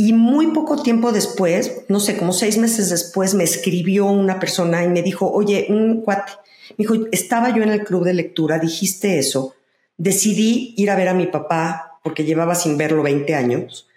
Y 0.00 0.12
muy 0.12 0.52
poco 0.52 0.80
tiempo 0.80 1.10
después, 1.10 1.82
no 1.88 1.98
sé, 1.98 2.16
como 2.16 2.32
seis 2.32 2.56
meses 2.56 2.88
después, 2.88 3.34
me 3.34 3.42
escribió 3.42 4.06
una 4.06 4.38
persona 4.38 4.84
y 4.84 4.88
me 4.88 5.02
dijo, 5.02 5.28
oye, 5.28 5.66
un 5.70 6.02
cuate, 6.02 6.32
me 6.76 6.84
dijo, 6.84 6.94
estaba 7.10 7.52
yo 7.52 7.64
en 7.64 7.70
el 7.70 7.82
club 7.82 8.04
de 8.04 8.14
lectura, 8.14 8.60
dijiste 8.60 9.18
eso, 9.18 9.56
decidí 9.96 10.72
ir 10.76 10.90
a 10.90 10.94
ver 10.94 11.08
a 11.08 11.14
mi 11.14 11.26
papá 11.26 11.98
porque 12.04 12.24
llevaba 12.24 12.54
sin 12.54 12.78
verlo 12.78 13.02
20 13.02 13.34
años. 13.34 13.88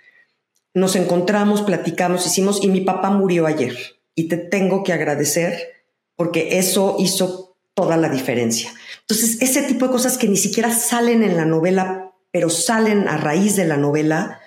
Nos 0.73 0.95
encontramos, 0.95 1.61
platicamos, 1.61 2.25
hicimos 2.25 2.63
y 2.63 2.69
mi 2.69 2.81
papá 2.81 3.11
murió 3.11 3.45
ayer. 3.45 3.77
Y 4.15 4.27
te 4.27 4.37
tengo 4.37 4.83
que 4.83 4.93
agradecer 4.93 5.85
porque 6.15 6.57
eso 6.57 6.95
hizo 6.97 7.55
toda 7.75 7.95
la 7.95 8.09
diferencia. 8.09 8.73
Entonces, 9.01 9.39
ese 9.39 9.61
tipo 9.61 9.85
de 9.85 9.91
cosas 9.91 10.17
que 10.17 10.27
ni 10.27 10.37
siquiera 10.37 10.73
salen 10.73 11.21
en 11.21 11.37
la 11.37 11.45
novela, 11.45 12.11
pero 12.31 12.49
salen 12.49 13.07
a 13.07 13.17
raíz 13.17 13.55
de 13.55 13.65
la 13.65 13.77
novela, 13.77 14.40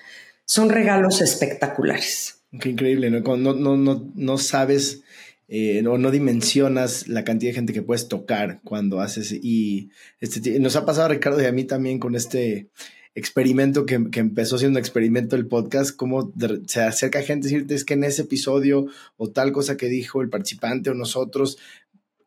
son 0.44 0.68
regalos 0.68 1.20
espectaculares. 1.20 2.42
Qué 2.60 2.70
increíble, 2.70 3.10
¿no? 3.10 3.36
no, 3.36 3.76
no, 3.76 4.12
no, 4.14 4.38
sabes 4.38 5.02
eh, 5.48 5.84
o 5.86 5.98
no 5.98 6.10
dimensionas 6.10 7.08
la 7.08 7.24
cantidad 7.24 7.50
de 7.50 7.56
gente 7.56 7.72
que 7.72 7.82
puedes 7.82 8.08
tocar 8.08 8.60
cuando 8.62 9.00
haces. 9.00 9.32
Y 9.32 9.90
este, 10.20 10.60
nos 10.60 10.76
ha 10.76 10.86
pasado, 10.86 11.08
Ricardo, 11.08 11.42
y 11.42 11.46
a 11.46 11.52
mí 11.52 11.64
también 11.64 11.98
con 11.98 12.14
este 12.14 12.68
experimento 13.16 13.86
que, 13.86 14.10
que 14.10 14.20
empezó 14.20 14.58
siendo 14.58 14.78
un 14.78 14.82
experimento 14.82 15.36
el 15.36 15.46
podcast, 15.46 15.94
cómo 15.96 16.32
se 16.66 16.80
acerca 16.82 17.22
gente 17.22 17.46
a 17.46 17.50
decirte 17.50 17.74
es 17.74 17.84
que 17.84 17.94
en 17.94 18.04
ese 18.04 18.22
episodio 18.22 18.86
o 19.16 19.30
tal 19.30 19.52
cosa 19.52 19.76
que 19.76 19.88
dijo 19.88 20.20
el 20.20 20.30
participante 20.30 20.90
o 20.90 20.94
nosotros, 20.94 21.58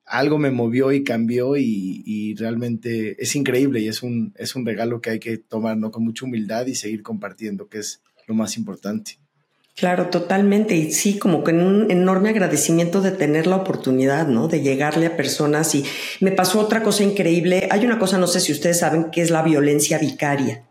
algo 0.06 0.38
me 0.38 0.51
movió 0.51 0.93
y 0.93 1.03
cambió 1.03 1.58
y, 1.58 2.01
y, 2.06 2.36
realmente 2.36 3.21
es 3.21 3.36
increíble 3.36 3.82
y 3.82 3.89
es 3.89 4.01
un, 4.03 4.34
es 4.38 4.56
un 4.56 4.65
regalo 4.65 5.01
que 5.01 5.10
hay 5.10 5.19
que 5.19 5.38
tomar 5.38 5.77
¿no? 5.77 5.91
con 5.91 6.06
mucha 6.06 6.25
humildad 6.25 6.65
y 6.65 6.75
seguir 6.75 7.03
compartiendo, 7.03 7.67
que 7.67 7.80
es 7.80 8.01
lo 8.28 8.36
más 8.36 8.58
importante. 8.58 9.18
Claro, 9.76 10.08
totalmente. 10.08 10.76
Y 10.76 10.92
sí, 10.92 11.20
como 11.20 11.44
que 11.44 11.52
un 11.52 11.92
enorme 11.92 12.30
agradecimiento 12.30 13.02
de 13.02 13.12
tener 13.12 13.46
la 13.46 13.58
oportunidad, 13.58 14.28
¿no? 14.28 14.48
De 14.48 14.62
llegarle 14.62 15.06
a 15.06 15.16
personas. 15.16 15.76
Y 15.76 15.86
me 16.20 16.32
pasó 16.32 16.60
otra 16.60 16.82
cosa 16.82 17.04
increíble. 17.04 17.68
Hay 17.72 17.86
una 17.86 18.00
cosa, 18.00 18.18
no 18.18 18.26
sé 18.26 18.40
si 18.40 18.52
ustedes 18.52 18.80
saben, 18.80 19.12
que 19.12 19.22
es 19.22 19.30
la 19.30 19.44
violencia 19.44 20.00
vicaria. 20.00 20.63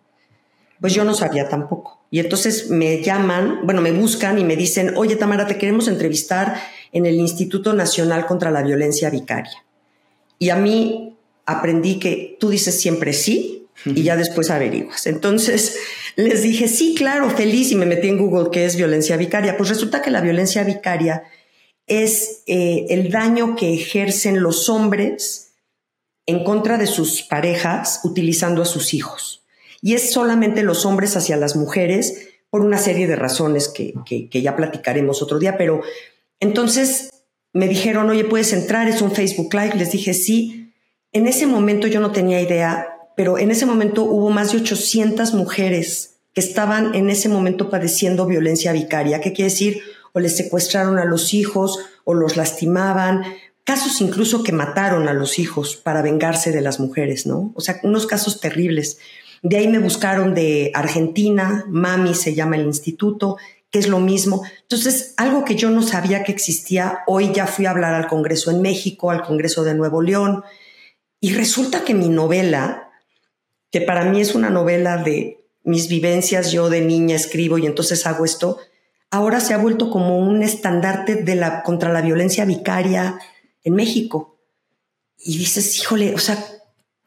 Pues 0.81 0.93
yo 0.93 1.05
no 1.05 1.15
sabía 1.15 1.49
tampoco. 1.49 2.05
Y 2.11 2.19
entonces 2.19 2.69
me 2.69 3.01
llaman, 3.01 3.61
bueno, 3.65 3.81
me 3.81 3.93
buscan 3.93 4.39
y 4.39 4.45
me 4.45 4.57
dicen, 4.57 4.95
oye, 4.97 5.15
Tamara, 5.17 5.47
te 5.47 5.57
queremos 5.57 5.87
entrevistar 5.87 6.61
en 6.93 7.07
el 7.07 7.15
Instituto 7.15 7.73
Nacional 7.75 8.27
contra 8.27 8.51
la 8.51 8.63
Violencia 8.63 9.09
Vicaria. 9.09 9.65
Y 10.39 10.51
a 10.51 10.57
mí 10.57 11.17
aprendí 11.47 12.01
que 12.01 12.37
tú 12.41 12.51
dices 12.51 12.79
siempre 12.79 13.13
sí 13.13 13.69
y 13.85 14.03
ya 14.03 14.17
después 14.17 14.51
averiguas. 14.51 15.07
Entonces 15.07 15.77
les 16.17 16.43
dije, 16.43 16.67
sí, 16.67 16.95
claro, 16.97 17.31
feliz 17.31 17.71
y 17.71 17.77
me 17.77 17.87
metí 17.87 18.09
en 18.09 18.19
Google 18.19 18.49
qué 18.51 18.65
es 18.65 18.77
violencia 18.77 19.17
vicaria. 19.17 19.57
Pues 19.57 19.69
resulta 19.69 20.03
que 20.03 20.11
la 20.11 20.21
violencia 20.21 20.65
vicaria 20.65 21.25
es 21.87 22.43
eh, 22.47 22.87
el 22.89 23.11
daño 23.11 23.55
que 23.55 23.75
ejercen 23.75 24.43
los 24.43 24.69
hombres 24.69 25.53
en 26.27 26.43
contra 26.43 26.79
de 26.79 26.87
sus 26.87 27.23
parejas 27.23 28.01
utilizando 28.03 28.63
a 28.63 28.67
sus 28.67 28.95
hijos. 28.95 29.45
Y 29.83 29.95
es 29.95 30.11
solamente 30.11 30.63
los 30.63 30.85
hombres 30.85 31.17
hacia 31.17 31.37
las 31.37 31.55
mujeres 31.55 32.29
por 32.51 32.63
una 32.63 32.79
serie 32.79 33.07
de 33.07 33.15
razones 33.15 33.69
que, 33.69 33.95
que 34.05 34.43
ya 34.43 34.57
platicaremos 34.57 35.23
otro 35.23 35.39
día, 35.39 35.57
pero 35.57 35.83
entonces 36.41 37.11
me 37.57 37.69
dijeron, 37.69 38.11
oye, 38.11 38.25
puedes 38.25 38.53
entrar, 38.53 38.87
es 38.87 39.01
un 39.01 39.13
Facebook 39.13 39.55
Live. 39.55 39.77
Les 39.77 39.91
dije, 39.91 40.13
sí. 40.13 40.75
En 41.13 41.27
ese 41.27 41.47
momento 41.47 41.87
yo 41.87 42.01
no 42.01 42.13
tenía 42.13 42.39
idea, 42.41 42.96
pero 43.17 43.39
en 43.39 43.51
ese 43.51 43.67
momento 43.67 44.05
hubo 44.05 44.31
más 44.31 44.53
de 44.53 44.59
800 44.59 45.35
mujeres 45.35 46.19
que 46.33 46.41
estaban 46.41 46.95
en 46.95 47.11
ese 47.11 47.29
momento 47.29 47.71
padeciendo 47.71 48.27
violencia 48.27 48.73
vicaria. 48.73 49.21
¿Qué 49.21 49.33
quiere 49.33 49.51
decir? 49.51 49.81
O 50.13 50.21
les 50.21 50.37
secuestraron 50.37 50.99
a 50.99 51.07
los 51.07 51.35
hijos 51.35 51.79
o 52.05 52.15
los 52.15 52.37
lastimaban. 52.37 53.25
Casos 53.65 54.01
incluso 54.01 54.43
que 54.43 54.53
mataron 54.53 55.09
a 55.09 55.15
los 55.15 55.39
hijos 55.39 55.77
para 55.77 56.03
vengarse 56.03 56.53
de 56.53 56.61
las 56.61 56.79
mujeres, 56.79 57.27
¿no? 57.27 57.53
O 57.57 57.61
sea, 57.63 57.81
unos 57.83 58.07
casos 58.07 58.39
terribles. 58.39 58.99
De 59.43 59.57
ahí 59.57 59.67
me 59.67 59.79
buscaron 59.79 60.35
de 60.35 60.71
Argentina, 60.75 61.65
Mami 61.69 62.15
se 62.15 62.35
llama 62.35 62.57
el 62.57 62.67
instituto, 62.67 63.39
que 63.71 63.79
es 63.79 63.89
lo 63.89 63.99
mismo. 63.99 64.43
Entonces, 64.63 65.15
algo 65.17 65.45
que 65.45 65.57
yo 65.57 65.71
no 65.71 65.83
sabía 65.83 66.23
que 66.23 66.33
existía, 66.33 66.99
hoy 67.07 67.33
ya 67.33 67.47
fui 67.47 67.67
a 67.67 67.71
hablar 67.71 67.95
al 67.95 68.09
Congreso 68.09 68.51
en 68.51 68.61
México, 68.61 69.11
al 69.11 69.23
Congreso 69.23 69.65
de 69.65 69.75
Nuevo 69.75 70.03
León, 70.03 70.45
y 71.21 71.33
resulta 71.33 71.83
que 71.83 71.95
mi 71.95 72.09
novela, 72.09 72.86
que 73.77 73.83
para 73.83 74.07
mí 74.07 74.23
es 74.23 74.35
una 74.35 74.49
novela 74.49 74.97
de 74.97 75.45
mis 75.63 75.89
vivencias, 75.89 76.51
yo 76.51 76.71
de 76.71 76.81
niña 76.81 77.15
escribo 77.15 77.59
y 77.59 77.67
entonces 77.67 78.07
hago 78.07 78.25
esto, 78.25 78.57
ahora 79.11 79.39
se 79.39 79.53
ha 79.53 79.59
vuelto 79.59 79.91
como 79.91 80.19
un 80.19 80.43
estandarte 80.43 81.17
de 81.17 81.35
la, 81.35 81.63
contra 81.63 81.93
la 81.93 82.01
violencia 82.01 82.47
vicaria 82.47 83.19
en 83.65 83.75
México. 83.75 84.41
Y 85.19 85.37
dices, 85.37 85.77
híjole, 85.79 86.15
o 86.15 86.19
sea, 86.19 86.43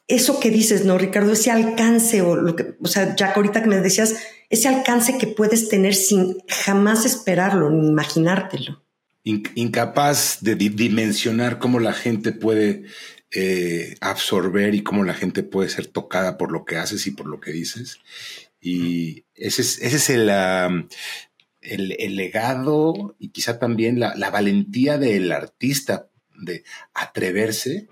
eso 0.07 0.39
que 0.39 0.51
dices, 0.51 0.85
¿no, 0.85 0.99
Ricardo? 0.99 1.31
Ese 1.31 1.49
alcance 1.49 2.21
o 2.21 2.35
lo 2.35 2.55
que, 2.55 2.75
o 2.79 2.87
sea, 2.87 3.15
ya 3.15 3.31
ahorita 3.31 3.63
que 3.63 3.69
me 3.69 3.77
decías, 3.77 4.17
ese 4.51 4.67
alcance 4.67 5.17
que 5.17 5.25
puedes 5.25 5.69
tener 5.69 5.95
sin 5.95 6.37
jamás 6.47 7.03
esperarlo 7.03 7.71
ni 7.71 7.87
imaginártelo. 7.87 8.83
Incapaz 9.23 10.37
de 10.41 10.53
dimensionar 10.53 11.57
cómo 11.57 11.79
la 11.79 11.93
gente 11.93 12.31
puede 12.31 12.83
eh, 13.31 13.95
absorber 14.01 14.73
y 14.73 14.83
cómo 14.83 15.03
la 15.03 15.13
gente 15.13 15.43
puede 15.43 15.69
ser 15.69 15.87
tocada 15.87 16.37
por 16.37 16.51
lo 16.51 16.65
que 16.65 16.77
haces 16.77 17.05
y 17.07 17.11
por 17.11 17.27
lo 17.27 17.39
que 17.39 17.51
dices. 17.51 17.99
Y 18.61 19.25
ese 19.35 19.61
es, 19.61 19.79
ese 19.81 19.97
es 19.97 20.09
el, 20.09 20.29
el, 21.61 22.15
legado 22.15 23.15
y 23.19 23.29
quizá 23.29 23.59
también 23.59 23.99
la, 23.99 24.15
la 24.15 24.31
valentía 24.31 24.97
del 24.97 25.31
artista 25.31 26.09
de 26.35 26.63
atreverse 26.93 27.87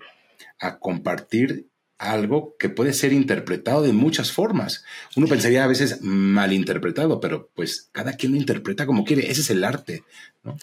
a 0.58 0.78
compartir 0.78 1.68
algo 1.98 2.56
que 2.58 2.68
puede 2.68 2.92
ser 2.92 3.12
interpretado 3.12 3.82
de 3.82 3.92
muchas 3.92 4.30
formas. 4.30 4.84
Uno 5.16 5.26
pensaría 5.26 5.64
a 5.64 5.68
veces 5.68 6.00
mal 6.02 6.52
interpretado, 6.52 7.20
pero 7.20 7.50
pues 7.54 7.88
cada 7.92 8.12
quien 8.12 8.32
lo 8.32 8.38
interpreta 8.38 8.86
como 8.86 9.04
quiere. 9.04 9.30
Ese 9.30 9.40
es 9.40 9.50
el 9.50 9.64
arte, 9.64 10.04
¿no? 10.44 10.56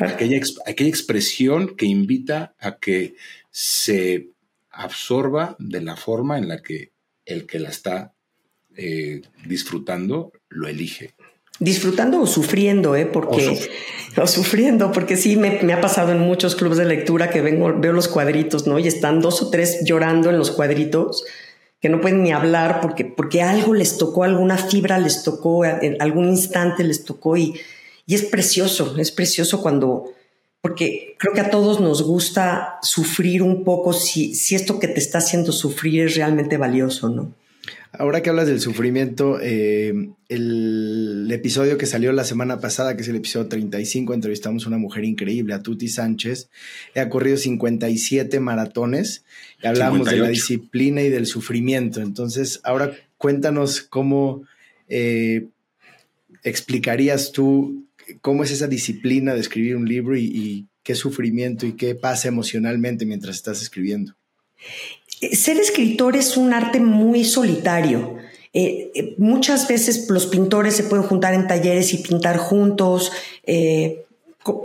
Aquella, 0.00 0.40
aquella 0.66 0.88
expresión 0.88 1.74
que 1.76 1.86
invita 1.86 2.54
a 2.60 2.76
que 2.76 3.16
se 3.56 4.30
absorba 4.68 5.54
de 5.60 5.80
la 5.80 5.94
forma 5.94 6.38
en 6.38 6.48
la 6.48 6.60
que 6.60 6.92
el 7.24 7.46
que 7.46 7.60
la 7.60 7.68
está 7.68 8.12
eh, 8.76 9.22
disfrutando 9.46 10.32
lo 10.48 10.66
elige 10.66 11.14
disfrutando 11.60 12.20
o 12.20 12.26
sufriendo, 12.26 12.96
¿eh? 12.96 13.06
Porque, 13.06 13.68
o, 14.20 14.26
sufriendo, 14.26 14.90
porque 14.90 15.16
sí 15.16 15.36
me, 15.36 15.72
ha 15.72 15.80
pasado 15.80 16.10
en 16.10 16.18
muchos 16.18 16.56
clubes 16.56 16.78
de 16.78 16.84
lectura 16.84 17.30
que 17.30 17.42
vengo, 17.42 17.72
veo 17.78 17.92
los 17.92 18.08
cuadritos, 18.08 18.66
¿no? 18.66 18.80
Y 18.80 18.88
están 18.88 19.20
dos 19.20 19.40
o 19.40 19.50
tres 19.50 19.84
llorando 19.84 20.30
en 20.30 20.38
los 20.38 20.50
cuadritos 20.50 21.24
que 21.80 21.88
no 21.90 22.00
pueden 22.00 22.24
ni 22.24 22.32
hablar 22.32 22.80
porque, 22.80 23.04
porque 23.04 23.42
algo 23.42 23.72
les 23.72 23.98
tocó, 23.98 24.24
alguna 24.24 24.58
fibra 24.58 24.98
les 24.98 25.22
tocó, 25.22 25.64
en 25.64 26.00
algún 26.02 26.30
instante 26.30 26.82
les 26.82 27.04
tocó 27.04 27.36
y, 27.36 27.54
y 28.04 28.16
es 28.16 28.24
precioso, 28.24 28.96
es 28.98 29.12
precioso 29.12 29.62
cuando, 29.62 30.10
porque 30.64 31.14
creo 31.18 31.34
que 31.34 31.42
a 31.42 31.50
todos 31.50 31.78
nos 31.78 32.02
gusta 32.02 32.78
sufrir 32.80 33.42
un 33.42 33.64
poco 33.64 33.92
si, 33.92 34.34
si 34.34 34.54
esto 34.54 34.80
que 34.80 34.88
te 34.88 34.98
está 34.98 35.18
haciendo 35.18 35.52
sufrir 35.52 36.06
es 36.06 36.16
realmente 36.16 36.56
valioso, 36.56 37.10
¿no? 37.10 37.34
Ahora 37.92 38.22
que 38.22 38.30
hablas 38.30 38.46
del 38.46 38.60
sufrimiento, 38.60 39.38
eh, 39.42 39.92
el, 40.30 41.28
episodio 41.30 41.76
que 41.76 41.84
salió 41.84 42.12
la 42.12 42.24
semana 42.24 42.60
pasada, 42.60 42.96
que 42.96 43.02
es 43.02 43.08
el 43.08 43.16
episodio 43.16 43.46
35, 43.48 44.14
entrevistamos 44.14 44.64
a 44.64 44.68
una 44.68 44.78
mujer 44.78 45.04
increíble, 45.04 45.52
a 45.52 45.62
Tuti 45.62 45.88
Sánchez. 45.88 46.48
Ha 46.96 47.10
corrido 47.10 47.36
57 47.36 48.40
maratones 48.40 49.26
y 49.62 49.66
hablamos 49.66 50.08
de 50.08 50.16
la 50.16 50.28
disciplina 50.28 51.02
y 51.02 51.10
del 51.10 51.26
sufrimiento. 51.26 52.00
Entonces, 52.00 52.60
ahora 52.64 52.96
cuéntanos 53.18 53.82
cómo 53.82 54.44
eh, 54.88 55.48
explicarías 56.42 57.32
tú 57.32 57.83
cómo 58.20 58.44
es 58.44 58.50
esa 58.50 58.66
disciplina 58.66 59.34
de 59.34 59.40
escribir 59.40 59.76
un 59.76 59.88
libro 59.88 60.16
y 60.16 60.66
qué 60.82 60.94
sufrimiento 60.94 61.66
y 61.66 61.72
qué 61.72 61.94
pasa 61.94 62.28
emocionalmente 62.28 63.06
mientras 63.06 63.36
estás 63.36 63.62
escribiendo. 63.62 64.14
Ser 65.32 65.56
escritor 65.58 66.16
es 66.16 66.36
un 66.36 66.52
arte 66.52 66.80
muy 66.80 67.24
solitario. 67.24 68.16
Eh, 68.52 68.92
eh, 68.94 69.14
muchas 69.18 69.66
veces 69.66 70.08
los 70.10 70.26
pintores 70.26 70.76
se 70.76 70.84
pueden 70.84 71.06
juntar 71.06 71.34
en 71.34 71.46
talleres 71.46 71.92
y 71.94 71.98
pintar 71.98 72.36
juntos. 72.36 73.10
Eh, 73.44 74.04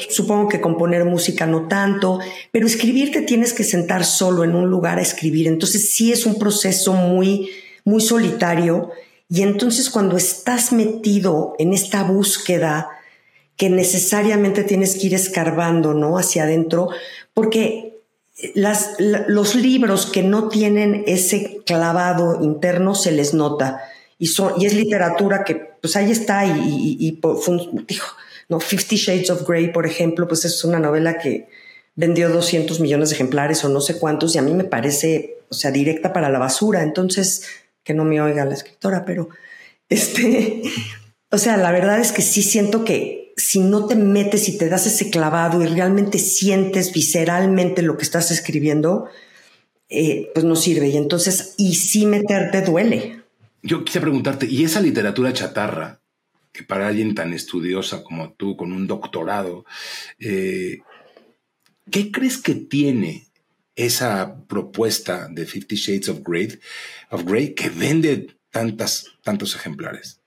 supongo 0.10 0.50
que 0.50 0.60
componer 0.60 1.06
música 1.06 1.46
no 1.46 1.68
tanto, 1.68 2.20
pero 2.52 2.68
escribir 2.68 3.12
te 3.12 3.22
tienes 3.22 3.54
que 3.54 3.64
sentar 3.64 4.04
solo 4.04 4.44
en 4.44 4.54
un 4.54 4.70
lugar 4.70 5.00
a 5.00 5.02
escribir. 5.02 5.48
Entonces 5.48 5.92
sí 5.92 6.12
es 6.12 6.26
un 6.26 6.38
proceso 6.38 6.94
muy, 6.94 7.50
muy 7.86 8.02
solitario. 8.02 8.92
Y 9.30 9.44
entonces 9.44 9.90
cuando 9.90 10.18
estás 10.18 10.74
metido 10.74 11.56
en 11.60 11.74
esta 11.74 12.04
búsqueda 12.04 12.90
que 13.60 13.70
necesariamente 13.70 14.64
tienes 14.64 14.96
que 14.96 15.08
ir 15.08 15.14
escarbando, 15.14 15.94
¿no? 15.94 16.18
Hacia 16.18 16.44
adentro, 16.44 16.88
porque 17.34 18.00
los 18.54 19.54
libros 19.56 20.06
que 20.06 20.24
no 20.24 20.48
tienen 20.48 21.04
ese 21.08 21.60
clavado 21.66 22.42
interno 22.42 22.96
se 22.96 23.12
les 23.12 23.34
nota. 23.34 23.84
Y, 24.18 24.28
son, 24.28 24.54
y 24.58 24.66
es 24.66 24.74
literatura 24.74 25.44
que, 25.44 25.56
pues 25.56 25.98
ahí 25.98 26.10
está, 26.10 26.46
y, 26.46 26.98
y, 27.02 27.06
y 27.06 27.20
no, 28.48 28.62
Fifty 28.62 28.96
Shades 28.96 29.30
of 29.30 29.46
Grey, 29.46 29.74
por 29.74 29.86
ejemplo, 29.86 30.26
pues 30.26 30.46
es 30.46 30.64
una 30.64 30.80
novela 30.80 31.18
que 31.18 31.50
vendió 31.96 32.30
200 32.30 32.80
millones 32.80 33.10
de 33.10 33.16
ejemplares 33.16 33.66
o 33.66 33.68
no 33.68 33.82
sé 33.82 34.00
cuántos, 34.00 34.36
y 34.36 34.38
a 34.38 34.42
mí 34.42 34.54
me 34.54 34.64
parece, 34.64 35.36
o 35.50 35.54
sea, 35.54 35.72
directa 35.72 36.14
para 36.14 36.30
la 36.30 36.40
basura. 36.40 36.82
Entonces, 36.82 37.44
que 37.84 37.94
no 37.94 38.06
me 38.06 38.22
oiga 38.22 38.46
la 38.46 38.54
escritora, 38.54 39.04
pero 39.04 39.28
este, 39.90 40.62
o 41.30 41.38
sea, 41.38 41.58
la 41.58 41.74
verdad 41.74 42.00
es 42.00 42.14
que 42.14 42.22
sí 42.22 42.42
siento 42.42 42.86
que 42.86 43.29
si 43.40 43.60
no 43.60 43.86
te 43.86 43.96
metes 43.96 44.50
y 44.50 44.58
te 44.58 44.70
das 44.70 44.86
ese 44.86 45.10
clavado 45.10 45.62
y 45.62 45.68
realmente 45.68 46.20
sientes 46.20 46.92
visceralmente 46.92 47.82
lo 47.82 47.98
que 47.98 48.04
estás 48.04 48.32
escribiendo, 48.32 49.10
eh, 49.88 50.30
pues 50.34 50.46
no 50.46 50.56
sirve. 50.56 50.90
Y 50.90 50.98
entonces, 50.98 51.56
y 51.58 51.76
si 51.76 52.06
meterte 52.06 52.62
duele. 52.62 53.22
Yo 53.64 53.84
quise 53.84 54.02
preguntarte, 54.02 54.46
¿y 54.46 54.64
esa 54.64 54.82
literatura 54.82 55.34
chatarra, 55.34 56.02
que 56.52 56.64
para 56.64 56.88
alguien 56.88 57.16
tan 57.16 57.34
estudiosa 57.34 58.04
como 58.04 58.34
tú, 58.34 58.58
con 58.58 58.72
un 58.72 58.88
doctorado, 58.88 59.66
eh, 60.20 60.80
¿qué 61.90 62.12
crees 62.12 62.38
que 62.38 62.56
tiene 62.56 63.28
esa 63.76 64.36
propuesta 64.48 65.30
de 65.30 65.46
Fifty 65.46 65.76
Shades 65.76 66.10
of 66.10 66.20
Grey, 66.26 66.60
of 67.10 67.24
Grey 67.24 67.54
que 67.54 67.70
vende 67.70 68.36
tantas, 68.52 69.06
tantos 69.24 69.56
ejemplares? 69.56 70.20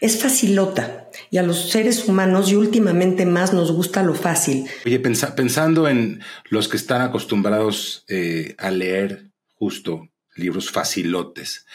Es 0.00 0.20
facilota 0.20 1.08
y 1.30 1.38
a 1.38 1.42
los 1.42 1.70
seres 1.70 2.06
humanos 2.08 2.50
y 2.50 2.56
últimamente 2.56 3.26
más 3.26 3.52
nos 3.52 3.72
gusta 3.72 4.02
lo 4.02 4.14
fácil. 4.14 4.66
Oye, 4.84 4.98
pensando 5.00 5.88
en 5.88 6.20
los 6.48 6.68
que 6.68 6.76
están 6.76 7.02
acostumbrados 7.02 8.04
eh, 8.08 8.54
a 8.58 8.70
leer 8.70 9.30
justo 9.54 10.08
libros 10.36 10.70
facilotes, 10.70 11.66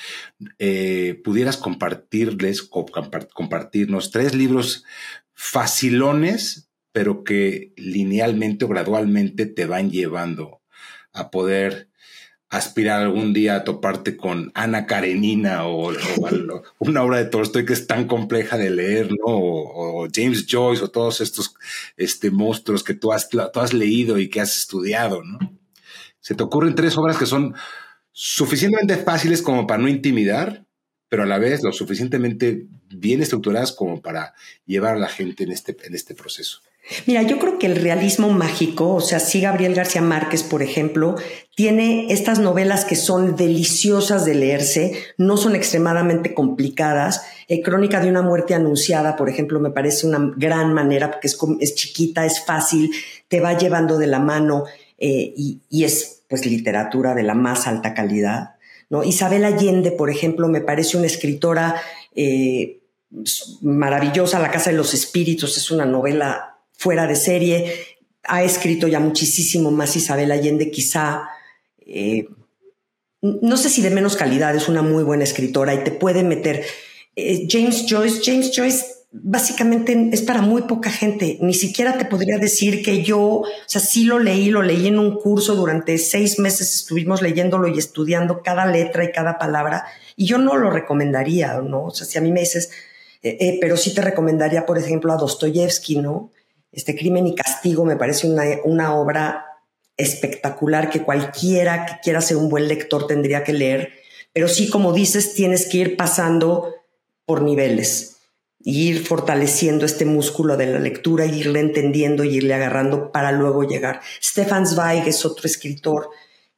eh, 0.60 1.22
¿pudieras 1.24 1.58
compartirles, 1.58 2.64
compartirnos 2.64 4.12
tres 4.12 4.34
libros 4.34 4.86
facilones, 5.34 6.70
pero 6.92 7.24
que 7.24 7.74
linealmente 7.76 8.66
o 8.66 8.68
gradualmente 8.70 9.46
te 9.46 9.66
van 9.66 9.92
llevando 9.92 10.62
a 11.14 11.30
poder 11.30 11.90
aspirar 12.58 13.02
algún 13.02 13.34
día 13.34 13.56
a 13.56 13.64
toparte 13.64 14.18
con 14.18 14.52
Ana 14.54 14.86
Karenina 14.86 15.66
o, 15.66 15.94
una 16.80 17.04
obra 17.04 17.18
de 17.18 17.26
Tolstoy 17.26 17.66
que 17.66 17.74
es 17.74 17.88
tan 17.88 18.08
compleja 18.08 18.58
de 18.58 18.70
leer, 18.70 19.12
¿no? 19.12 19.26
O, 19.26 20.08
James 20.14 20.46
Joyce 20.48 20.84
o 20.84 20.90
todos 20.90 21.22
estos 21.22 21.56
este, 21.98 22.32
monstruos 22.32 22.84
que 22.84 22.94
tú 22.94 23.12
has, 23.12 23.30
tú 23.30 23.60
has 23.60 23.74
leído 23.74 24.20
y 24.20 24.30
que 24.30 24.42
has 24.42 24.58
estudiado, 24.58 25.24
¿no? 25.24 25.40
Se 26.20 26.36
te 26.36 26.44
ocurren 26.44 26.76
tres 26.76 26.98
obras 26.98 27.18
que 27.18 27.26
son 27.26 27.56
suficientemente 28.12 28.98
fáciles 28.98 29.42
como 29.42 29.68
para 29.68 29.82
no 29.82 29.88
intimidar, 29.88 30.66
pero 31.10 31.24
a 31.24 31.28
la 31.28 31.38
vez 31.38 31.64
lo 31.64 31.72
suficientemente 31.72 32.68
bien 32.88 33.22
estructuradas 33.22 33.72
como 33.72 34.02
para 34.02 34.34
llevar 34.66 34.96
a 34.96 35.00
la 35.00 35.10
gente 35.10 35.44
en 35.44 35.52
este, 35.52 35.78
en 35.84 35.94
este 35.94 36.16
proceso. 36.16 36.62
Mira, 37.08 37.24
yo 37.24 37.40
creo 37.40 37.58
que 37.58 37.66
el 37.66 37.78
realismo 37.78 38.30
mágico, 38.30 38.94
o 38.94 39.02
sea, 39.02 39.20
sí 39.20 39.42
Gabriel 39.42 39.74
García 39.74 40.04
Márquez, 40.04 40.44
por 40.44 40.62
ejemplo, 40.62 41.16
tiene 41.56 42.12
estas 42.14 42.38
novelas 42.38 42.86
que 42.86 42.96
son 42.96 43.36
deliciosas 43.36 44.24
de 44.24 44.36
leerse, 44.36 44.94
no 45.18 45.36
son 45.38 45.56
extremadamente 45.56 46.36
complicadas. 46.36 47.24
Eh, 47.48 47.64
Crónica 47.64 48.00
de 48.00 48.10
una 48.10 48.22
muerte 48.22 48.54
anunciada, 48.54 49.16
por 49.16 49.30
ejemplo, 49.30 49.60
me 49.60 49.72
parece 49.72 50.06
una 50.06 50.32
gran 50.38 50.74
manera 50.74 51.10
porque 51.10 51.28
es, 51.28 51.38
es 51.60 51.74
chiquita, 51.74 52.24
es 52.24 52.46
fácil, 52.46 52.92
te 53.30 53.40
va 53.40 53.58
llevando 53.58 53.98
de 53.98 54.08
la 54.08 54.20
mano 54.20 54.66
eh, 55.00 55.34
y, 55.36 55.84
es 55.84 56.24
pues 56.30 56.46
literatura 56.46 57.16
de 57.16 57.24
la 57.24 57.34
más 57.34 57.66
alta 57.66 57.96
calidad. 57.96 58.56
¿no? 58.90 59.04
Isabel 59.04 59.44
Allende, 59.44 59.92
por 59.92 60.12
ejemplo, 60.12 60.48
me 60.48 60.62
parece 60.62 60.98
una 60.98 61.08
escritora 61.08 61.82
eh, 62.16 62.82
maravillosa. 63.62 64.40
La 64.40 64.52
Casa 64.52 64.70
de 64.70 64.78
los 64.78 64.94
Espíritus 64.94 65.58
es 65.58 65.72
una 65.72 65.86
novela 65.86 66.55
fuera 66.86 67.08
de 67.08 67.16
serie. 67.16 67.74
Ha 68.22 68.44
escrito 68.44 68.88
ya 68.88 69.00
muchísimo 69.00 69.72
más 69.72 69.96
Isabel 69.96 70.32
Allende, 70.32 70.70
quizá, 70.70 71.24
eh, 71.84 72.28
no 73.22 73.58
sé 73.58 73.72
si 73.72 73.82
de 73.82 73.90
menos 73.90 74.16
calidad, 74.16 74.56
es 74.56 74.70
una 74.70 74.84
muy 74.84 75.04
buena 75.04 75.24
escritora 75.24 75.74
y 75.74 75.84
te 75.84 75.90
puede 75.90 76.24
meter. 76.24 76.64
Eh, 77.16 77.48
James 77.50 77.88
Joyce, 77.90 78.22
James 78.24 78.52
Joyce 78.56 78.86
básicamente 79.12 80.10
es 80.12 80.22
para 80.22 80.44
muy 80.44 80.64
poca 80.64 80.92
gente. 80.92 81.40
Ni 81.42 81.56
siquiera 81.56 81.98
te 81.98 82.06
podría 82.06 82.38
decir 82.38 82.84
que 82.84 83.02
yo, 83.02 83.20
o 83.20 83.48
sea, 83.66 83.82
sí 83.82 84.04
lo 84.04 84.20
leí, 84.20 84.52
lo 84.52 84.62
leí 84.62 84.86
en 84.86 85.00
un 85.00 85.16
curso 85.16 85.56
durante 85.56 85.98
seis 85.98 86.38
meses, 86.38 86.72
estuvimos 86.76 87.24
leyéndolo 87.24 87.68
y 87.68 87.80
estudiando 87.80 88.44
cada 88.44 88.68
letra 88.68 89.04
y 89.04 89.12
cada 89.12 89.40
palabra, 89.40 89.86
y 90.16 90.28
yo 90.28 90.38
no 90.38 90.56
lo 90.56 90.70
recomendaría, 90.70 91.62
¿no? 91.62 91.86
O 91.86 91.92
sea, 91.92 92.06
si 92.06 92.20
a 92.20 92.22
mí 92.22 92.32
me 92.32 92.42
dices, 92.42 92.70
eh, 93.24 93.58
pero 93.60 93.76
sí 93.76 93.92
te 93.92 94.02
recomendaría, 94.02 94.68
por 94.68 94.78
ejemplo, 94.78 95.12
a 95.12 95.18
Dostoyevsky, 95.18 95.98
¿no? 95.98 96.30
Este 96.76 96.96
Crimen 96.96 97.26
y 97.26 97.36
Castigo 97.36 97.86
me 97.86 97.96
parece 97.96 98.28
una, 98.28 98.94
obra 98.96 99.46
espectacular 99.96 100.90
que 100.90 101.04
cualquiera 101.04 101.86
que 101.86 101.94
quiera 102.04 102.20
ser 102.20 102.36
un 102.36 102.50
buen 102.50 102.68
lector 102.68 103.08
tendría 103.08 103.46
que 103.46 103.54
leer, 103.54 103.94
pero 104.34 104.50
sí, 104.50 104.70
como 104.70 104.92
dices, 104.92 105.34
tienes 105.34 105.68
que 105.68 105.78
ir 105.78 105.98
pasando 105.98 106.76
por 107.26 107.42
niveles 107.42 108.18
y 108.60 108.90
ir 108.90 109.06
fortaleciendo 109.06 109.86
este 109.86 110.04
músculo 110.04 110.58
de 110.58 110.66
la 110.66 110.80
lectura, 110.80 111.26
irle 111.26 111.62
entendiendo 111.62 112.26
y 112.26 112.36
irle 112.36 112.56
agarrando 112.56 113.14
para 113.14 113.32
luego 113.32 113.64
llegar. 113.64 114.02
Stefan 114.22 114.68
Zweig 114.68 115.08
es 115.08 115.24
otro 115.24 115.46
escritor 115.46 116.10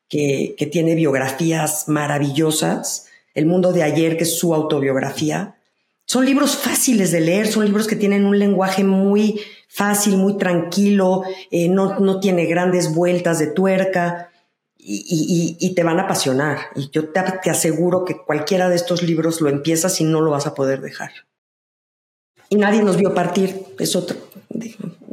que, 0.09 0.55
que 0.57 0.65
tiene 0.65 0.95
biografías 0.95 1.87
maravillosas. 1.87 3.05
El 3.35 3.45
mundo 3.45 3.71
de 3.71 3.83
ayer, 3.83 4.17
que 4.17 4.23
es 4.23 4.39
su 4.39 4.55
autobiografía. 4.55 5.57
Son 6.05 6.25
libros 6.25 6.55
fáciles 6.55 7.11
de 7.11 7.19
leer, 7.19 7.47
son 7.47 7.65
libros 7.65 7.85
que 7.85 7.97
tienen 7.97 8.25
un 8.25 8.39
lenguaje 8.39 8.83
muy 8.83 9.41
fácil, 9.77 10.17
muy 10.17 10.37
tranquilo, 10.37 11.21
eh, 11.51 11.69
no, 11.69 11.99
no, 11.99 12.19
tiene 12.19 12.47
grandes 12.47 12.95
vueltas 12.95 13.37
de 13.37 13.45
tuerca 13.45 14.31
y, 14.79 15.73
te 15.75 15.83
van 15.83 15.99
a 15.99 16.03
apasionar. 16.03 16.57
Y 16.75 16.89
yo 16.89 17.09
te, 17.09 17.21
te, 17.43 17.51
aseguro 17.51 18.03
que 18.03 18.17
cualquiera 18.17 18.69
de 18.69 18.75
estos 18.75 19.03
libros 19.03 19.39
lo 19.39 19.49
empiezas 19.49 20.01
y 20.01 20.03
no 20.03 20.21
lo 20.21 20.31
vas 20.31 20.47
a 20.47 20.55
poder 20.55 20.81
dejar. 20.81 21.11
Y 22.49 22.55
nadie 22.55 22.81
nos 22.81 22.97
vio 22.97 23.13
partir, 23.13 23.65
es 23.77 23.95
otro, 23.95 24.17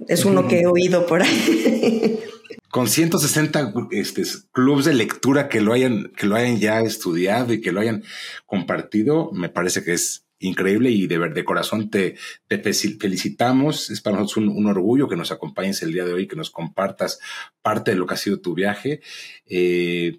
es 0.08 0.24
uno 0.24 0.48
que 0.48 0.60
he 0.60 0.66
oído 0.66 1.04
por 1.04 1.22
ahí. 1.22 2.20
Con 2.70 2.88
160 2.88 3.74
este, 3.90 4.22
clubes 4.50 4.86
de 4.86 4.94
lectura 4.94 5.48
que 5.48 5.60
lo 5.60 5.74
hayan, 5.74 6.10
que 6.16 6.26
lo 6.26 6.36
hayan 6.36 6.58
ya 6.58 6.80
estudiado 6.80 7.52
y 7.52 7.60
que 7.60 7.70
lo 7.70 7.80
hayan 7.80 8.02
compartido, 8.46 9.30
me 9.32 9.48
parece 9.48 9.84
que 9.84 9.92
es 9.92 10.23
increíble 10.38 10.90
y 10.90 11.06
de, 11.06 11.44
corazón 11.44 11.90
te, 11.90 12.16
te, 12.48 12.58
felicitamos. 12.58 13.90
Es 13.90 14.00
para 14.00 14.18
nosotros 14.18 14.48
un, 14.48 14.66
orgullo 14.66 15.08
que 15.08 15.16
nos 15.16 15.32
acompañes 15.32 15.82
el 15.82 15.92
día 15.92 16.04
de 16.04 16.12
hoy, 16.12 16.26
que 16.26 16.36
nos 16.36 16.50
compartas 16.50 17.20
parte 17.62 17.92
de 17.92 17.96
lo 17.96 18.06
que 18.06 18.14
ha 18.14 18.18
sido 18.18 18.40
tu 18.40 18.54
viaje. 18.54 19.00
Eh, 19.46 20.18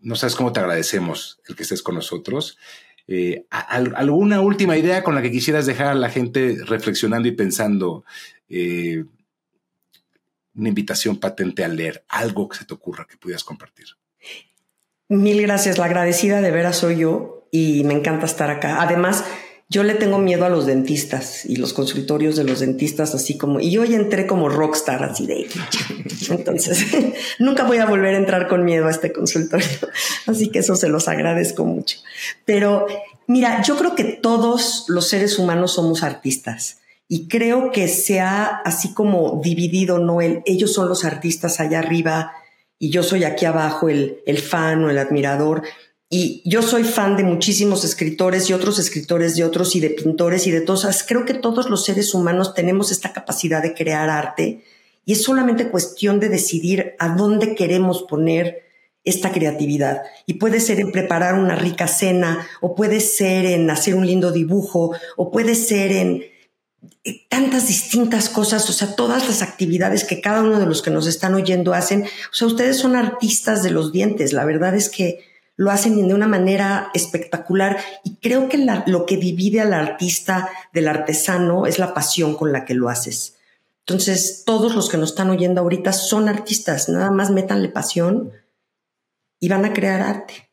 no 0.00 0.16
sabes 0.16 0.34
cómo 0.34 0.52
te 0.52 0.60
agradecemos 0.60 1.40
el 1.48 1.56
que 1.56 1.62
estés 1.62 1.82
con 1.82 1.94
nosotros. 1.94 2.58
Eh, 3.06 3.46
¿Alguna 3.50 4.40
última 4.40 4.76
idea 4.76 5.02
con 5.02 5.14
la 5.14 5.22
que 5.22 5.30
quisieras 5.30 5.66
dejar 5.66 5.88
a 5.88 5.94
la 5.94 6.10
gente 6.10 6.58
reflexionando 6.66 7.26
y 7.26 7.32
pensando? 7.32 8.04
Eh, 8.48 9.04
una 10.54 10.68
invitación 10.68 11.18
patente 11.18 11.64
a 11.64 11.68
leer, 11.68 12.04
algo 12.08 12.48
que 12.48 12.58
se 12.58 12.64
te 12.64 12.74
ocurra 12.74 13.06
que 13.08 13.16
pudieras 13.16 13.44
compartir. 13.44 13.86
Mil 15.08 15.40
gracias. 15.40 15.78
La 15.78 15.86
agradecida 15.86 16.42
de 16.42 16.50
veras 16.50 16.76
soy 16.76 16.98
yo 16.98 17.37
y 17.50 17.84
me 17.84 17.94
encanta 17.94 18.26
estar 18.26 18.50
acá. 18.50 18.82
Además, 18.82 19.24
yo 19.70 19.82
le 19.82 19.94
tengo 19.94 20.18
miedo 20.18 20.46
a 20.46 20.48
los 20.48 20.64
dentistas 20.64 21.44
y 21.44 21.56
los 21.56 21.74
consultorios 21.74 22.36
de 22.36 22.44
los 22.44 22.60
dentistas, 22.60 23.14
así 23.14 23.36
como, 23.36 23.60
y 23.60 23.76
hoy 23.76 23.94
entré 23.94 24.26
como 24.26 24.48
rockstar, 24.48 25.02
así 25.04 25.26
de, 25.26 25.46
entonces, 26.30 26.86
nunca 27.38 27.64
voy 27.64 27.76
a 27.76 27.84
volver 27.84 28.14
a 28.14 28.18
entrar 28.18 28.48
con 28.48 28.64
miedo 28.64 28.86
a 28.86 28.90
este 28.90 29.12
consultorio, 29.12 29.68
así 30.26 30.48
que 30.48 30.60
eso 30.60 30.74
se 30.74 30.88
los 30.88 31.06
agradezco 31.06 31.66
mucho. 31.66 31.98
Pero 32.46 32.86
mira, 33.26 33.60
yo 33.60 33.76
creo 33.76 33.94
que 33.94 34.04
todos 34.04 34.86
los 34.88 35.06
seres 35.06 35.38
humanos 35.38 35.74
somos 35.74 36.02
artistas 36.02 36.78
y 37.06 37.28
creo 37.28 37.70
que 37.70 37.88
se 37.88 38.20
ha 38.20 38.44
así 38.46 38.94
como 38.94 39.38
dividido, 39.44 39.98
¿no? 39.98 40.22
El, 40.22 40.42
ellos 40.46 40.72
son 40.72 40.88
los 40.88 41.04
artistas 41.04 41.60
allá 41.60 41.80
arriba 41.80 42.32
y 42.78 42.88
yo 42.88 43.02
soy 43.02 43.24
aquí 43.24 43.44
abajo 43.44 43.90
el, 43.90 44.20
el 44.24 44.38
fan 44.38 44.82
o 44.84 44.90
el 44.90 44.98
admirador. 44.98 45.62
Y 46.10 46.42
yo 46.44 46.62
soy 46.62 46.84
fan 46.84 47.16
de 47.16 47.24
muchísimos 47.24 47.84
escritores 47.84 48.48
y 48.48 48.54
otros 48.54 48.78
escritores 48.78 49.36
de 49.36 49.44
otros 49.44 49.76
y 49.76 49.80
de 49.80 49.90
pintores 49.90 50.46
y 50.46 50.50
de 50.50 50.62
todas. 50.62 51.04
Creo 51.06 51.26
que 51.26 51.34
todos 51.34 51.68
los 51.68 51.84
seres 51.84 52.14
humanos 52.14 52.54
tenemos 52.54 52.90
esta 52.90 53.12
capacidad 53.12 53.62
de 53.62 53.74
crear 53.74 54.08
arte 54.08 54.64
y 55.04 55.12
es 55.12 55.22
solamente 55.22 55.68
cuestión 55.68 56.18
de 56.18 56.30
decidir 56.30 56.94
a 56.98 57.10
dónde 57.10 57.54
queremos 57.54 58.04
poner 58.04 58.68
esta 59.04 59.32
creatividad. 59.32 60.02
Y 60.26 60.34
puede 60.34 60.60
ser 60.60 60.80
en 60.80 60.92
preparar 60.92 61.34
una 61.34 61.56
rica 61.56 61.88
cena, 61.88 62.46
o 62.60 62.74
puede 62.74 63.00
ser 63.00 63.46
en 63.46 63.70
hacer 63.70 63.94
un 63.94 64.06
lindo 64.06 64.32
dibujo, 64.32 64.94
o 65.16 65.30
puede 65.30 65.54
ser 65.54 65.92
en 65.92 66.24
tantas 67.30 67.68
distintas 67.68 68.28
cosas, 68.28 68.68
o 68.68 68.72
sea, 68.72 68.96
todas 68.96 69.26
las 69.26 69.40
actividades 69.40 70.04
que 70.04 70.20
cada 70.20 70.42
uno 70.42 70.60
de 70.60 70.66
los 70.66 70.82
que 70.82 70.90
nos 70.90 71.06
están 71.06 71.34
oyendo 71.34 71.72
hacen. 71.72 72.02
O 72.02 72.34
sea, 72.34 72.46
ustedes 72.46 72.76
son 72.76 72.96
artistas 72.96 73.62
de 73.62 73.70
los 73.70 73.92
dientes. 73.92 74.32
La 74.32 74.44
verdad 74.44 74.74
es 74.74 74.88
que 74.88 75.27
lo 75.58 75.72
hacen 75.72 76.06
de 76.06 76.14
una 76.14 76.28
manera 76.28 76.88
espectacular 76.94 77.78
y 78.04 78.14
creo 78.16 78.48
que 78.48 78.64
lo 78.86 79.06
que 79.06 79.16
divide 79.16 79.60
al 79.60 79.74
artista 79.74 80.48
del 80.72 80.86
artesano 80.86 81.66
es 81.66 81.80
la 81.80 81.92
pasión 81.92 82.36
con 82.36 82.52
la 82.52 82.64
que 82.64 82.74
lo 82.74 82.88
haces. 82.88 83.34
Entonces, 83.80 84.44
todos 84.46 84.76
los 84.76 84.88
que 84.88 84.98
nos 84.98 85.10
están 85.10 85.30
oyendo 85.30 85.60
ahorita 85.60 85.92
son 85.92 86.28
artistas, 86.28 86.88
nada 86.88 87.10
más 87.10 87.30
métanle 87.30 87.68
pasión 87.70 88.32
y 89.40 89.48
van 89.48 89.64
a 89.64 89.72
crear 89.72 90.00
arte. 90.00 90.47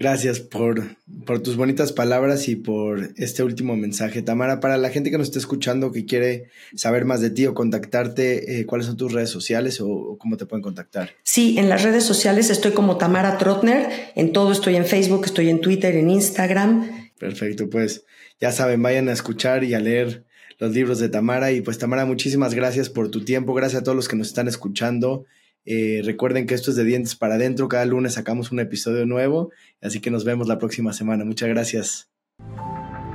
Gracias 0.00 0.40
por, 0.40 0.96
por, 1.26 1.42
tus 1.42 1.56
bonitas 1.56 1.92
palabras 1.92 2.48
y 2.48 2.56
por 2.56 3.10
este 3.18 3.42
último 3.42 3.76
mensaje. 3.76 4.22
Tamara, 4.22 4.58
para 4.58 4.78
la 4.78 4.88
gente 4.88 5.10
que 5.10 5.18
nos 5.18 5.26
está 5.26 5.38
escuchando, 5.38 5.92
que 5.92 6.06
quiere 6.06 6.48
saber 6.74 7.04
más 7.04 7.20
de 7.20 7.28
ti 7.28 7.46
o 7.46 7.52
contactarte, 7.52 8.60
eh, 8.60 8.64
¿cuáles 8.64 8.86
son 8.86 8.96
tus 8.96 9.12
redes 9.12 9.28
sociales 9.28 9.78
o, 9.82 10.16
cómo 10.18 10.38
te 10.38 10.46
pueden 10.46 10.62
contactar? 10.62 11.10
Sí, 11.22 11.58
en 11.58 11.68
las 11.68 11.82
redes 11.82 12.04
sociales 12.04 12.48
estoy 12.48 12.72
como 12.72 12.96
Tamara 12.96 13.36
Trotner, 13.36 13.90
en 14.14 14.32
todo 14.32 14.52
estoy 14.52 14.76
en 14.76 14.86
Facebook, 14.86 15.26
estoy 15.26 15.50
en 15.50 15.60
Twitter, 15.60 15.94
en 15.94 16.08
Instagram. 16.08 17.10
Perfecto, 17.18 17.68
pues 17.68 18.06
ya 18.40 18.52
saben, 18.52 18.80
vayan 18.82 19.10
a 19.10 19.12
escuchar 19.12 19.64
y 19.64 19.74
a 19.74 19.80
leer 19.80 20.24
los 20.58 20.72
libros 20.72 20.98
de 20.98 21.10
Tamara. 21.10 21.52
Y 21.52 21.60
pues 21.60 21.76
Tamara, 21.76 22.06
muchísimas 22.06 22.54
gracias 22.54 22.88
por 22.88 23.10
tu 23.10 23.22
tiempo, 23.22 23.52
gracias 23.52 23.82
a 23.82 23.84
todos 23.84 23.96
los 23.96 24.08
que 24.08 24.16
nos 24.16 24.28
están 24.28 24.48
escuchando. 24.48 25.26
Eh, 25.64 26.02
recuerden 26.04 26.46
que 26.46 26.54
esto 26.54 26.70
es 26.70 26.76
de 26.76 26.84
dientes 26.84 27.16
para 27.16 27.34
adentro. 27.34 27.68
Cada 27.68 27.84
lunes 27.84 28.14
sacamos 28.14 28.52
un 28.52 28.60
episodio 28.60 29.06
nuevo. 29.06 29.50
Así 29.80 30.00
que 30.00 30.10
nos 30.10 30.24
vemos 30.24 30.48
la 30.48 30.58
próxima 30.58 30.92
semana. 30.92 31.24
Muchas 31.24 31.48
gracias. 31.48 32.10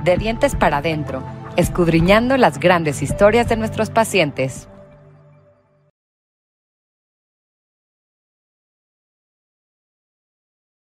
De 0.04 0.16
dientes 0.16 0.54
para 0.54 0.78
adentro, 0.78 1.24
escudriñando 1.56 2.36
las 2.36 2.60
grandes 2.60 3.02
historias 3.02 3.48
de 3.48 3.56
nuestros 3.56 3.90
pacientes. 3.90 4.68